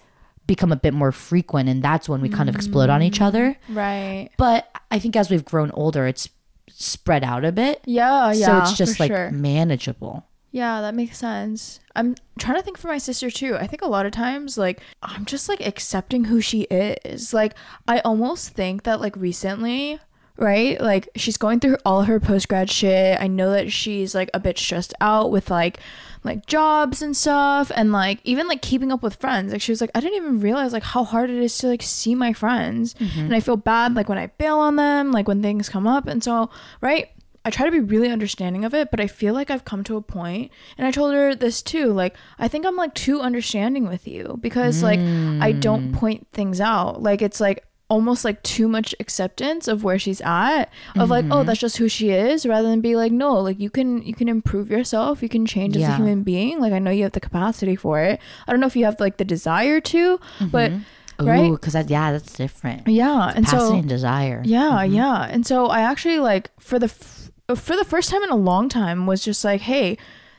become 0.47 0.71
a 0.73 0.77
bit 0.77 0.95
more 0.95 1.12
frequent, 1.12 1.69
and 1.69 1.83
that's 1.83 2.09
when 2.09 2.21
we 2.21 2.29
kind 2.29 2.49
of 2.49 2.55
explode 2.55 2.88
on 2.88 3.03
each 3.03 3.21
other. 3.21 3.57
right. 3.69 4.31
But 4.38 4.71
I 4.90 4.99
think 4.99 5.16
as 5.16 5.29
we've 5.31 5.45
grown 5.45 5.71
older, 5.73 6.07
it's 6.07 6.29
spread 6.68 7.24
out 7.24 7.44
a 7.44 7.52
bit. 7.52 7.83
Yeah, 7.85 8.33
yeah. 8.33 8.46
so 8.46 8.59
it's 8.59 8.76
just 8.76 9.00
like 9.00 9.11
sure. 9.11 9.31
manageable. 9.31 10.26
Yeah, 10.52 10.81
that 10.81 10.94
makes 10.94 11.18
sense. 11.18 11.81
I'm 11.94 12.14
trying 12.38 12.57
to 12.57 12.62
think 12.62 12.79
for 12.79 12.88
my 12.88 12.98
sister 12.98 13.31
too. 13.31 13.57
I 13.57 13.66
think 13.66 13.83
a 13.83 13.88
lot 13.88 14.07
of 14.07 14.12
times, 14.12 14.57
like, 14.57 14.81
I'm 15.02 15.26
just 15.26 15.48
like 15.48 15.61
accepting 15.61 16.24
who 16.24 16.40
she 16.40 16.62
is. 16.62 17.35
Like, 17.35 17.55
I 17.87 17.98
almost 18.00 18.50
think 18.50 18.85
that, 18.85 19.00
like, 19.00 19.16
recently, 19.16 19.98
right? 20.37 20.81
Like, 20.81 21.09
she's 21.16 21.37
going 21.37 21.61
through 21.61 21.79
all 21.85 22.03
her 22.03 22.20
post 22.20 22.49
grad 22.49 22.70
shit. 22.70 23.20
I 23.20 23.27
know 23.27 23.51
that 23.51 23.72
she's 23.72 24.14
like 24.14 24.31
a 24.35 24.40
bit 24.40 24.59
stressed 24.59 24.94
out 25.01 25.31
with 25.31 25.51
like, 25.51 25.79
like 26.25 26.46
jobs 26.46 27.03
and 27.03 27.16
stuff, 27.16 27.70
and 27.75 27.92
like 27.92 28.18
even 28.25 28.49
like 28.49 28.61
keeping 28.61 28.90
up 28.90 29.03
with 29.03 29.16
friends. 29.16 29.53
Like, 29.53 29.62
she 29.62 29.72
was 29.72 29.81
like, 29.81 29.90
I 29.94 30.01
didn't 30.01 30.16
even 30.16 30.40
realize 30.40 30.72
like 30.72 30.83
how 30.83 31.05
hard 31.05 31.31
it 31.31 31.37
is 31.37 31.57
to 31.59 31.68
like 31.68 31.83
see 31.83 32.14
my 32.14 32.33
friends, 32.33 32.94
mm-hmm. 32.94 33.20
and 33.20 33.35
I 33.35 33.40
feel 33.40 33.57
bad 33.57 33.94
like 33.94 34.09
when 34.09 34.18
I 34.18 34.27
bail 34.27 34.59
on 34.59 34.77
them, 34.77 35.12
like 35.12 35.29
when 35.29 35.42
things 35.42 35.68
come 35.68 35.87
up, 35.87 36.07
and 36.07 36.22
so 36.22 36.51
right. 36.81 37.09
I 37.44 37.51
try 37.51 37.64
to 37.64 37.70
be 37.70 37.79
really 37.79 38.09
understanding 38.11 38.64
of 38.64 38.75
it, 38.75 38.90
but 38.90 38.99
I 38.99 39.07
feel 39.07 39.33
like 39.33 39.53
I've 39.53 39.64
come 39.64 39.85
to 39.85 39.94
a 39.96 40.03
point, 40.03 40.51
and 40.77 40.85
I 40.85 40.90
told 40.90 41.14
her 41.14 41.33
this 41.33 41.62
too. 41.62 41.92
Like, 41.92 42.16
I 42.40 42.49
think 42.49 42.66
I'm 42.66 42.75
like 42.75 42.92
too 42.92 43.20
understanding 43.20 43.87
with 43.87 44.09
you 44.09 44.37
because 44.40 44.83
like 44.83 44.99
I 44.99 45.53
don't 45.53 45.92
mm. 45.92 45.94
point 45.94 46.27
things 46.33 46.61
out. 46.61 47.05
Like 47.05 47.22
it's 47.22 47.38
like 47.38 47.64
almost 47.88 48.25
like 48.25 48.42
too 48.42 48.66
much 48.66 48.94
acceptance 48.99 49.68
of 49.68 49.85
where 49.85 49.99
she's 49.99 50.20
at 50.22 50.64
of 50.96 51.09
like 51.09 51.25
oh 51.27 51.29
mm-hmm. 51.29 51.46
that's 51.46 51.61
just 51.61 51.77
who 51.77 51.88
she 51.88 52.11
is 52.11 52.44
rather 52.44 52.68
than 52.68 52.81
be 52.81 52.96
like 52.96 53.12
no 53.12 53.38
like 53.38 53.61
you 53.61 53.70
can 53.70 54.03
you 54.03 54.12
can 54.12 54.29
improve 54.29 54.68
yourself 54.68 55.22
you 55.22 55.29
can 55.29 55.46
change 55.46 55.77
as 55.77 55.85
a 55.85 55.94
human 55.94 56.25
being 56.25 56.59
like 56.59 56.72
i 56.72 56.81
know 56.81 56.90
you 56.90 57.05
have 57.05 57.12
the 57.12 57.20
capacity 57.20 57.77
for 57.77 58.01
it 58.01 58.18
i 58.49 58.51
don't 58.51 58.61
know 58.61 58.66
if 58.66 58.75
you 58.75 58.85
have 58.85 58.99
like 58.99 59.18
the 59.18 59.25
desire 59.25 59.81
to 59.81 60.18
mm-hmm. 60.18 60.49
but 60.49 60.72
right 61.20 61.51
because 61.51 61.72
that 61.72 61.88
yeah, 61.88 62.12
that's 62.12 62.33
different. 62.35 62.87
yeah 62.88 63.33
and 63.35 63.44
Capacity 63.44 63.70
so 63.70 63.75
and 63.79 63.88
desire. 63.88 64.42
yeah, 64.44 64.83
mm-hmm. 64.83 64.94
yeah. 64.94 65.22
And 65.25 65.46
so 65.46 65.66
I 65.66 65.81
actually 65.81 66.18
like 66.18 66.51
for 66.61 66.79
the 66.79 66.87
f- 66.87 67.31
for 67.57 67.77
the 67.77 67.85
first 67.85 68.11
time 68.11 68.22
in 68.22 68.31
a 68.31 68.37
long 68.37 68.68
time 68.68 69.07
was 69.07 69.25
just 69.25 69.44
like, 69.44 69.62
hey, 69.62 69.96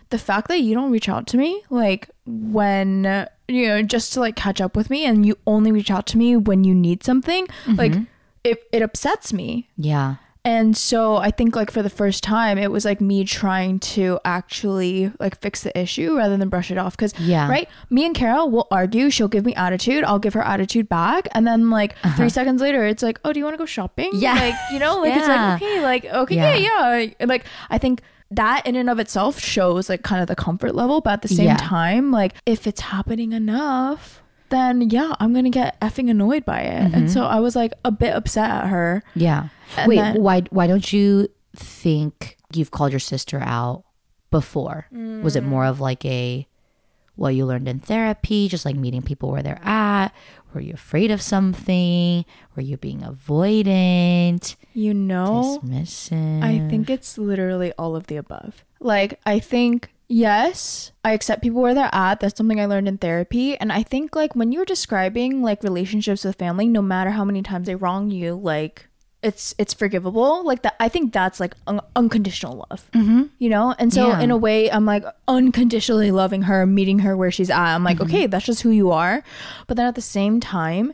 the 0.10 0.18
fact 0.18 0.48
that 0.48 0.62
you 0.62 0.74
don't 0.74 0.92
reach 0.92 1.10
out 1.10 1.28
to 1.28 1.38
me 1.38 1.62
like 1.70 2.10
when 2.26 3.28
you 3.48 3.68
know 3.68 3.82
just 3.82 4.14
to 4.14 4.20
like 4.20 4.36
catch 4.36 4.62
up 4.62 4.76
with 4.76 4.90
me 4.90 5.06
and 5.06 5.26
you 5.26 5.38
only 5.46 5.72
reach 5.72 5.92
out 5.92 6.06
to 6.08 6.18
me 6.18 6.36
when 6.36 6.64
you 6.64 6.74
need 6.74 7.04
something, 7.04 7.48
like 7.68 7.94
it 8.44 8.64
it 8.72 8.82
upsets 8.82 9.34
me. 9.34 9.70
Yeah. 9.78 10.16
And 10.46 10.78
so 10.78 11.18
I 11.18 11.30
think 11.32 11.58
like 11.58 11.72
for 11.72 11.82
the 11.84 11.90
first 11.90 12.24
time 12.24 12.58
it 12.58 12.72
was 12.72 12.86
like 12.86 13.02
me 13.02 13.26
trying 13.26 13.80
to 13.80 14.18
actually 14.24 15.12
like 15.20 15.38
fix 15.42 15.64
the 15.64 15.78
issue 15.78 16.16
rather 16.16 16.38
than 16.38 16.48
brush 16.48 16.72
it 16.72 16.78
off 16.78 16.96
cuz 16.96 17.14
Yeah. 17.20 17.50
right 17.50 17.68
me 17.90 18.06
and 18.06 18.16
Carol 18.16 18.50
will 18.50 18.66
argue 18.72 19.10
she'll 19.10 19.28
give 19.28 19.46
me 19.46 19.54
attitude 19.56 20.06
I'll 20.06 20.20
give 20.20 20.34
her 20.36 20.42
attitude 20.46 20.88
back 20.88 21.28
and 21.34 21.46
then 21.46 21.70
like 21.70 21.96
3 22.16 22.30
seconds 22.30 22.62
later 22.62 22.86
it's 22.86 23.04
like 23.04 23.20
oh 23.26 23.34
do 23.34 23.40
you 23.40 23.44
want 23.44 23.56
to 23.56 23.58
go 23.58 23.66
shopping 23.66 24.08
Uh-huh. 24.14 24.20
Yeah. 24.22 24.36
like 24.36 24.56
you 24.72 24.80
know 24.80 25.00
like 25.02 25.16
it's 25.18 25.28
like 25.28 25.62
okay 25.62 25.82
like 25.82 26.06
okay 26.06 26.36
Yeah. 26.36 26.56
yeah 26.56 26.98
yeah 26.98 27.10
And, 27.20 27.28
like 27.30 27.44
I 27.70 27.78
think 27.78 28.02
that 28.32 28.66
in 28.66 28.76
and 28.76 28.90
of 28.90 29.00
itself 29.00 29.40
shows 29.40 29.90
like 29.90 30.04
kind 30.04 30.22
of 30.22 30.28
the 30.28 30.36
comfort 30.36 30.76
level 30.76 31.00
but 31.02 31.14
at 31.14 31.22
the 31.22 31.28
same 31.28 31.46
Yeah. 31.48 31.58
time 31.58 32.12
like 32.12 32.34
if 32.46 32.68
it's 32.68 32.82
happening 32.82 33.32
enough 33.34 34.22
then 34.50 34.90
yeah 34.90 35.14
I'm 35.20 35.34
to 35.46 35.50
get 35.50 35.80
effing 35.82 36.10
annoyed 36.10 36.44
by 36.46 36.62
it 36.62 36.84
Mm-hmm. 36.84 36.96
and 36.96 37.12
so 37.12 37.24
I 37.26 37.40
was 37.40 37.56
like 37.56 37.74
a 37.86 37.92
bit 37.92 38.14
upset 38.16 38.50
at 38.50 38.68
her 38.68 39.04
Yeah. 39.16 39.50
And 39.78 39.88
Wait, 39.90 39.96
then- 39.98 40.22
why 40.22 40.42
why 40.50 40.68
don't 40.68 40.92
you 40.92 41.28
think 41.56 42.38
you've 42.54 42.72
called 42.72 42.92
your 42.92 43.00
sister 43.00 43.40
out 43.42 43.84
before? 44.32 44.88
Was 44.92 45.36
it 45.36 45.44
more 45.44 45.66
of 45.66 45.80
like 45.80 46.04
a 46.06 46.48
what 47.18 47.36
you 47.36 47.46
learned 47.46 47.68
in 47.68 47.80
therapy, 47.80 48.48
just 48.48 48.64
like 48.64 48.76
meeting 48.76 49.02
people 49.02 49.30
where 49.30 49.44
they're 49.44 49.60
at? 49.62 50.10
Were 50.54 50.62
you 50.62 50.74
afraid 50.74 51.12
of 51.12 51.22
something? 51.22 52.24
Were 52.56 52.62
you 52.62 52.78
being 52.78 53.02
avoidant? 53.02 54.56
You 54.74 54.94
know, 54.94 55.60
Dismissive? 55.62 56.42
I 56.42 56.68
think 56.70 56.90
it's 56.90 57.18
literally 57.18 57.74
all 57.78 57.96
of 57.96 58.08
the 58.08 58.16
above. 58.16 58.64
Like, 58.80 59.20
I 59.26 59.40
think, 59.40 59.92
yes, 60.08 60.92
I 61.04 61.12
accept 61.12 61.42
people 61.44 61.62
where 61.62 61.74
they're 61.74 61.90
at. 61.94 62.22
That's 62.22 62.38
something 62.38 62.62
I 62.62 62.66
learned 62.66 62.88
in 62.88 62.98
therapy. 62.98 63.58
And 63.58 63.72
I 63.72 63.84
think, 63.84 64.16
like, 64.16 64.36
when 64.36 64.52
you're 64.52 64.66
describing 64.66 65.42
like 65.42 65.64
relationships 65.64 66.24
with 66.24 66.38
family, 66.38 66.68
no 66.68 66.82
matter 66.82 67.10
how 67.12 67.26
many 67.26 67.42
times 67.42 67.68
they 67.68 67.76
wrong 67.76 68.10
you, 68.10 68.36
like, 68.36 68.88
it's 69.24 69.56
it's 69.58 69.74
forgivable 69.74 70.44
like 70.46 70.62
that 70.62 70.76
i 70.80 70.88
think 70.88 71.12
that's 71.12 71.40
like 71.40 71.56
un- 71.66 71.82
unconditional 71.96 72.66
love 72.70 72.90
mm-hmm. 72.92 73.24
you 73.40 73.50
know 73.50 73.74
and 73.80 73.92
so 73.92 74.10
Yeah. 74.10 74.20
in 74.20 74.30
a 74.30 74.38
way 74.38 74.72
i'm 74.72 74.86
like 74.86 75.04
unconditionally 75.28 76.12
loving 76.12 76.44
her 76.44 76.68
meeting 76.68 77.00
her 77.00 77.18
where 77.18 77.32
she's 77.32 77.50
at 77.50 77.76
i'm 77.76 77.84
like 77.84 77.98
mm-hmm. 77.98 78.06
okay 78.06 78.28
that's 78.28 78.46
just 78.46 78.62
who 78.62 78.70
you 78.70 78.92
are 78.92 79.24
but 79.66 79.76
then 79.76 79.88
at 79.88 79.96
the 79.96 80.02
same 80.02 80.40
time 80.40 80.94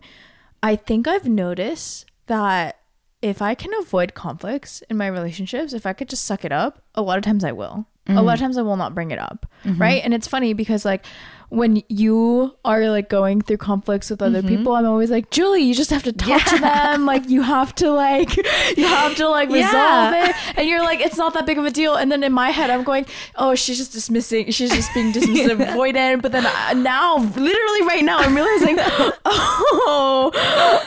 I 0.64 0.78
think 0.78 1.08
I've 1.08 1.28
noticed 1.28 2.06
that 2.28 2.80
if 3.22 3.42
I 3.42 3.54
can 3.54 3.72
avoid 3.82 4.14
conflicts 4.14 4.82
in 4.90 4.96
my 4.96 5.08
relationships, 5.08 5.74
if 5.74 5.86
I 5.86 5.92
could 5.92 6.08
just 6.08 6.26
suck 6.26 6.46
it 6.46 6.54
up, 6.54 6.82
a 6.96 7.02
lot 7.02 7.18
of 7.18 7.24
times 7.24 7.44
I 7.44 7.52
will. 7.52 7.86
A 8.08 8.14
lot 8.14 8.20
of 8.20 8.26
mm-hmm. 8.26 8.44
times 8.44 8.58
I 8.58 8.64
will 8.64 8.78
not 8.78 8.96
bring 8.96 9.12
it 9.12 9.20
up. 9.20 9.46
Mm-hmm. 9.64 9.82
Right. 9.82 10.02
And 10.04 10.14
it's 10.14 10.28
funny 10.28 10.54
because, 10.54 10.84
like, 10.84 11.06
when 11.54 11.84
you 11.88 12.56
are 12.66 12.89
like 12.89 13.10
going 13.10 13.39
through 13.39 13.58
conflicts 13.58 14.10
with 14.10 14.24
other 14.24 14.39
mm-hmm. 14.39 14.48
people, 14.48 14.76
I'm 14.76 14.88
always 14.88 15.12
like, 15.12 15.30
Julie, 15.30 15.62
you 15.62 15.76
just 15.76 15.92
have 15.92 16.02
to 16.04 16.12
talk 16.12 16.44
to 16.46 16.58
them. 16.58 17.06
Like, 17.06 17.30
you 17.30 17.44
have 17.44 17.76
to, 17.76 17.92
like, 17.92 18.36
you 18.76 18.88
have 18.88 19.16
to, 19.18 19.30
like, 19.30 19.50
resolve 19.50 20.13
Yeah. 20.13 20.30
it. 20.30 20.58
And 20.58 20.68
you're 20.68 20.82
like, 20.82 21.00
it's 21.00 21.16
not 21.16 21.36
that 21.36 21.46
big 21.46 21.60
of 21.60 21.66
a 21.66 21.70
deal. 21.70 21.94
And 21.94 22.12
then 22.12 22.24
in 22.24 22.34
my 22.34 22.50
head, 22.50 22.72
I'm 22.72 22.84
going, 22.84 23.06
oh, 23.36 23.54
she's 23.54 23.78
just 23.78 23.92
dismissing, 23.92 24.50
she's 24.50 24.72
just 24.72 24.92
being 24.96 25.13
dismissive, 25.13 25.63
avoidant. 25.63 26.24
But 26.24 26.32
then 26.32 26.44
I, 26.48 26.74
now, 26.74 27.18
literally 27.18 27.82
right 27.84 28.04
now, 28.04 28.18
I'm 28.18 28.34
realizing, 28.34 28.78
oh, 29.26 30.32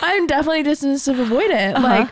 I'm 0.02 0.26
definitely 0.26 0.64
dismissive 0.64 1.24
avoidant. 1.24 1.76
Uh-huh. 1.76 1.86
Like 1.86 2.10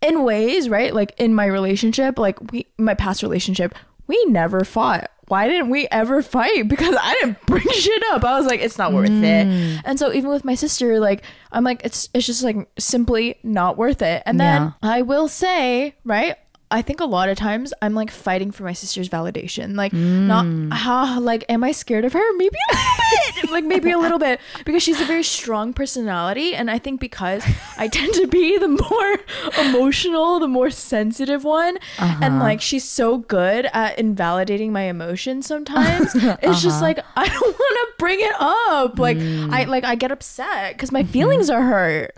in 0.00 0.22
ways, 0.22 0.68
right? 0.68 0.94
Like 0.94 1.12
in 1.18 1.34
my 1.34 1.46
relationship, 1.46 2.20
like 2.20 2.52
we, 2.52 2.68
my 2.78 2.94
past 2.94 3.24
relationship, 3.24 3.74
we 4.06 4.24
never 4.26 4.64
fought. 4.64 5.10
Why 5.28 5.48
didn't 5.48 5.70
we 5.70 5.88
ever 5.90 6.22
fight? 6.22 6.68
Because 6.76 6.94
I 7.00 7.14
didn't 7.20 7.44
bring 7.46 7.66
shit 7.70 8.02
up. 8.12 8.24
I 8.24 8.38
was 8.38 8.46
like, 8.46 8.60
it's 8.60 8.78
not 8.78 8.92
worth 8.92 9.10
it. 9.10 9.46
Mm. 9.46 9.80
And 9.84 9.98
so 9.98 10.12
even 10.12 10.30
with 10.30 10.44
my 10.44 10.54
sister, 10.54 11.00
like 11.00 11.22
I'm 11.52 11.64
like, 11.64 11.82
it's 11.84 12.08
it's 12.14 12.26
just 12.26 12.42
like 12.44 12.56
simply 12.78 13.36
not 13.42 13.76
worth 13.76 14.02
it. 14.02 14.22
And 14.26 14.38
then 14.38 14.62
Yeah. 14.62 14.72
I 14.82 15.02
will 15.02 15.28
say, 15.28 15.94
right? 16.04 16.36
I 16.68 16.82
think 16.82 16.98
a 17.00 17.04
lot 17.04 17.28
of 17.28 17.36
times 17.38 17.72
I'm 17.80 17.94
like 17.94 18.10
fighting 18.10 18.50
for 18.50 18.64
my 18.64 18.72
sister's 18.72 19.08
validation. 19.08 19.76
Like 19.76 19.92
Mm. 19.92 20.26
not 20.26 20.76
how 20.76 21.20
like 21.20 21.44
am 21.48 21.62
I 21.62 21.70
scared 21.72 22.04
of 22.04 22.12
her? 22.12 22.32
Maybe 22.36 22.56
a 22.70 22.74
little 22.74 23.42
bit. 23.42 23.50
like 23.52 23.64
maybe 23.64 23.90
a 23.92 23.98
little 23.98 24.18
bit 24.18 24.40
because 24.64 24.82
she's 24.82 25.00
a 25.00 25.04
very 25.04 25.22
strong 25.22 25.72
personality 25.72 26.54
and 26.56 26.68
I 26.70 26.78
think 26.78 27.00
because 27.00 27.44
I 27.78 27.86
tend 27.96 28.12
to 28.14 28.26
be 28.26 28.58
the 28.58 28.68
more 28.68 29.18
emotional, 29.64 30.40
the 30.40 30.48
more 30.48 30.70
sensitive 30.70 31.44
one 31.44 31.78
Uh-huh. 31.98 32.18
and 32.20 32.40
like 32.40 32.60
she's 32.60 32.84
so 32.84 33.18
good 33.18 33.68
at 33.72 33.96
invalidating 33.98 34.72
my 34.72 34.82
emotions 34.82 35.46
sometimes. 35.46 36.14
It's 36.42 36.62
just 36.62 36.76
Uh-huh. 36.76 36.82
like 36.82 36.98
I 37.16 37.28
don't 37.28 37.58
want 37.64 37.76
to 37.80 37.86
bring 37.98 38.18
it 38.20 38.34
up. 38.40 38.98
Like 38.98 39.18
Mm. 39.18 39.52
I 39.52 39.64
like 39.64 39.84
I 39.84 39.94
get 39.94 40.10
upset 40.10 40.76
cuz 40.78 40.90
my 40.90 41.02
Mm-hmm. 41.02 41.12
feelings 41.12 41.48
are 41.50 41.62
hurt. 41.62 42.10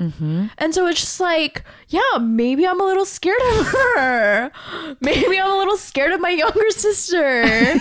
And 0.59 0.75
so 0.75 0.87
it's 0.87 1.01
just 1.01 1.21
like, 1.21 1.65
yeah, 1.89 2.17
maybe 2.19 2.67
I'm 2.67 2.81
a 2.81 2.85
little 2.85 3.05
scared 3.05 3.43
of 3.53 3.67
her. 3.67 4.38
Maybe 5.01 5.41
I'm 5.41 5.51
a 5.51 5.57
little 5.57 5.77
scared 5.77 6.13
of 6.13 6.21
my 6.21 6.31
younger 6.31 6.71
sister. 6.71 7.75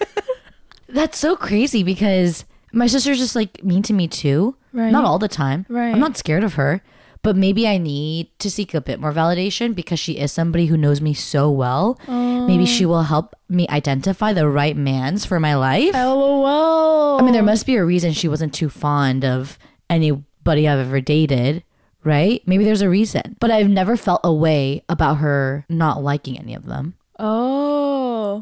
That's 0.88 1.18
so 1.18 1.36
crazy 1.36 1.82
because 1.82 2.44
my 2.72 2.86
sister's 2.86 3.18
just 3.18 3.34
like 3.34 3.62
mean 3.64 3.82
to 3.84 3.92
me 3.92 4.08
too. 4.08 4.56
Right. 4.72 4.90
Not 4.90 5.04
all 5.04 5.18
the 5.18 5.28
time. 5.28 5.66
Right. 5.68 5.92
I'm 5.92 6.00
not 6.00 6.16
scared 6.16 6.44
of 6.44 6.54
her, 6.54 6.82
but 7.22 7.36
maybe 7.36 7.66
I 7.66 7.78
need 7.78 8.28
to 8.40 8.50
seek 8.50 8.74
a 8.74 8.80
bit 8.80 9.00
more 9.00 9.12
validation 9.12 9.74
because 9.74 9.98
she 9.98 10.18
is 10.18 10.30
somebody 10.32 10.66
who 10.66 10.76
knows 10.76 11.00
me 11.00 11.14
so 11.14 11.50
well. 11.50 11.98
Maybe 12.06 12.66
she 12.66 12.84
oh. 12.84 12.88
will 12.88 13.02
help 13.04 13.34
me 13.48 13.66
identify 13.70 14.32
the 14.32 14.48
right 14.48 14.76
mans 14.76 15.24
for 15.24 15.40
my 15.40 15.54
life. 15.54 15.94
LOL. 15.94 17.18
I 17.18 17.22
mean, 17.22 17.32
there 17.32 17.42
must 17.42 17.66
be 17.66 17.76
a 17.76 17.84
reason 17.84 18.12
she 18.12 18.28
wasn't 18.28 18.52
too 18.52 18.68
fond 18.68 19.24
of 19.24 19.58
anybody 19.88 20.68
I've 20.68 20.80
ever 20.80 21.00
dated, 21.00 21.64
right? 22.04 22.42
Maybe 22.46 22.64
there's 22.64 22.82
a 22.82 22.88
reason. 22.88 23.36
But 23.40 23.50
I've 23.50 23.68
never 23.68 23.96
felt 23.96 24.20
a 24.24 24.32
way 24.32 24.82
about 24.88 25.16
her 25.16 25.64
not 25.68 26.02
liking 26.02 26.38
any 26.38 26.54
of 26.54 26.66
them. 26.66 26.94
Oh. 27.18 27.93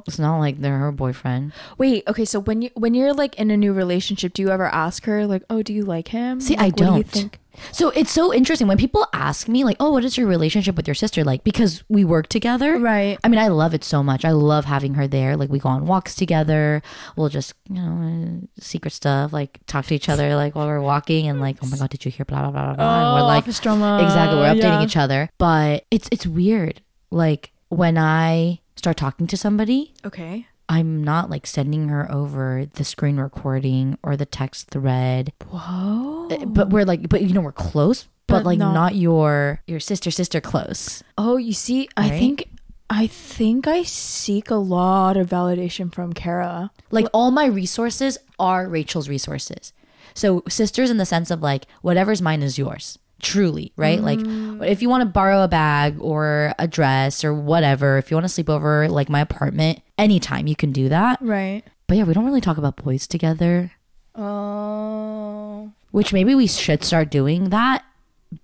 It's 0.07 0.19
not 0.19 0.39
like 0.39 0.61
they're 0.61 0.79
her 0.79 0.93
boyfriend. 0.93 1.53
Wait, 1.79 2.05
okay, 2.09 2.25
so 2.25 2.41
when 2.41 2.63
you 2.63 2.71
when 2.75 2.95
you're 2.95 3.13
like 3.13 3.35
in 3.37 3.51
a 3.51 3.57
new 3.57 3.73
relationship, 3.73 4.33
do 4.33 4.43
you 4.43 4.51
ever 4.51 4.67
ask 4.67 5.05
her 5.05 5.27
like, 5.27 5.43
"Oh, 5.51 5.63
do 5.63 5.73
you 5.73 5.85
like 5.85 6.09
him?" 6.09 6.41
See, 6.41 6.57
Like, 6.57 6.67
I 6.67 6.71
do 6.71 6.85
don't. 6.85 7.07
think? 7.07 7.39
So 7.71 7.91
it's 7.91 8.11
so 8.11 8.33
interesting 8.33 8.67
when 8.67 8.79
people 8.79 9.07
ask 9.13 9.47
me, 9.47 9.63
like, 9.63 9.77
oh, 9.79 9.93
what 9.93 10.05
is 10.05 10.17
your 10.17 10.27
relationship 10.27 10.75
with 10.75 10.89
your 10.89 10.95
sister 10.95 11.23
like? 11.23 11.45
Because 11.45 11.85
we 11.89 12.03
work 12.03 12.29
together. 12.29 12.79
Right. 12.79 13.19
I 13.23 13.29
mean, 13.29 13.39
I 13.39 13.49
love 13.49 13.75
it 13.75 13.85
so 13.85 14.03
much. 14.03 14.25
I 14.25 14.31
love 14.31 14.65
having 14.65 14.95
her 14.95 15.07
there. 15.07 15.37
Like, 15.37 15.51
we 15.51 15.59
go 15.59 15.69
on 15.69 15.87
walks 15.87 16.15
together. 16.15 16.81
We'll 17.15 17.29
just, 17.29 17.53
you 17.69 17.75
know, 17.75 18.41
secret 18.59 18.93
stuff, 18.93 19.35
like 19.35 19.61
talk 19.67 19.85
to 19.87 19.95
each 19.95 20.09
other, 20.09 20.35
like 20.35 20.55
while 20.55 20.67
we're 20.67 20.81
walking 20.81 21.29
and 21.29 21.41
like, 21.43 21.59
oh 21.63 21.67
my 21.67 21.77
God, 21.77 21.91
did 21.91 22.05
you 22.07 22.11
hear 22.11 22.25
blah, 22.25 22.41
blah, 22.41 22.51
blah, 22.53 22.63
blah, 22.63 22.75
blah. 22.75 22.99
and 23.05 23.15
we're 23.17 23.25
oh, 23.25 23.27
like, 23.27 23.43
office 23.45 23.61
drama. 23.61 24.01
exactly, 24.03 24.39
we're 24.39 24.55
updating 24.55 24.81
yeah. 24.81 24.85
each 24.85 24.97
other. 24.97 25.29
But 25.37 25.85
it's, 25.91 26.09
it's 26.11 26.27
weird. 26.27 26.81
Like, 27.11 27.53
when 27.69 27.99
I 27.99 28.61
start 28.77 28.97
talking 28.97 29.27
to 29.29 29.37
somebody, 29.37 29.93
Okay. 30.05 30.47
I'm 30.69 31.05
not 31.05 31.29
like 31.29 31.47
sending 31.47 31.89
her 31.89 32.11
over 32.11 32.67
the 32.73 32.85
screen 32.85 33.19
recording 33.19 33.99
or 34.03 34.17
the 34.17 34.25
text 34.25 34.71
thread 34.71 35.33
Whoa. 35.51 36.29
uh, 36.31 36.45
but 36.47 36.71
we're 36.71 36.85
like 36.87 37.09
but 37.09 37.21
you 37.23 37.35
know 37.35 37.41
we're 37.43 37.53
close 37.53 38.05
but, 38.27 38.39
But 38.39 38.45
like 38.47 38.59
not- 38.59 38.73
not, 38.73 38.95
your 38.95 39.61
your 39.67 39.81
sister 39.81 40.11
sister 40.11 40.41
close 40.41 41.03
Oh, 41.19 41.37
you 41.37 41.53
see, 41.53 41.89
I 41.97 42.09
think 42.09 42.49
I 42.89 43.07
think 43.07 43.67
I 43.67 43.83
seek 43.83 44.51
a 44.51 44.55
lot 44.55 45.17
of 45.19 45.29
validation 45.29 45.93
from 45.93 46.13
Kara. 46.15 46.71
like 46.91 47.07
all 47.13 47.31
my 47.33 47.47
resources 47.47 48.17
are 48.39 48.67
rachel's 48.69 49.09
resources 49.11 49.73
so 50.15 50.43
sisters 50.49 50.91
in 50.91 50.97
the 50.97 51.05
sense 51.07 51.31
of 51.31 51.43
like 51.43 51.67
whatever's 51.83 52.23
mine 52.23 52.43
is 52.43 52.57
yours 52.57 52.99
truly 53.23 53.73
right 53.77 54.01
like 54.01 54.19
mm. 54.19 54.67
if 54.67 54.83
you 54.83 54.89
want 54.89 55.01
to 55.01 55.07
borrow 55.09 55.43
a 55.43 55.49
bag 55.49 55.97
or 56.01 56.53
a 56.59 56.67
dress 56.67 57.23
or 57.25 57.33
whatever 57.33 57.97
if 57.97 58.11
you 58.11 58.17
want 58.17 58.25
to 58.25 58.29
sleep 58.29 58.51
over 58.51 58.89
like 58.89 59.09
my 59.09 59.21
apartment 59.21 59.81
anytime 59.97 60.47
you 60.49 60.57
can 60.57 60.73
do 60.73 60.89
that 60.89 61.19
Right. 61.23 61.63
but 61.87 61.97
yeah 61.97 62.03
we 62.05 62.13
don't 62.15 62.27
really 62.27 62.41
talk 62.41 62.59
about 62.59 62.77
boys 62.77 63.07
together 63.07 63.71
Oh. 64.15 65.71
which 65.93 66.13
maybe 66.13 66.35
we 66.35 66.47
should 66.47 66.83
start 66.85 67.11
doing 67.11 67.51
that 67.51 67.85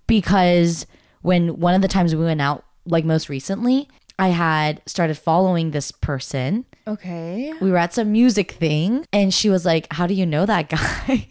because 0.07 0.85
when 1.21 1.59
one 1.59 1.73
of 1.75 1.81
the 1.81 1.87
times 1.87 2.15
we 2.15 2.23
went 2.23 2.41
out 2.41 2.63
like 2.85 3.03
most 3.05 3.27
recently 3.29 3.87
i 4.17 4.29
had 4.29 4.81
started 4.85 5.17
following 5.17 5.71
this 5.71 5.91
person 5.91 6.65
Okay. 6.87 7.53
we 7.61 7.69
were 7.69 7.77
at 7.77 7.93
some 7.93 8.11
music 8.11 8.51
thing 8.53 9.05
and 9.11 9.33
she 9.33 9.49
was 9.49 9.65
like 9.65 9.87
how 9.91 10.07
do 10.07 10.13
you 10.13 10.25
know 10.25 10.45
that 10.45 10.69
guy 10.69 11.27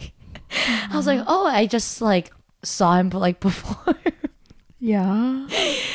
i 0.91 0.97
was 0.97 1.07
like 1.07 1.23
oh 1.27 1.47
i 1.47 1.67
just 1.67 2.01
like 2.01 2.31
saw 2.63 2.97
him 2.97 3.11
like 3.11 3.41
before 3.49 3.95
Yeah. 4.81 5.47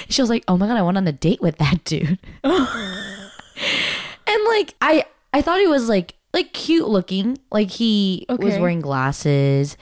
she 0.09 0.21
was 0.21 0.29
like 0.29 0.43
oh 0.47 0.57
my 0.57 0.67
god 0.67 0.77
i 0.77 0.81
went 0.81 0.97
on 0.97 1.07
a 1.07 1.11
date 1.11 1.41
with 1.41 1.57
that 1.57 1.83
dude 1.85 2.19
and 2.43 2.67
like 4.47 4.73
i 4.81 5.05
i 5.33 5.41
thought 5.41 5.59
he 5.59 5.67
was 5.67 5.87
like 5.89 6.15
like 6.33 6.53
cute 6.53 6.87
looking 6.87 7.37
like 7.51 7.69
he 7.69 8.25
was 8.29 8.57
wearing 8.57 8.81
glasses 8.81 9.77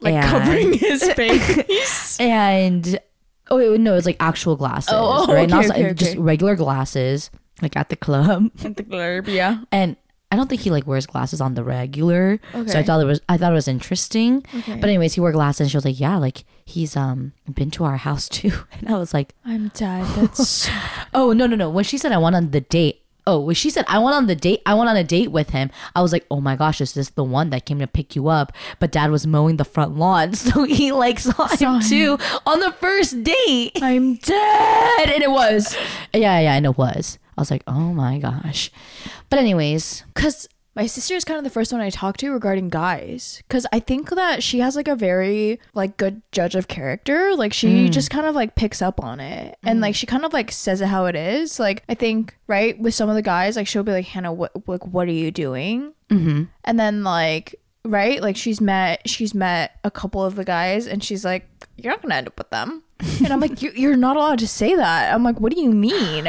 Like 0.00 0.14
and- 0.14 0.26
covering 0.26 0.72
his 0.74 1.02
face. 1.14 2.20
and 2.20 2.98
oh 3.50 3.56
wait, 3.56 3.80
no, 3.80 3.94
it's 3.94 4.04
like 4.06 4.16
actual 4.20 4.56
glasses, 4.56 4.90
Oh, 4.92 5.26
oh, 5.28 5.32
right? 5.32 5.50
okay, 5.50 5.68
Not 5.68 5.70
okay, 5.70 5.94
just 5.94 6.16
regular 6.16 6.56
glasses, 6.56 7.30
like 7.62 7.76
at 7.76 7.88
the 7.88 7.96
club. 7.96 8.50
At 8.64 8.76
the 8.76 8.82
blurb, 8.82 9.28
yeah. 9.28 9.62
And 9.72 9.96
I 10.34 10.36
don't 10.36 10.48
think 10.48 10.62
he 10.62 10.70
like 10.72 10.84
wears 10.84 11.06
glasses 11.06 11.40
on 11.40 11.54
the 11.54 11.62
regular. 11.62 12.40
So 12.66 12.76
I 12.76 12.82
thought 12.82 13.00
it 13.00 13.04
was 13.04 13.20
I 13.28 13.36
thought 13.38 13.52
it 13.52 13.54
was 13.54 13.68
interesting. 13.68 14.44
Okay. 14.58 14.74
But 14.80 14.88
anyways, 14.90 15.14
he 15.14 15.20
wore 15.20 15.30
glasses. 15.30 15.60
and 15.60 15.70
She 15.70 15.76
was 15.76 15.84
like, 15.84 16.00
"Yeah, 16.00 16.16
like 16.18 16.42
he's 16.64 16.96
um 16.96 17.32
been 17.48 17.70
to 17.70 17.84
our 17.84 17.96
house 17.98 18.28
too." 18.28 18.50
And 18.80 18.88
I 18.92 18.98
was 18.98 19.14
like, 19.14 19.32
I'm 19.46 19.68
dead. 19.68 20.04
That's 20.16 20.68
"Oh 21.14 21.32
no 21.32 21.46
no 21.46 21.54
no!" 21.54 21.70
When 21.70 21.84
she 21.84 21.98
said 21.98 22.10
I 22.10 22.18
went 22.18 22.34
on 22.34 22.50
the 22.50 22.60
date. 22.60 23.00
Oh, 23.26 23.40
when 23.40 23.54
she 23.54 23.70
said 23.70 23.86
I 23.88 23.98
went 24.00 24.14
on 24.14 24.26
the 24.26 24.34
date, 24.36 24.60
I 24.66 24.74
went 24.74 24.90
on 24.90 24.96
a 24.98 25.04
date 25.04 25.30
with 25.32 25.48
him. 25.50 25.70
I 25.96 26.02
was 26.02 26.12
like, 26.12 26.26
"Oh 26.30 26.40
my 26.42 26.56
gosh, 26.56 26.82
is 26.82 26.92
this 26.92 27.08
the 27.10 27.24
one 27.24 27.48
that 27.50 27.64
came 27.64 27.78
to 27.78 27.86
pick 27.86 28.14
you 28.16 28.28
up?" 28.28 28.52
But 28.80 28.92
Dad 28.92 29.10
was 29.10 29.24
mowing 29.26 29.56
the 29.56 29.64
front 29.64 29.96
lawn, 29.96 30.34
so 30.34 30.64
he 30.64 30.90
like 30.92 31.20
saw, 31.20 31.46
Saw 31.46 31.56
him 31.56 31.80
him. 31.80 31.88
too 31.88 32.18
on 32.44 32.58
the 32.60 32.72
first 32.72 33.22
date. 33.22 33.78
I'm 33.80 34.16
dead. 34.16 35.08
And 35.14 35.22
it 35.22 35.30
was. 35.30 35.74
Yeah, 36.12 36.38
yeah, 36.40 36.54
and 36.54 36.66
it 36.66 36.76
was. 36.76 37.18
I 37.36 37.40
was 37.40 37.50
like, 37.50 37.64
oh 37.66 37.92
my 37.92 38.18
gosh. 38.18 38.70
But 39.30 39.38
anyways, 39.38 40.04
Because 40.14 40.48
my 40.76 40.86
sister 40.86 41.14
is 41.14 41.24
kind 41.24 41.38
of 41.38 41.44
the 41.44 41.50
first 41.50 41.72
one 41.72 41.80
I 41.80 41.90
talked 41.90 42.20
to 42.20 42.30
regarding 42.32 42.68
guys. 42.68 43.42
Because 43.46 43.64
I 43.72 43.78
think 43.78 44.10
that 44.10 44.42
she 44.42 44.58
has 44.58 44.74
like 44.74 44.88
a 44.88 44.96
very 44.96 45.60
like 45.72 45.96
good 45.96 46.22
judge 46.32 46.56
of 46.56 46.66
character. 46.66 47.34
Like 47.36 47.52
she 47.52 47.88
just 47.88 48.10
kind 48.10 48.26
of 48.26 48.34
like 48.34 48.56
picks 48.56 48.82
up 48.82 49.02
on 49.02 49.20
it, 49.20 49.56
and 49.62 49.80
like 49.80 49.94
she 49.94 50.06
kind 50.06 50.24
of 50.24 50.32
like 50.32 50.50
says 50.50 50.80
it 50.80 50.86
how 50.86 51.06
it 51.06 51.14
is. 51.14 51.60
Like 51.60 51.84
I 51.88 51.94
think 51.94 52.36
right 52.48 52.76
with 52.78 52.94
some 52.94 53.08
of 53.08 53.14
the 53.14 53.22
guys, 53.22 53.56
like 53.56 53.68
she'll 53.68 53.84
be 53.84 53.92
like, 53.92 54.06
Hannah, 54.06 54.32
what 54.32 54.52
like 54.66 54.84
what 54.86 55.06
are 55.06 55.12
you 55.12 55.30
doing? 55.30 55.92
mm-hmm. 56.10 56.44
And 56.64 56.80
then 56.80 57.04
like 57.04 57.54
right, 57.84 58.20
like 58.22 58.36
she's 58.36 58.60
met 58.60 59.08
she's 59.08 59.34
met 59.34 59.78
a 59.84 59.90
couple 59.90 60.24
of 60.24 60.36
the 60.36 60.44
guys, 60.44 60.86
and 60.86 61.02
she's 61.02 61.24
like, 61.24 61.48
you're 61.76 61.92
not 61.92 62.02
gonna 62.02 62.14
end 62.14 62.26
up 62.28 62.38
with 62.38 62.50
them. 62.50 62.82
and 63.18 63.32
I'm 63.32 63.40
like, 63.40 63.60
you, 63.60 63.72
you're 63.74 63.96
not 63.96 64.16
allowed 64.16 64.38
to 64.38 64.48
say 64.48 64.74
that. 64.76 65.12
I'm 65.12 65.24
like, 65.24 65.40
what 65.40 65.52
do 65.52 65.60
you 65.60 65.70
mean? 65.70 66.24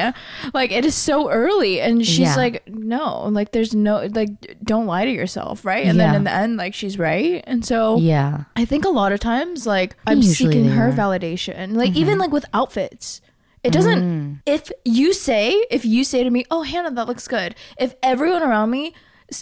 Like, 0.54 0.72
it 0.72 0.84
is 0.84 0.96
so 0.96 1.30
early. 1.30 1.80
And 1.80 2.04
she's 2.06 2.20
Yeah. 2.20 2.36
like, 2.36 2.68
no, 2.68 3.28
like, 3.28 3.52
there's 3.52 3.74
no, 3.76 4.08
like, 4.14 4.58
don't 4.64 4.88
lie 4.88 5.06
to 5.06 5.12
yourself, 5.12 5.64
right? 5.64 5.86
And 5.86 6.00
then 6.00 6.16
in 6.16 6.24
the 6.24 6.32
end, 6.34 6.58
like, 6.58 6.74
she's 6.74 6.98
right. 6.98 7.44
And 7.46 7.64
so 7.64 7.98
yeah. 7.98 8.46
I 8.56 8.66
think 8.66 8.84
a 8.84 8.90
lot 8.90 9.12
of 9.12 9.20
times, 9.20 9.68
like, 9.68 9.96
I'm 10.08 10.18
Usually 10.18 10.34
seeking 10.54 10.70
her 10.70 10.88
are. 10.88 10.92
Mm-hmm. 10.92 11.00
validation. 11.00 11.76
Like, 11.76 11.96
even 11.96 12.18
like 12.18 12.32
with 12.32 12.46
outfits. 12.54 13.22
It 13.64 13.72
doesn't, 13.72 14.00
Mm. 14.02 14.42
if 14.48 14.72
you 14.84 15.14
say, 15.14 15.52
if 15.72 15.86
you 15.86 16.04
say 16.04 16.24
to 16.24 16.30
me, 16.30 16.46
oh, 16.52 16.64
Hannah, 16.64 16.92
that 16.92 17.08
looks 17.08 17.28
good. 17.28 17.56
If 17.80 17.96
everyone 18.04 18.42
around 18.44 18.70
me 18.72 18.94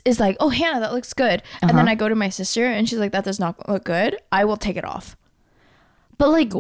is 0.05 0.19
like, 0.19 0.38
oh, 0.39 0.49
Hannah, 0.49 0.79
that 0.79 0.93
looks 0.93 1.13
good. 1.13 1.41
And 1.61 1.71
Uh-huh. 1.71 1.77
then 1.77 1.88
I 1.89 1.95
go 1.95 2.07
to 2.09 2.15
my 2.15 2.29
sister 2.29 2.65
and 2.65 2.88
she's 2.88 2.99
like, 2.99 3.11
that 3.11 3.23
does 3.25 3.39
not 3.39 3.67
look 3.69 3.84
good. 3.84 4.17
I 4.31 4.45
will 4.45 4.57
take 4.57 4.77
it 4.77 4.86
off. 4.86 5.15
But 6.17 6.29
like, 6.29 6.53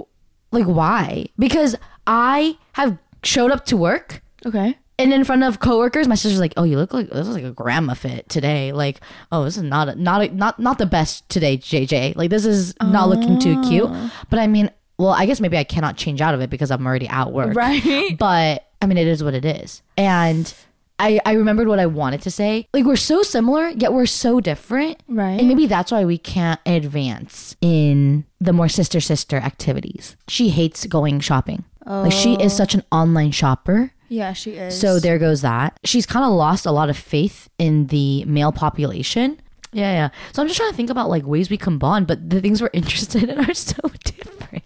like 0.51 0.65
why? 0.65 1.27
Because 1.39 1.75
I 2.07 2.57
have 2.73 2.97
showed 3.23 3.51
up 3.51 3.65
to 3.67 3.77
work 3.77 4.21
Okay. 4.45 4.77
and 4.99 5.13
in 5.13 5.23
front 5.23 5.43
of 5.43 5.59
coworkers, 5.59 6.07
my 6.07 6.15
sister's 6.15 6.39
like, 6.39 6.53
"Oh, 6.57 6.63
you 6.63 6.77
look 6.77 6.93
like 6.93 7.09
this 7.09 7.27
is 7.27 7.33
like 7.33 7.45
a 7.45 7.51
grandma 7.51 7.93
fit 7.93 8.27
today." 8.29 8.71
Like, 8.73 8.99
"Oh, 9.31 9.45
this 9.45 9.55
is 9.57 9.63
not 9.63 9.87
a, 9.89 9.95
not 9.95 10.21
a, 10.21 10.27
not 10.35 10.59
not 10.59 10.77
the 10.77 10.85
best 10.85 11.27
today, 11.29 11.57
JJ." 11.57 12.15
Like, 12.17 12.29
this 12.29 12.45
is 12.45 12.73
not 12.81 13.07
looking 13.09 13.39
too 13.39 13.61
cute. 13.63 13.89
But 14.29 14.39
I 14.39 14.47
mean, 14.47 14.69
well, 14.97 15.09
I 15.11 15.25
guess 15.25 15.39
maybe 15.39 15.57
I 15.57 15.63
cannot 15.63 15.95
change 15.97 16.19
out 16.19 16.33
of 16.35 16.41
it 16.41 16.49
because 16.49 16.69
I'm 16.71 16.85
already 16.85 17.07
at 17.07 17.31
work. 17.31 17.55
Right. 17.63 18.17
But 18.17 18.67
I 18.81 18.85
mean, 18.85 18.97
it 18.97 19.07
is 19.07 19.23
what 19.23 19.33
it 19.33 19.45
is. 19.45 19.81
And 19.97 20.53
I, 20.99 21.19
I 21.25 21.33
remembered 21.33 21.67
what 21.67 21.79
I 21.79 21.85
wanted 21.85 22.21
to 22.21 22.31
say. 22.31 22.67
Like, 22.73 22.85
we're 22.85 22.95
so 22.95 23.23
similar, 23.23 23.69
yet 23.69 23.93
we're 23.93 24.05
so 24.05 24.39
different. 24.39 25.01
Right. 25.07 25.39
And 25.39 25.47
maybe 25.47 25.65
that's 25.65 25.91
why 25.91 26.05
we 26.05 26.17
can't 26.17 26.59
advance 26.65 27.55
in 27.61 28.25
the 28.39 28.53
more 28.53 28.69
sister 28.69 28.99
sister 29.01 29.37
activities. 29.37 30.15
She 30.27 30.49
hates 30.49 30.85
going 30.85 31.19
shopping. 31.19 31.63
Oh. 31.85 32.03
Like, 32.03 32.11
she 32.11 32.33
is 32.35 32.53
oh. 32.53 32.57
such 32.57 32.73
an 32.73 32.83
online 32.91 33.31
shopper. 33.31 33.91
Yeah, 34.09 34.33
she 34.33 34.51
is. 34.51 34.79
So 34.79 34.99
there 34.99 35.17
goes 35.17 35.41
that. 35.41 35.79
She's 35.83 36.05
kind 36.05 36.25
of 36.25 36.31
lost 36.31 36.65
a 36.65 36.71
lot 36.71 36.89
of 36.89 36.97
faith 36.97 37.49
in 37.57 37.87
the 37.87 38.23
male 38.25 38.51
population. 38.51 39.41
Yeah, 39.71 39.91
yeah. 39.91 40.09
So 40.33 40.41
I'm 40.41 40.47
just 40.47 40.57
trying 40.57 40.69
to 40.69 40.75
think 40.75 40.91
about 40.91 41.09
like 41.09 41.25
ways 41.25 41.49
we 41.49 41.57
can 41.57 41.79
bond, 41.79 42.05
but 42.05 42.29
the 42.29 42.39
things 42.39 42.61
we're 42.61 42.69
interested 42.73 43.23
in 43.23 43.39
are 43.39 43.53
so 43.53 43.75
different. 44.03 44.63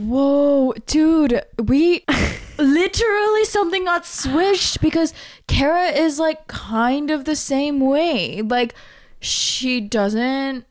Whoa, 0.00 0.72
dude, 0.86 1.42
we 1.58 2.04
literally 2.58 3.44
something 3.44 3.84
got 3.84 4.06
switched 4.06 4.80
because 4.80 5.12
Kara 5.46 5.88
is 5.88 6.18
like 6.18 6.46
kind 6.46 7.10
of 7.10 7.24
the 7.24 7.36
same 7.36 7.80
way. 7.80 8.42
Like 8.42 8.74
she 9.20 9.80
doesn't 9.80 10.64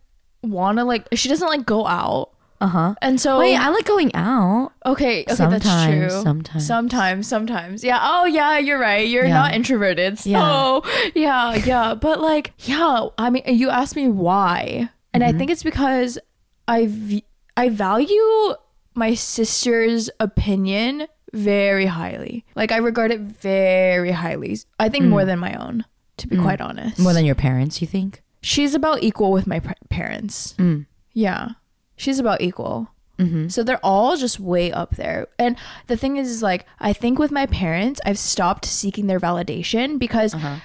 want 0.44 0.78
to 0.80 0.84
like 0.84 1.08
she 1.14 1.30
doesn't 1.30 1.48
like 1.48 1.66
go 1.66 1.86
out. 1.86 2.32
Uh 2.60 2.68
huh. 2.68 2.96
And 3.02 3.20
so 3.20 3.40
Wait, 3.40 3.56
I 3.56 3.70
like 3.70 3.86
going 3.86 4.14
out. 4.14 4.72
okay, 4.86 5.24
okay, 5.24 5.34
Sometimes, 5.36 5.64
that's 5.64 5.86
true. 6.14 6.22
sometimes. 6.22 6.68
Sometimes, 6.68 7.28
sometimes. 7.28 7.84
Yeah. 7.84 7.98
Oh 8.02 8.26
yeah, 8.26 8.60
you're 8.60 8.78
right. 8.80 9.08
You're 9.08 9.26
Yeah. 9.26 9.34
not 9.34 9.54
introverted. 9.56 10.20
So 10.20 10.30
Yeah. 10.30 10.82
yeah, 11.16 11.56
yeah. 11.66 11.96
But 11.96 12.22
like, 12.22 12.54
yeah, 12.60 13.08
I 13.18 13.30
mean 13.32 13.44
you 13.48 13.70
asked 13.70 13.96
me 13.96 14.08
why. 14.10 14.90
And 15.14 15.24
Mm-hmm. 15.24 15.36
I 15.36 15.38
think 15.38 15.52
it's 15.52 15.64
because 15.64 16.20
I 16.68 16.86
v- 16.88 17.26
I 17.58 17.70
value 17.70 18.54
my 18.94 19.14
sister's 19.14 20.10
opinion 20.20 21.08
very 21.34 21.86
highly. 21.86 22.46
Like 22.56 22.72
I 22.72 22.78
regard 22.78 23.12
it 23.12 23.22
very 23.22 24.12
highly. 24.12 24.58
I 24.80 24.90
think 24.90 25.06
more 25.06 25.24
than 25.26 25.40
my 25.40 25.54
own, 25.54 25.86
to 26.18 26.28
be 26.28 26.36
quite 26.38 26.60
honest. 26.62 26.98
Mm. 26.98 27.04
More 27.04 27.14
than 27.14 27.26
your 27.26 27.36
parents, 27.36 27.82
you 27.82 27.88
think? 27.88 28.22
she's 28.44 28.74
about 28.74 29.04
equal 29.04 29.32
with 29.32 29.46
my 29.46 29.60
pa- 29.60 29.74
parents. 29.92 30.56
Mm. 30.58 30.88
Yeah. 31.14 31.50
She's 31.96 32.18
about 32.18 32.42
equal. 32.42 32.90
Mm-hmm. 33.20 33.50
So 33.50 33.62
they're 33.62 33.80
all 33.86 34.18
just 34.18 34.40
way 34.40 34.72
up 34.72 34.96
there. 34.96 35.28
And 35.38 35.56
the 35.86 35.96
thing 35.96 36.18
is, 36.18 36.28
is 36.28 36.42
like, 36.42 36.66
I 36.80 36.92
think 36.92 37.20
with 37.20 37.30
my 37.32 37.46
parents, 37.46 38.02
I've 38.04 38.18
stopped 38.18 38.66
seeking 38.66 39.06
their 39.06 39.20
validation 39.20 40.00
because 40.00 40.34
Uh-huh. 40.34 40.56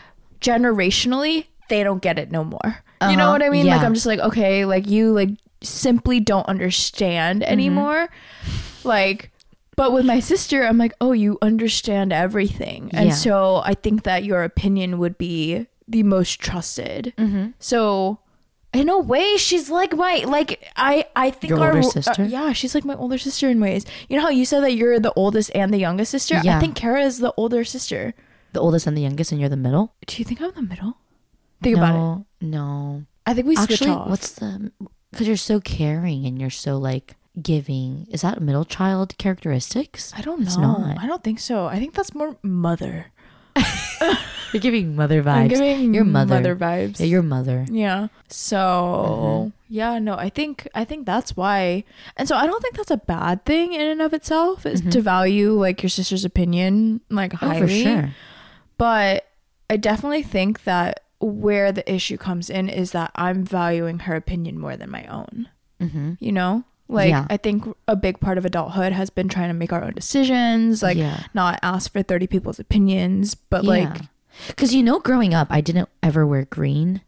generationally, 0.41 1.47
they 1.69 1.83
don't 1.83 2.01
get 2.03 2.19
it 2.19 2.31
no 2.31 2.45
more. 2.45 2.83
You 3.03 3.17
know 3.17 3.25
Uh-huh. 3.25 3.33
what 3.33 3.43
I 3.43 3.51
mean? 3.51 3.67
Like, 3.67 3.83
I'm 3.83 3.93
just 3.93 4.07
like, 4.07 4.21
okay, 4.21 4.65
like, 4.65 4.87
you, 4.89 5.13
like, 5.13 5.29
simply 5.63 6.21
don't 6.21 6.47
understand 6.49 7.43
Mm-hmm. 7.43 7.53
anymore. 7.53 8.09
Like, 8.85 9.31
but 9.77 9.93
with 9.93 10.07
my 10.07 10.21
sister, 10.21 10.63
I'm 10.65 10.79
like, 10.79 10.95
oh, 11.01 11.13
you 11.13 11.39
understand 11.43 12.13
everything. 12.13 12.91
And 12.93 13.09
Yeah. 13.09 13.15
so 13.15 13.57
I 13.65 13.75
think 13.75 14.05
that 14.05 14.25
your 14.25 14.43
opinion 14.43 14.99
would 14.99 15.19
be 15.19 15.67
the 15.89 16.03
most 16.03 16.41
trusted. 16.41 17.13
Mm-hmm. 17.19 17.49
So 17.59 18.19
in 18.73 18.89
a 18.89 18.99
way, 18.99 19.37
she's 19.37 19.71
like 19.71 19.95
my 19.97 20.25
like 20.27 20.69
I 20.77 21.07
I 21.17 21.31
think 21.31 21.51
Your 21.51 21.61
our 21.61 21.69
older 21.77 21.79
uh, 21.89 21.91
sister? 21.91 22.25
yeah, 22.25 22.53
she's 22.53 22.75
like 22.75 22.85
my 22.85 22.95
older 22.95 23.19
sister 23.19 23.49
in 23.49 23.61
ways. 23.61 23.87
You 24.09 24.17
know 24.17 24.23
how 24.23 24.31
you 24.31 24.45
said 24.45 24.61
that 24.63 24.73
you're 24.75 24.99
the 25.01 25.13
oldest 25.15 25.51
and 25.55 25.73
the 25.73 25.79
youngest 25.79 26.11
sister? 26.11 26.41
yeah. 26.43 26.57
I 26.57 26.61
think 26.61 26.75
Kara 26.77 27.03
is 27.03 27.19
the 27.19 27.33
older 27.37 27.65
sister. 27.65 28.15
The 28.53 28.61
oldest 28.61 28.87
and 28.87 28.97
the 28.97 29.03
youngest, 29.03 29.33
and 29.33 29.41
you're 29.41 29.51
the 29.51 29.57
middle? 29.57 29.95
Do 30.07 30.17
you 30.19 30.25
think 30.25 30.41
I'm 30.41 30.53
the 30.55 30.63
middle? 30.63 30.97
Think 31.63 31.77
about 31.77 31.95
it. 31.95 31.99
no, 31.99 32.27
No. 32.41 33.05
I 33.27 33.35
think 33.35 33.47
we 33.47 33.57
Actually, 33.57 33.91
off. 33.91 34.09
what's 34.09 34.33
the. 34.33 34.71
Because 35.11 35.27
you're 35.29 35.37
so 35.37 35.61
caring 35.61 36.27
and 36.27 36.41
you're 36.41 36.51
so 36.51 36.77
like 36.77 37.15
giving. 37.41 38.07
Is 38.11 38.23
that 38.23 38.41
middle 38.41 38.65
child 38.65 39.17
characteristics? 39.19 40.13
I 40.17 40.21
don't 40.23 40.41
know. 40.41 40.57
Not. 40.61 40.99
I 40.99 41.07
don't 41.07 41.23
think 41.25 41.39
so. 41.39 41.67
I 41.67 41.79
think 41.79 41.95
that's 41.95 42.15
more 42.15 42.37
mother. 42.43 43.07
You're 44.53 44.61
giving 44.61 44.95
mother 44.95 45.23
vibes. 45.23 45.35
I'm 45.37 45.49
giving 45.49 45.95
your 45.95 46.05
mother. 46.05 46.35
mother 46.37 46.55
vibes. 46.57 47.01
Yeah, 47.01 47.07
your 47.07 47.23
mother. 47.23 47.67
Yeah. 47.71 48.09
So 48.29 48.57
Mm-hmm. 48.57 49.51
yeah, 49.75 49.99
no, 49.99 50.15
I 50.15 50.29
think 50.29 50.69
I 50.75 50.85
think 50.85 51.05
that's 51.07 51.37
why. 51.37 51.85
And 52.17 52.29
so 52.29 52.37
I 52.37 52.47
don't 52.47 52.63
think 52.63 52.77
that's 52.77 52.91
a 52.91 52.97
bad 52.97 53.45
thing 53.45 53.73
in 53.73 53.81
and 53.81 54.01
of 54.03 54.15
itself 54.15 54.65
is 54.65 54.81
to 54.83 55.01
value 55.01 55.53
like 55.53 55.83
your 55.83 55.91
sister's 55.91 56.25
opinion 56.25 57.01
like 57.11 57.33
Mm-hmm. 57.33 57.45
Oh, 57.45 57.49
highly. 57.49 57.61
for 57.61 57.69
sure. 57.89 58.11
But 58.79 59.27
I 59.69 59.77
definitely 59.77 60.23
think 60.23 60.65
that 60.65 61.01
where 61.21 61.73
the 61.73 61.91
issue 61.93 62.17
comes 62.17 62.51
in 62.51 62.69
is 62.69 62.93
that 62.93 63.11
I'm 63.15 63.45
valuing 63.45 64.01
her 64.01 64.15
opinion 64.15 64.59
more 64.59 64.77
than 64.77 64.91
my 64.91 65.05
own. 65.07 65.49
Mm-hmm. 65.81 66.13
You 66.19 66.33
know? 66.33 66.65
Like 66.89 67.09
Yeah. 67.11 67.27
I 67.29 67.37
think 67.37 67.65
a 67.89 67.97
big 67.97 68.21
part 68.21 68.39
of 68.39 68.45
adulthood 68.45 68.93
has 68.93 69.11
been 69.11 69.29
trying 69.29 69.49
to 69.49 69.55
make 69.55 69.73
our 69.73 69.83
own 69.83 69.95
decisions, 69.95 70.83
like 70.83 70.97
Yeah. 70.97 71.25
not 71.35 71.59
ask 71.63 71.91
for 71.93 72.03
30 72.03 72.27
people's 72.27 72.59
opinions, 72.61 73.35
but 73.35 73.65
like 73.65 74.03
because 74.49 74.75
you 74.75 74.83
know, 74.83 75.01
growing 75.01 75.33
up, 75.35 75.49
I 75.51 75.61
didn't 75.61 75.89
ever 76.03 76.27
wear 76.27 76.45
green 76.45 77.01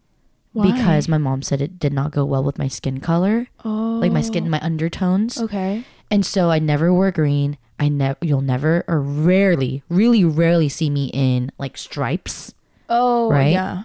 why? 0.53 0.73
because 0.73 1.09
my 1.09 1.19
mom 1.19 1.43
said 1.43 1.61
it 1.61 1.79
did 1.79 1.93
not 1.93 2.11
go 2.11 2.25
well 2.25 2.43
with 2.43 2.59
my 2.59 2.69
skin 2.69 3.01
color, 3.01 3.49
oh, 3.65 3.99
like 4.01 4.11
my 4.13 4.23
skin, 4.23 4.49
my 4.51 4.61
undertones. 4.63 5.39
Okay. 5.39 5.85
And 6.11 6.25
so 6.25 6.51
I 6.51 6.59
never 6.59 6.93
wore 6.93 7.11
green. 7.13 7.59
I 7.79 7.89
never, 7.91 8.19
you'll 8.23 8.41
never 8.41 8.83
or 8.89 9.01
rarely, 9.01 9.83
really 9.89 10.25
rarely 10.25 10.69
see 10.69 10.89
me 10.91 11.11
in 11.13 11.53
like 11.59 11.77
stripes. 11.77 12.55
Oh, 12.89 13.31
Right? 13.31 13.53
Yeah. 13.53 13.85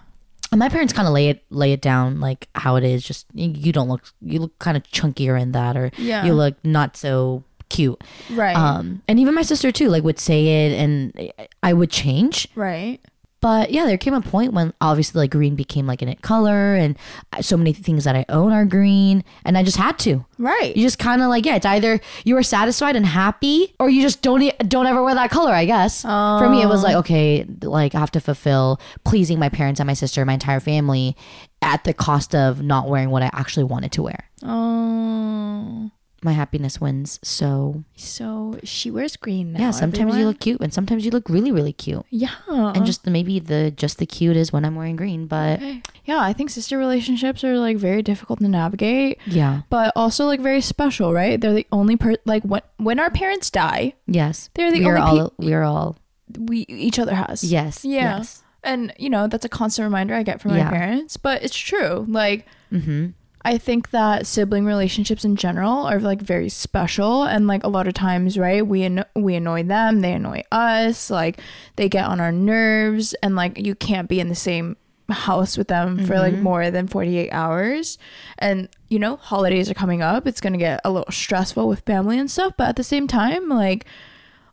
And 0.54 0.60
my 0.60 0.68
parents 0.68 0.92
kind 0.92 1.08
of 1.08 1.12
lay 1.14 1.30
it 1.30 1.42
lay 1.50 1.72
it 1.72 1.80
down 1.80 2.20
like 2.20 2.46
how 2.54 2.76
it 2.76 2.84
is. 2.84 3.02
Just 3.02 3.26
you- 3.34 3.50
you 3.56 3.72
don't 3.72 3.88
look, 3.88 4.02
you 4.22 4.38
look 4.38 4.56
kind 4.60 4.76
of 4.76 4.84
chunkier 4.84 5.34
in 5.40 5.50
that, 5.50 5.76
or 5.76 5.90
Yeah. 5.98 6.24
you 6.24 6.32
look 6.32 6.54
not 6.64 6.96
so 6.96 7.42
cute. 7.70 8.00
Right. 8.30 8.54
Um, 8.56 9.02
and 9.08 9.18
even 9.18 9.34
my 9.34 9.42
sister 9.42 9.72
too, 9.72 9.88
like 9.88 10.04
would 10.04 10.20
say 10.20 10.66
it, 10.68 10.78
and 10.78 11.32
I 11.60 11.72
would 11.72 11.90
change. 11.90 12.46
right. 12.54 13.00
But 13.44 13.72
yeah, 13.72 13.84
there 13.84 13.98
came 13.98 14.14
a 14.14 14.22
point 14.22 14.54
when 14.54 14.72
obviously 14.80 15.18
like 15.18 15.30
green 15.30 15.54
became 15.54 15.86
like 15.86 16.00
an 16.00 16.08
it 16.08 16.22
color, 16.22 16.74
and 16.76 16.96
so 17.42 17.58
many 17.58 17.74
things 17.74 18.04
that 18.04 18.16
I 18.16 18.24
own 18.30 18.52
are 18.52 18.64
green, 18.64 19.22
and 19.44 19.58
I 19.58 19.62
just 19.62 19.76
had 19.76 19.98
to. 19.98 20.24
Right. 20.38 20.74
You 20.74 20.82
just 20.82 20.98
kind 20.98 21.20
of 21.20 21.28
like 21.28 21.44
yeah, 21.44 21.56
it's 21.56 21.66
either 21.66 22.00
you 22.24 22.38
are 22.38 22.42
satisfied 22.42 22.96
and 22.96 23.04
happy, 23.04 23.74
or 23.78 23.90
you 23.90 24.00
just 24.00 24.22
don't 24.22 24.42
don't 24.66 24.86
ever 24.86 25.04
wear 25.04 25.14
that 25.14 25.30
color. 25.30 25.52
I 25.52 25.66
guess 25.66 26.00
for 26.04 26.48
me 26.48 26.62
it 26.62 26.68
was 26.68 26.82
like 26.82 26.96
okay, 26.96 27.44
like 27.60 27.94
I 27.94 28.00
have 28.00 28.12
to 28.12 28.20
fulfill 28.20 28.80
pleasing 29.04 29.38
my 29.38 29.50
parents 29.50 29.78
and 29.78 29.86
my 29.86 29.92
sister, 29.92 30.24
my 30.24 30.32
entire 30.32 30.58
family, 30.58 31.14
at 31.60 31.84
the 31.84 31.92
cost 31.92 32.34
of 32.34 32.62
not 32.62 32.88
wearing 32.88 33.10
what 33.10 33.22
I 33.22 33.28
actually 33.34 33.64
wanted 33.64 33.92
to 33.92 34.02
wear. 34.04 34.24
oh. 34.42 35.90
My 36.24 36.32
happiness 36.32 36.80
wins. 36.80 37.20
So 37.22 37.84
So 37.96 38.58
she 38.64 38.90
wears 38.90 39.14
green 39.16 39.52
now. 39.52 39.60
yeah, 39.60 39.70
sometimes 39.70 40.16
you 40.16 40.24
everyone. 40.24 40.26
look 40.32 40.40
cute, 40.40 40.60
and 40.60 40.72
sometimes 40.72 41.04
you 41.04 41.10
look 41.10 41.28
really 41.28 41.52
really 41.52 41.72
cute. 41.74 42.04
Yeah. 42.10 42.32
And 42.48 42.86
just 42.86 43.06
maybe 43.06 43.38
the 43.38 43.70
just 43.70 43.98
the 43.98 44.06
cute 44.06 44.36
is 44.36 44.52
when 44.52 44.64
I'm 44.64 44.74
wearing 44.74 44.96
green, 44.96 45.26
but 45.26 45.60
Okay. 45.60 45.82
Yeah, 46.06 46.20
I 46.20 46.32
think 46.32 46.50
sister 46.50 46.76
relationships 46.78 47.44
are 47.44 47.56
like 47.58 47.76
very 47.76 48.02
difficult 48.02 48.38
to 48.40 48.48
navigate, 48.48 49.18
yeah, 49.26 49.62
but 49.70 49.92
also 49.96 50.26
like 50.26 50.40
very 50.40 50.60
special, 50.60 51.12
right? 51.12 51.40
They're 51.40 51.54
the 51.54 51.66
only 51.70 51.96
per 51.96 52.14
like 52.24 52.42
when 52.42 52.62
when 52.78 52.98
our 52.98 53.10
parents 53.10 53.50
die, 53.50 53.94
yes, 54.06 54.48
They're 54.54 54.72
the 54.72 54.80
we 54.80 54.86
are 54.86 54.98
only 54.98 55.20
all 55.20 55.32
we 55.38 55.52
are 55.52 55.62
all 55.62 55.96
we 56.38 56.64
each 56.68 56.98
other 56.98 57.14
has. 57.14 57.44
yes, 57.44 57.84
Yeah. 57.84 58.16
yes. 58.18 58.42
And 58.64 58.92
you 58.98 59.10
know, 59.10 59.28
that's 59.28 59.44
a 59.44 59.48
constant 59.48 59.84
reminder 59.84 60.14
I 60.14 60.22
get 60.24 60.40
from 60.40 60.56
Yeah. 60.56 60.64
my 60.64 60.70
parents, 60.70 61.16
but 61.18 61.42
it's 61.44 61.56
true. 61.56 62.06
Like 62.08 62.46
Mm-hmm. 62.72 63.10
I 63.44 63.58
think 63.58 63.90
that 63.90 64.26
sibling 64.26 64.64
relationships 64.64 65.24
in 65.24 65.36
general 65.36 65.86
are 65.86 66.00
like 66.00 66.22
very 66.22 66.48
special 66.48 67.24
and 67.24 67.46
like 67.46 67.62
a 67.62 67.68
lot 67.68 67.86
of 67.86 67.92
times, 67.94 68.38
right? 68.38 68.66
We 68.66 68.84
anno- 68.84 69.04
we 69.14 69.34
annoy 69.34 69.64
them, 69.64 70.00
they 70.00 70.12
annoy 70.14 70.44
us, 70.50 71.10
like 71.10 71.40
they 71.76 71.88
get 71.88 72.06
on 72.06 72.20
our 72.20 72.32
nerves 72.32 73.12
and 73.22 73.36
like 73.36 73.58
you 73.58 73.74
can't 73.74 74.08
be 74.08 74.18
in 74.20 74.28
the 74.28 74.34
same 74.34 74.76
house 75.10 75.58
with 75.58 75.68
them 75.68 76.06
for 76.06 76.16
like 76.16 76.32
mm-hmm. 76.32 76.42
more 76.42 76.70
than 76.70 76.86
48 76.86 77.30
hours. 77.30 77.98
And 78.38 78.68
you 78.88 78.98
know, 78.98 79.16
holidays 79.16 79.70
are 79.70 79.74
coming 79.74 80.00
up. 80.00 80.26
It's 80.26 80.40
going 80.40 80.54
to 80.54 80.58
get 80.58 80.80
a 80.84 80.90
little 80.90 81.12
stressful 81.12 81.68
with 81.68 81.80
family 81.80 82.18
and 82.18 82.30
stuff, 82.30 82.54
but 82.56 82.70
at 82.70 82.76
the 82.76 82.84
same 82.84 83.06
time, 83.06 83.48
like 83.50 83.84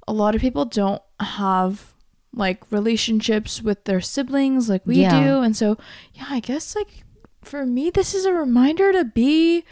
a 0.07 0.13
lot 0.13 0.35
of 0.35 0.41
people 0.41 0.65
don't 0.65 1.01
have 1.19 1.93
like 2.33 2.69
relationships 2.71 3.61
with 3.61 3.83
their 3.85 4.01
siblings 4.01 4.69
like 4.69 4.85
we 4.85 4.97
Yeah. 4.97 5.23
do. 5.23 5.41
And 5.41 5.55
so, 5.55 5.77
yeah, 6.13 6.25
I 6.29 6.39
guess 6.41 6.75
like 6.75 7.03
for 7.41 7.65
me, 7.65 7.89
this 7.89 8.13
is 8.13 8.25
a 8.25 8.33
reminder 8.33 8.91
to 8.93 9.03
be 9.05 9.63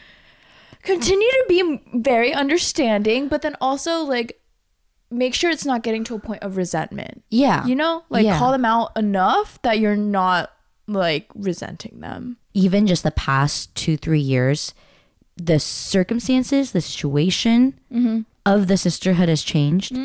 continue 0.84 1.28
to 1.28 1.46
be 1.50 1.82
very 1.96 2.34
understanding, 2.34 3.28
but 3.28 3.42
then 3.42 3.56
also 3.62 4.02
like 4.04 4.40
make 5.12 5.34
sure 5.34 5.50
it's 5.50 5.66
not 5.66 5.84
getting 5.84 6.04
to 6.06 6.16
a 6.16 6.20
point 6.20 6.42
of 6.44 6.56
resentment. 6.58 7.24
Yeah. 7.30 7.66
You 7.66 7.76
know, 7.76 8.04
like 8.10 8.26
Yeah. 8.26 8.38
call 8.38 8.52
them 8.52 8.66
out 8.66 8.92
enough 8.96 9.60
that 9.64 9.80
you're 9.80 9.96
not 9.98 10.52
like 10.88 11.28
resenting 11.36 12.00
them. 12.00 12.38
even 12.56 12.88
just 12.88 13.04
the 13.04 13.12
past 13.12 13.74
two, 13.76 13.96
three 13.96 14.20
years, 14.20 14.74
the 15.38 15.60
circumstances, 15.60 16.72
the 16.72 16.82
situation 16.82 17.80
Mm-hmm. 17.94 18.22
of 18.46 18.68
the 18.68 18.76
sisterhood 18.78 19.30
has 19.30 19.44
changed, 19.44 19.96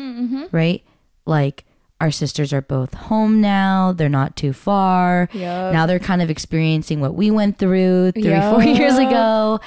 right? 0.51 0.83
Like 1.25 1.64
our 2.01 2.11
sisters 2.11 2.51
are 2.51 2.61
both 2.61 2.93
home 2.93 3.41
now, 3.41 3.93
they're 3.93 4.09
not 4.09 4.35
too 4.35 4.53
far. 4.53 5.29
Yup. 5.33 5.73
Now 5.73 5.85
they're 5.85 5.99
kind 5.99 6.21
of 6.21 6.29
experiencing 6.29 6.99
what 6.99 7.15
we 7.15 7.31
went 7.31 7.57
through 7.57 8.11
three, 8.11 8.23
Yup. 8.23 8.53
four 8.53 8.63
years 8.63 8.97
ago. 8.97 9.59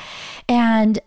And 0.48 0.98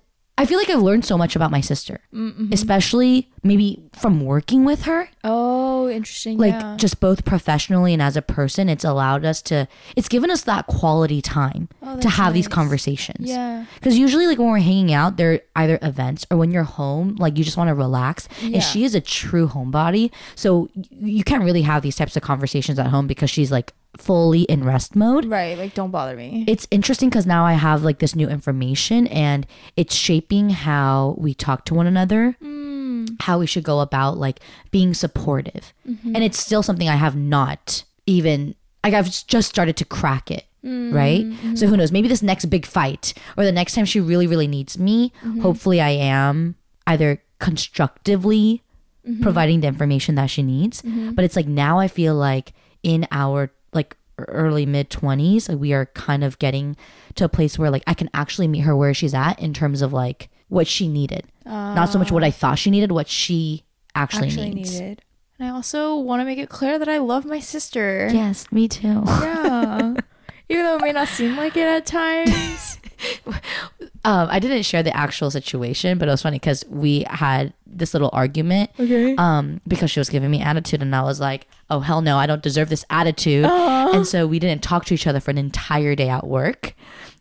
I 0.41 0.45
feel 0.45 0.57
like 0.57 0.69
I've 0.69 0.81
learned 0.81 1.05
so 1.05 1.17
much 1.17 1.35
about 1.35 1.51
my 1.51 1.61
sister, 1.61 1.99
mm-hmm. 2.11 2.51
especially 2.51 3.29
maybe 3.43 3.83
from 3.93 4.25
working 4.25 4.65
with 4.65 4.83
her. 4.83 5.07
Oh, 5.23 5.87
interesting. 5.89 6.37
like 6.37 6.77
just 6.77 6.99
both 6.99 7.25
professionally 7.25 7.93
and 7.93 8.01
as 8.01 8.17
a 8.17 8.21
person 8.21 8.69
it's 8.69 8.83
allowed 8.83 9.25
us 9.25 9.41
to 9.43 9.67
it's 9.95 10.07
given 10.07 10.31
us 10.31 10.41
that 10.43 10.67
quality 10.67 11.21
time 11.21 11.69
oh, 11.81 11.95
to 11.97 12.01
that's 12.01 12.15
have 12.15 12.33
these 12.33 12.47
conversations 12.47 13.29
Yeah. 13.29 13.65
because 13.75 13.97
usually 13.97 14.27
like 14.27 14.37
when 14.37 14.49
we're 14.49 14.59
hanging 14.59 14.93
out 14.93 15.17
they're 15.17 15.41
either 15.55 15.79
events 15.81 16.25
or 16.31 16.37
when 16.37 16.51
you're 16.51 16.63
home 16.63 17.15
like 17.15 17.37
you 17.37 17.43
just 17.43 17.57
want 17.57 17.69
to 17.69 17.73
relax 17.73 18.27
Yeah. 18.41 18.55
and 18.55 18.63
she 18.63 18.83
is 18.83 18.95
a 18.95 19.01
true 19.01 19.47
homebody 19.47 20.11
so 20.35 20.69
you 20.91 21.23
can't 21.23 21.43
really 21.43 21.63
have 21.63 21.81
these 21.81 21.95
types 21.95 22.15
of 22.15 22.21
conversations 22.23 22.79
at 22.79 22.87
home 22.87 23.07
because 23.07 23.29
she's 23.29 23.51
like 23.51 23.73
fully 23.97 24.41
in 24.43 24.63
rest 24.63 24.95
mode 24.95 25.25
Right. 25.25 25.57
Like, 25.57 25.73
don't 25.73 25.91
bother 25.91 26.15
me. 26.15 26.45
it's 26.47 26.67
interesting 26.71 27.09
because 27.09 27.25
now 27.25 27.45
I 27.45 27.53
have 27.53 27.83
like 27.83 27.99
this 27.99 28.15
new 28.15 28.27
information 28.29 29.05
and 29.07 29.45
it's 29.75 29.93
shaping 29.95 30.49
how 30.49 31.15
we 31.17 31.33
talk 31.33 31.65
to 31.65 31.73
one 31.73 31.87
another. 31.87 32.35
how 33.19 33.39
we 33.39 33.47
should 33.47 33.63
go 33.63 33.79
about 33.79 34.17
like 34.17 34.39
being 34.71 34.93
supportive. 34.93 35.73
Mm-hmm. 35.89 36.15
And 36.15 36.23
it's 36.23 36.39
still 36.39 36.61
something 36.63 36.87
I 36.87 36.95
have 36.95 37.15
not 37.15 37.83
even 38.05 38.55
like 38.83 38.93
I've 38.93 39.09
just 39.27 39.49
started 39.49 39.75
to 39.77 39.85
crack 39.85 40.31
it. 40.31 40.45
Mm-hmm. 40.63 40.95
Right? 40.95 41.57
So 41.57 41.65
who 41.67 41.75
knows? 41.77 41.91
Maybe 41.91 42.07
this 42.07 42.21
next 42.21 42.45
big 42.45 42.65
fight 42.67 43.13
or 43.37 43.43
the 43.43 43.51
next 43.51 43.73
time 43.73 43.85
she 43.85 43.99
really, 43.99 44.27
really 44.27 44.47
needs 44.47 44.77
me, 44.77 45.11
Mm-hmm. 45.23 45.41
hopefully 45.41 45.81
I 45.81 45.89
am 45.89 46.55
either 46.87 47.21
constructively 47.39 48.63
Mm-hmm. 49.03 49.23
providing 49.23 49.61
the 49.61 49.67
information 49.67 50.13
that 50.13 50.29
she 50.29 50.43
needs. 50.43 50.83
But 50.83 51.25
it's 51.25 51.35
like 51.35 51.47
now 51.47 51.79
I 51.79 51.87
feel 51.87 52.13
like 52.13 52.53
in 52.83 53.07
our 53.09 53.49
like 53.73 53.97
early 54.27 54.65
mid 54.65 54.89
20s, 54.89 55.49
like 55.49 55.57
we 55.59 55.73
are 55.73 55.87
kind 55.87 56.23
of 56.23 56.37
getting 56.39 56.75
to 57.15 57.25
a 57.25 57.29
place 57.29 57.57
where 57.57 57.69
like 57.69 57.83
I 57.87 57.93
can 57.93 58.09
actually 58.13 58.47
meet 58.47 58.59
her 58.61 58.75
where 58.75 58.93
she's 58.93 59.13
at 59.13 59.39
in 59.39 59.53
terms 59.53 59.81
of 59.81 59.93
like 59.93 60.29
what 60.49 60.67
she 60.67 60.87
needed. 60.87 61.25
Not 61.45 61.85
so 61.89 61.97
much 61.99 62.11
what 62.11 62.23
I 62.23 62.31
thought 62.31 62.59
she 62.59 62.69
needed, 62.71 62.91
what 62.91 63.07
she 63.07 63.63
actually, 63.95 64.27
Actually 64.27 64.53
needs. 64.53 64.73
needed. 64.79 65.01
And 65.39 65.47
I 65.47 65.51
also 65.51 65.95
want 65.95 66.19
to 66.21 66.25
make 66.25 66.37
it 66.37 66.49
clear 66.49 66.77
that 66.77 66.87
I 66.87 66.99
love 66.99 67.25
my 67.25 67.39
sister. 67.39 68.09
Yes, 68.13 68.51
me 68.51 68.67
too. 68.67 69.01
Yeah. 69.05 69.95
Even 70.49 70.65
though 70.65 70.75
it 70.75 70.81
may 70.81 70.91
not 70.91 71.07
seem 71.07 71.37
like 71.37 71.55
it 71.55 71.65
at 71.67 71.85
times. 71.85 72.77
um, 74.03 74.27
I 74.29 74.39
didn't 74.39 74.63
share 74.63 74.83
the 74.83 74.95
actual 74.95 75.29
situation, 75.31 75.97
but 75.97 76.07
it 76.07 76.11
was 76.11 76.21
funny 76.21 76.37
because 76.37 76.63
we 76.69 77.05
had 77.09 77.53
this 77.65 77.93
little 77.93 78.09
argument. 78.13 78.71
Okay. 78.79 79.15
Um, 79.17 79.61
because 79.67 79.91
she 79.91 79.99
was 79.99 80.09
giving 80.09 80.31
me 80.31 80.41
attitude, 80.41 80.81
and 80.81 80.95
I 80.95 81.03
was 81.03 81.19
like, 81.19 81.47
"Oh 81.69 81.79
hell 81.81 82.01
no, 82.01 82.17
I 82.17 82.25
don't 82.25 82.41
deserve 82.41 82.69
this 82.69 82.85
attitude." 82.89 83.45
And 83.45 84.05
so 84.07 84.25
we 84.27 84.39
didn't 84.39 84.63
talk 84.63 84.85
to 84.85 84.93
each 84.93 85.07
other 85.07 85.19
for 85.19 85.31
an 85.31 85.37
entire 85.37 85.95
day 85.95 86.09
at 86.09 86.25
work. 86.27 86.73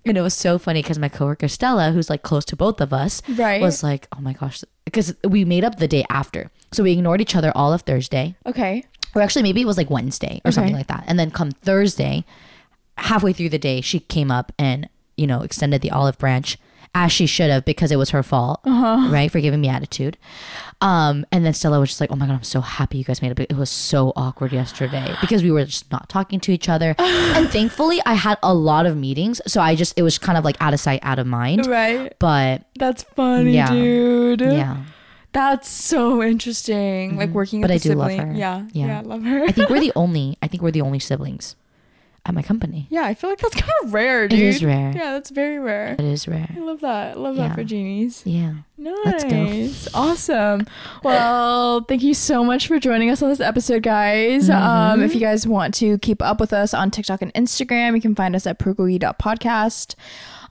And 0.06 0.16
it 0.16 0.22
was 0.22 0.32
so 0.34 0.58
funny 0.58 0.80
because 0.82 0.98
my 0.98 1.08
coworker 1.10 1.48
Stella, 1.48 1.92
who's 1.92 2.08
like 2.08 2.22
close 2.22 2.44
to 2.46 2.56
both 2.56 2.80
of 2.80 2.92
us, 2.92 3.20
Right. 3.28 3.60
was 3.60 3.82
like, 3.82 4.08
"Oh 4.16 4.20
my 4.20 4.32
gosh," 4.32 4.62
because 4.84 5.14
we 5.24 5.44
made 5.44 5.64
up 5.64 5.78
the 5.78 5.88
day 5.88 6.04
after, 6.08 6.50
so 6.72 6.82
we 6.82 6.92
ignored 6.92 7.20
each 7.20 7.36
other 7.36 7.52
all 7.54 7.72
of 7.72 7.82
Thursday, 7.82 8.34
Okay. 8.46 8.82
or 9.14 9.20
actually 9.22 9.42
maybe 9.42 9.60
it 9.60 9.66
was 9.66 9.76
like 9.76 9.90
Wednesday 9.90 10.40
or 10.44 10.52
something 10.52 10.74
like 10.74 10.86
that. 10.86 11.04
And 11.06 11.18
then 11.18 11.30
come 11.30 11.50
Thursday, 11.50 12.24
halfway 12.96 13.32
through 13.34 13.50
the 13.50 13.58
day, 13.58 13.82
she 13.82 14.00
came 14.00 14.30
up 14.30 14.52
and 14.58 14.88
you 15.20 15.26
know 15.26 15.40
extended 15.42 15.80
the 15.82 15.90
olive 15.90 16.16
branch 16.18 16.56
as 16.92 17.12
she 17.12 17.24
should 17.26 17.50
have 17.50 17.64
because 17.64 17.92
it 17.92 17.96
was 18.02 18.10
her 18.10 18.22
fault, 18.32 18.60
right, 18.66 19.30
for 19.30 19.40
giving 19.40 19.60
me 19.60 19.68
attitude. 19.68 20.16
Um, 20.80 21.24
and 21.30 21.44
then 21.44 21.52
Stella 21.54 21.78
was 21.78 21.90
just 21.90 22.00
like, 22.00 22.10
"Oh 22.10 22.16
my 22.16 22.26
god, 22.26 22.34
I'm 22.34 22.42
so 22.42 22.60
happy 22.60 22.98
you 22.98 23.04
guys 23.04 23.22
made 23.22 23.30
it." 23.30 23.46
It 23.50 23.56
was 23.56 23.70
so 23.70 24.12
awkward 24.16 24.50
yesterday 24.52 25.14
because 25.20 25.42
we 25.44 25.50
were 25.52 25.64
just 25.66 25.92
not 25.92 26.08
talking 26.08 26.40
to 26.40 26.52
each 26.52 26.68
other, 26.68 26.94
and 26.98 27.48
thankfully 27.56 28.00
I 28.06 28.14
had 28.14 28.38
a 28.42 28.52
lot 28.54 28.86
of 28.86 28.96
meetings, 28.96 29.40
so 29.46 29.60
I 29.60 29.76
just 29.76 29.96
it 29.98 30.02
was 30.02 30.18
kind 30.18 30.36
of 30.38 30.44
like 30.44 30.56
out 30.60 30.74
of 30.74 30.80
sight, 30.80 31.00
out 31.02 31.18
of 31.20 31.26
mind. 31.26 31.66
Right. 31.66 32.12
But 32.18 32.64
That's 32.78 33.02
funny, 33.14 33.52
Yeah. 33.54 33.70
dude. 33.70 34.40
yeah, 34.40 34.78
That's 35.32 35.68
so 35.68 36.22
interesting. 36.24 37.16
Like 37.16 37.30
working 37.30 37.60
But 37.60 37.70
I 37.70 37.74
a 37.74 37.78
do 37.78 37.92
love 37.94 38.10
sibling. 38.10 38.32
her. 38.32 38.34
Yeah. 38.34 38.66
Yeah. 38.72 38.86
Yeah. 38.86 38.98
I 38.98 39.02
love 39.02 39.22
her. 39.22 39.44
I 39.44 39.52
think 39.52 39.68
we're 39.70 39.80
the 39.80 39.92
only. 39.96 40.36
I 40.42 40.48
think 40.48 40.62
we're 40.62 40.72
the 40.72 40.80
only 40.82 40.98
siblings 40.98 41.54
at 42.26 42.34
my 42.34 42.42
company. 42.42 42.86
yeah, 42.90 43.04
I 43.04 43.14
feel 43.14 43.30
like 43.30 43.38
that's 43.40 43.54
kind 43.60 43.72
of 43.82 43.92
rare, 43.94 44.24
It 44.24 44.30
dude. 44.30 44.40
is 44.40 44.64
rare. 44.64 44.92
Yeah, 44.94 45.12
that's 45.12 45.30
very 45.30 45.58
rare. 45.58 45.94
It 45.94 46.00
is 46.00 46.28
rare. 46.28 46.48
I 46.54 46.58
love 46.60 46.80
that. 46.80 47.16
I 47.16 47.18
love 47.20 47.36
Yeah. 47.36 47.48
that 47.48 47.54
for 47.56 47.64
genies. 47.64 48.22
Yeah. 48.26 48.54
Nice. 48.80 49.88
Awesome. 49.94 50.66
Well, 51.02 51.82
thank 51.82 52.02
you 52.02 52.14
so 52.14 52.42
much 52.42 52.66
for 52.66 52.78
joining 52.78 53.10
us 53.10 53.22
on 53.22 53.28
this 53.28 53.40
episode, 53.40 53.82
guys. 53.82 54.48
Mm-hmm. 54.48 54.62
Um, 54.62 55.02
if 55.02 55.14
you 55.14 55.20
guys 55.20 55.46
want 55.46 55.74
to 55.74 55.98
keep 55.98 56.22
up 56.22 56.40
with 56.40 56.52
us 56.54 56.72
on 56.72 56.90
TikTok 56.90 57.20
and 57.20 57.32
Instagram, 57.34 57.94
you 57.94 58.00
can 58.00 58.14
find 58.14 58.34
us 58.34 58.46
at 58.46 58.58
Prugogi.podcast. 58.58 59.94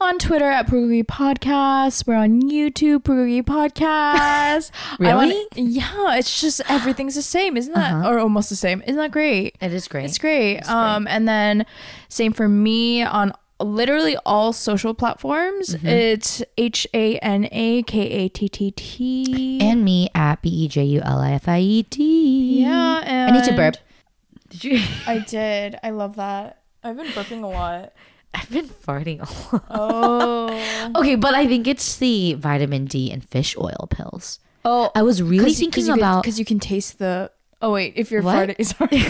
On 0.01 0.17
Twitter 0.17 0.45
at 0.45 0.65
Prugogi 0.67 1.03
Podcast. 1.03 2.07
We're 2.07 2.15
on 2.15 2.41
YouTube, 2.43 2.99
Prugogi 2.99 3.43
Podcast. 3.43 4.71
I 4.99 5.13
wanna- 5.13 5.27
Really? 5.34 5.45
yeah, 5.55 6.15
it's 6.15 6.39
just 6.39 6.61
everything's 6.69 7.15
the 7.15 7.21
same, 7.21 7.57
isn't 7.57 7.73
that? 7.73 7.93
Uh-huh. 7.93 8.09
Or 8.09 8.19
almost 8.19 8.49
the 8.49 8.55
same. 8.55 8.82
Isn't 8.84 8.95
that 8.95 9.11
great? 9.11 9.57
It 9.59 9.73
is 9.73 9.89
great. 9.89 10.05
It's 10.05 10.17
great. 10.17 10.61
um, 10.69 11.05
and 11.07 11.27
then 11.27 11.65
same 12.07 12.32
for 12.32 12.47
me 12.47 13.03
on 13.03 13.34
literally 13.60 14.18
all 14.26 14.53
social 14.53 14.93
platforms. 14.93 15.76
Mm-hmm. 15.76 15.88
It's 15.88 16.43
H 16.57 16.88
A 16.93 17.18
N 17.20 17.47
A 17.51 17.84
K 17.84 17.99
A 18.01 18.30
T 18.30 18.47
T 18.49 18.72
T. 18.72 19.60
and 19.62 19.84
me 19.84 20.10
at 20.16 20.41
B 20.41 20.49
E 20.49 20.68
J 20.68 20.84
U 20.84 21.01
L 21.03 21.20
I 21.20 21.32
F 21.32 21.47
I 21.47 21.60
E 21.60 21.84
T. 21.84 22.62
Yeah, 22.62 23.01
And 23.05 23.32
I 23.32 23.39
need 23.39 23.45
to 23.45 23.55
burp. 23.55 23.76
Did 24.49 24.64
you? 24.64 24.84
I 25.07 25.20
did. 25.20 25.78
I 25.84 25.89
love 25.91 26.16
that. 26.16 26.62
I've 26.84 26.97
been 26.97 27.07
burping 27.07 27.43
a 27.43 27.47
lot. 27.47 27.93
I've 28.34 28.49
been 28.51 28.68
farting 28.68 29.20
a 29.20 29.55
lot. 29.55 29.66
Oh. 29.70 30.91
Okay, 30.95 31.16
but 31.16 31.34
I 31.34 31.47
think 31.47 31.68
it's 31.68 31.97
the 31.97 32.34
vitamin 32.36 32.86
D 32.86 33.12
and 33.12 33.24
fish 33.28 33.57
oil 33.57 33.88
pills. 33.89 34.39
Oh. 34.64 34.91
I 34.95 35.01
was 35.01 35.22
really 35.24 35.53
thinking 35.53 35.89
about. 35.89 36.24
because 36.24 36.38
you 36.39 36.45
can 36.45 36.60
taste 36.60 36.99
the. 36.99 37.32
Oh 37.62 37.74
wait, 37.74 37.93
if 37.97 38.10
you're 38.12 38.22
What? 38.22 38.49
farting, 38.49 38.66
sorry. 38.66 39.03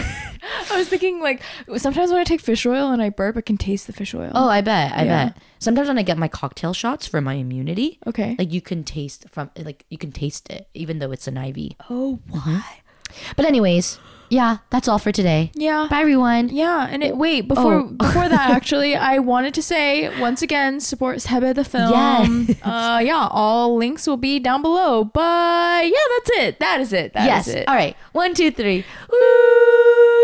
I 0.72 0.76
was 0.76 0.88
thinking 0.88 1.20
like 1.20 1.40
sometimes 1.76 2.10
when 2.10 2.20
I 2.20 2.24
take 2.24 2.40
fish 2.40 2.66
oil 2.66 2.90
and 2.90 3.00
I 3.00 3.08
burp, 3.10 3.36
I 3.36 3.40
can 3.42 3.56
taste 3.56 3.86
the 3.86 3.92
fish 3.92 4.14
oil. 4.14 4.32
Oh, 4.34 4.48
I 4.48 4.60
bet. 4.60 4.92
I 4.92 5.04
Yeah. 5.04 5.24
bet. 5.26 5.38
Sometimes 5.58 5.88
when 5.88 5.98
I 5.98 6.02
get 6.02 6.18
my 6.18 6.28
cocktail 6.28 6.72
shots 6.72 7.06
for 7.06 7.20
my 7.20 7.34
immunity, 7.34 7.98
okay. 8.06 8.34
like 8.38 8.52
you 8.52 8.60
can 8.60 8.82
taste 8.82 9.26
from 9.30 9.50
like 9.56 9.84
you 9.90 9.98
can 9.98 10.10
taste 10.12 10.50
it 10.50 10.68
even 10.74 10.98
though 10.98 11.12
it's 11.12 11.28
an 11.28 11.36
IV. 11.36 11.72
oh, 11.90 12.18
why? 12.28 12.80
But 13.36 13.44
anyways, 13.44 13.98
yeah, 14.30 14.58
that's 14.70 14.88
all 14.88 14.98
for 14.98 15.12
today. 15.12 15.50
Yeah. 15.54 15.86
Bye 15.90 16.00
everyone. 16.00 16.48
Yeah, 16.48 16.86
and 16.90 17.02
it, 17.02 17.16
wait 17.16 17.48
before 17.48 17.74
Oh. 17.74 17.82
before 17.84 18.28
that 18.28 18.50
actually, 18.56 18.96
I 18.96 19.18
wanted 19.18 19.52
to 19.54 19.62
say 19.62 20.08
once 20.20 20.40
again 20.42 20.80
support 20.80 21.18
Sebae 21.18 21.54
the 21.54 21.64
film. 21.64 21.90
Yes. 21.92 22.56
Uh, 22.62 23.00
yeah, 23.04 23.28
all 23.30 23.76
links 23.76 24.06
will 24.06 24.16
be 24.16 24.38
down 24.38 24.62
below. 24.62 25.04
But 25.04 25.86
yeah, 25.86 26.06
that's 26.16 26.30
it. 26.38 26.60
That 26.60 26.80
is 26.80 26.92
it. 26.92 27.12
That 27.12 27.22
is 27.22 27.46
yes. 27.46 27.48
it. 27.48 27.68
All 27.68 27.74
right. 27.74 27.96
One, 28.12 28.32
two, 28.34 28.50
three. 28.50 28.84
Woo! 29.10 30.19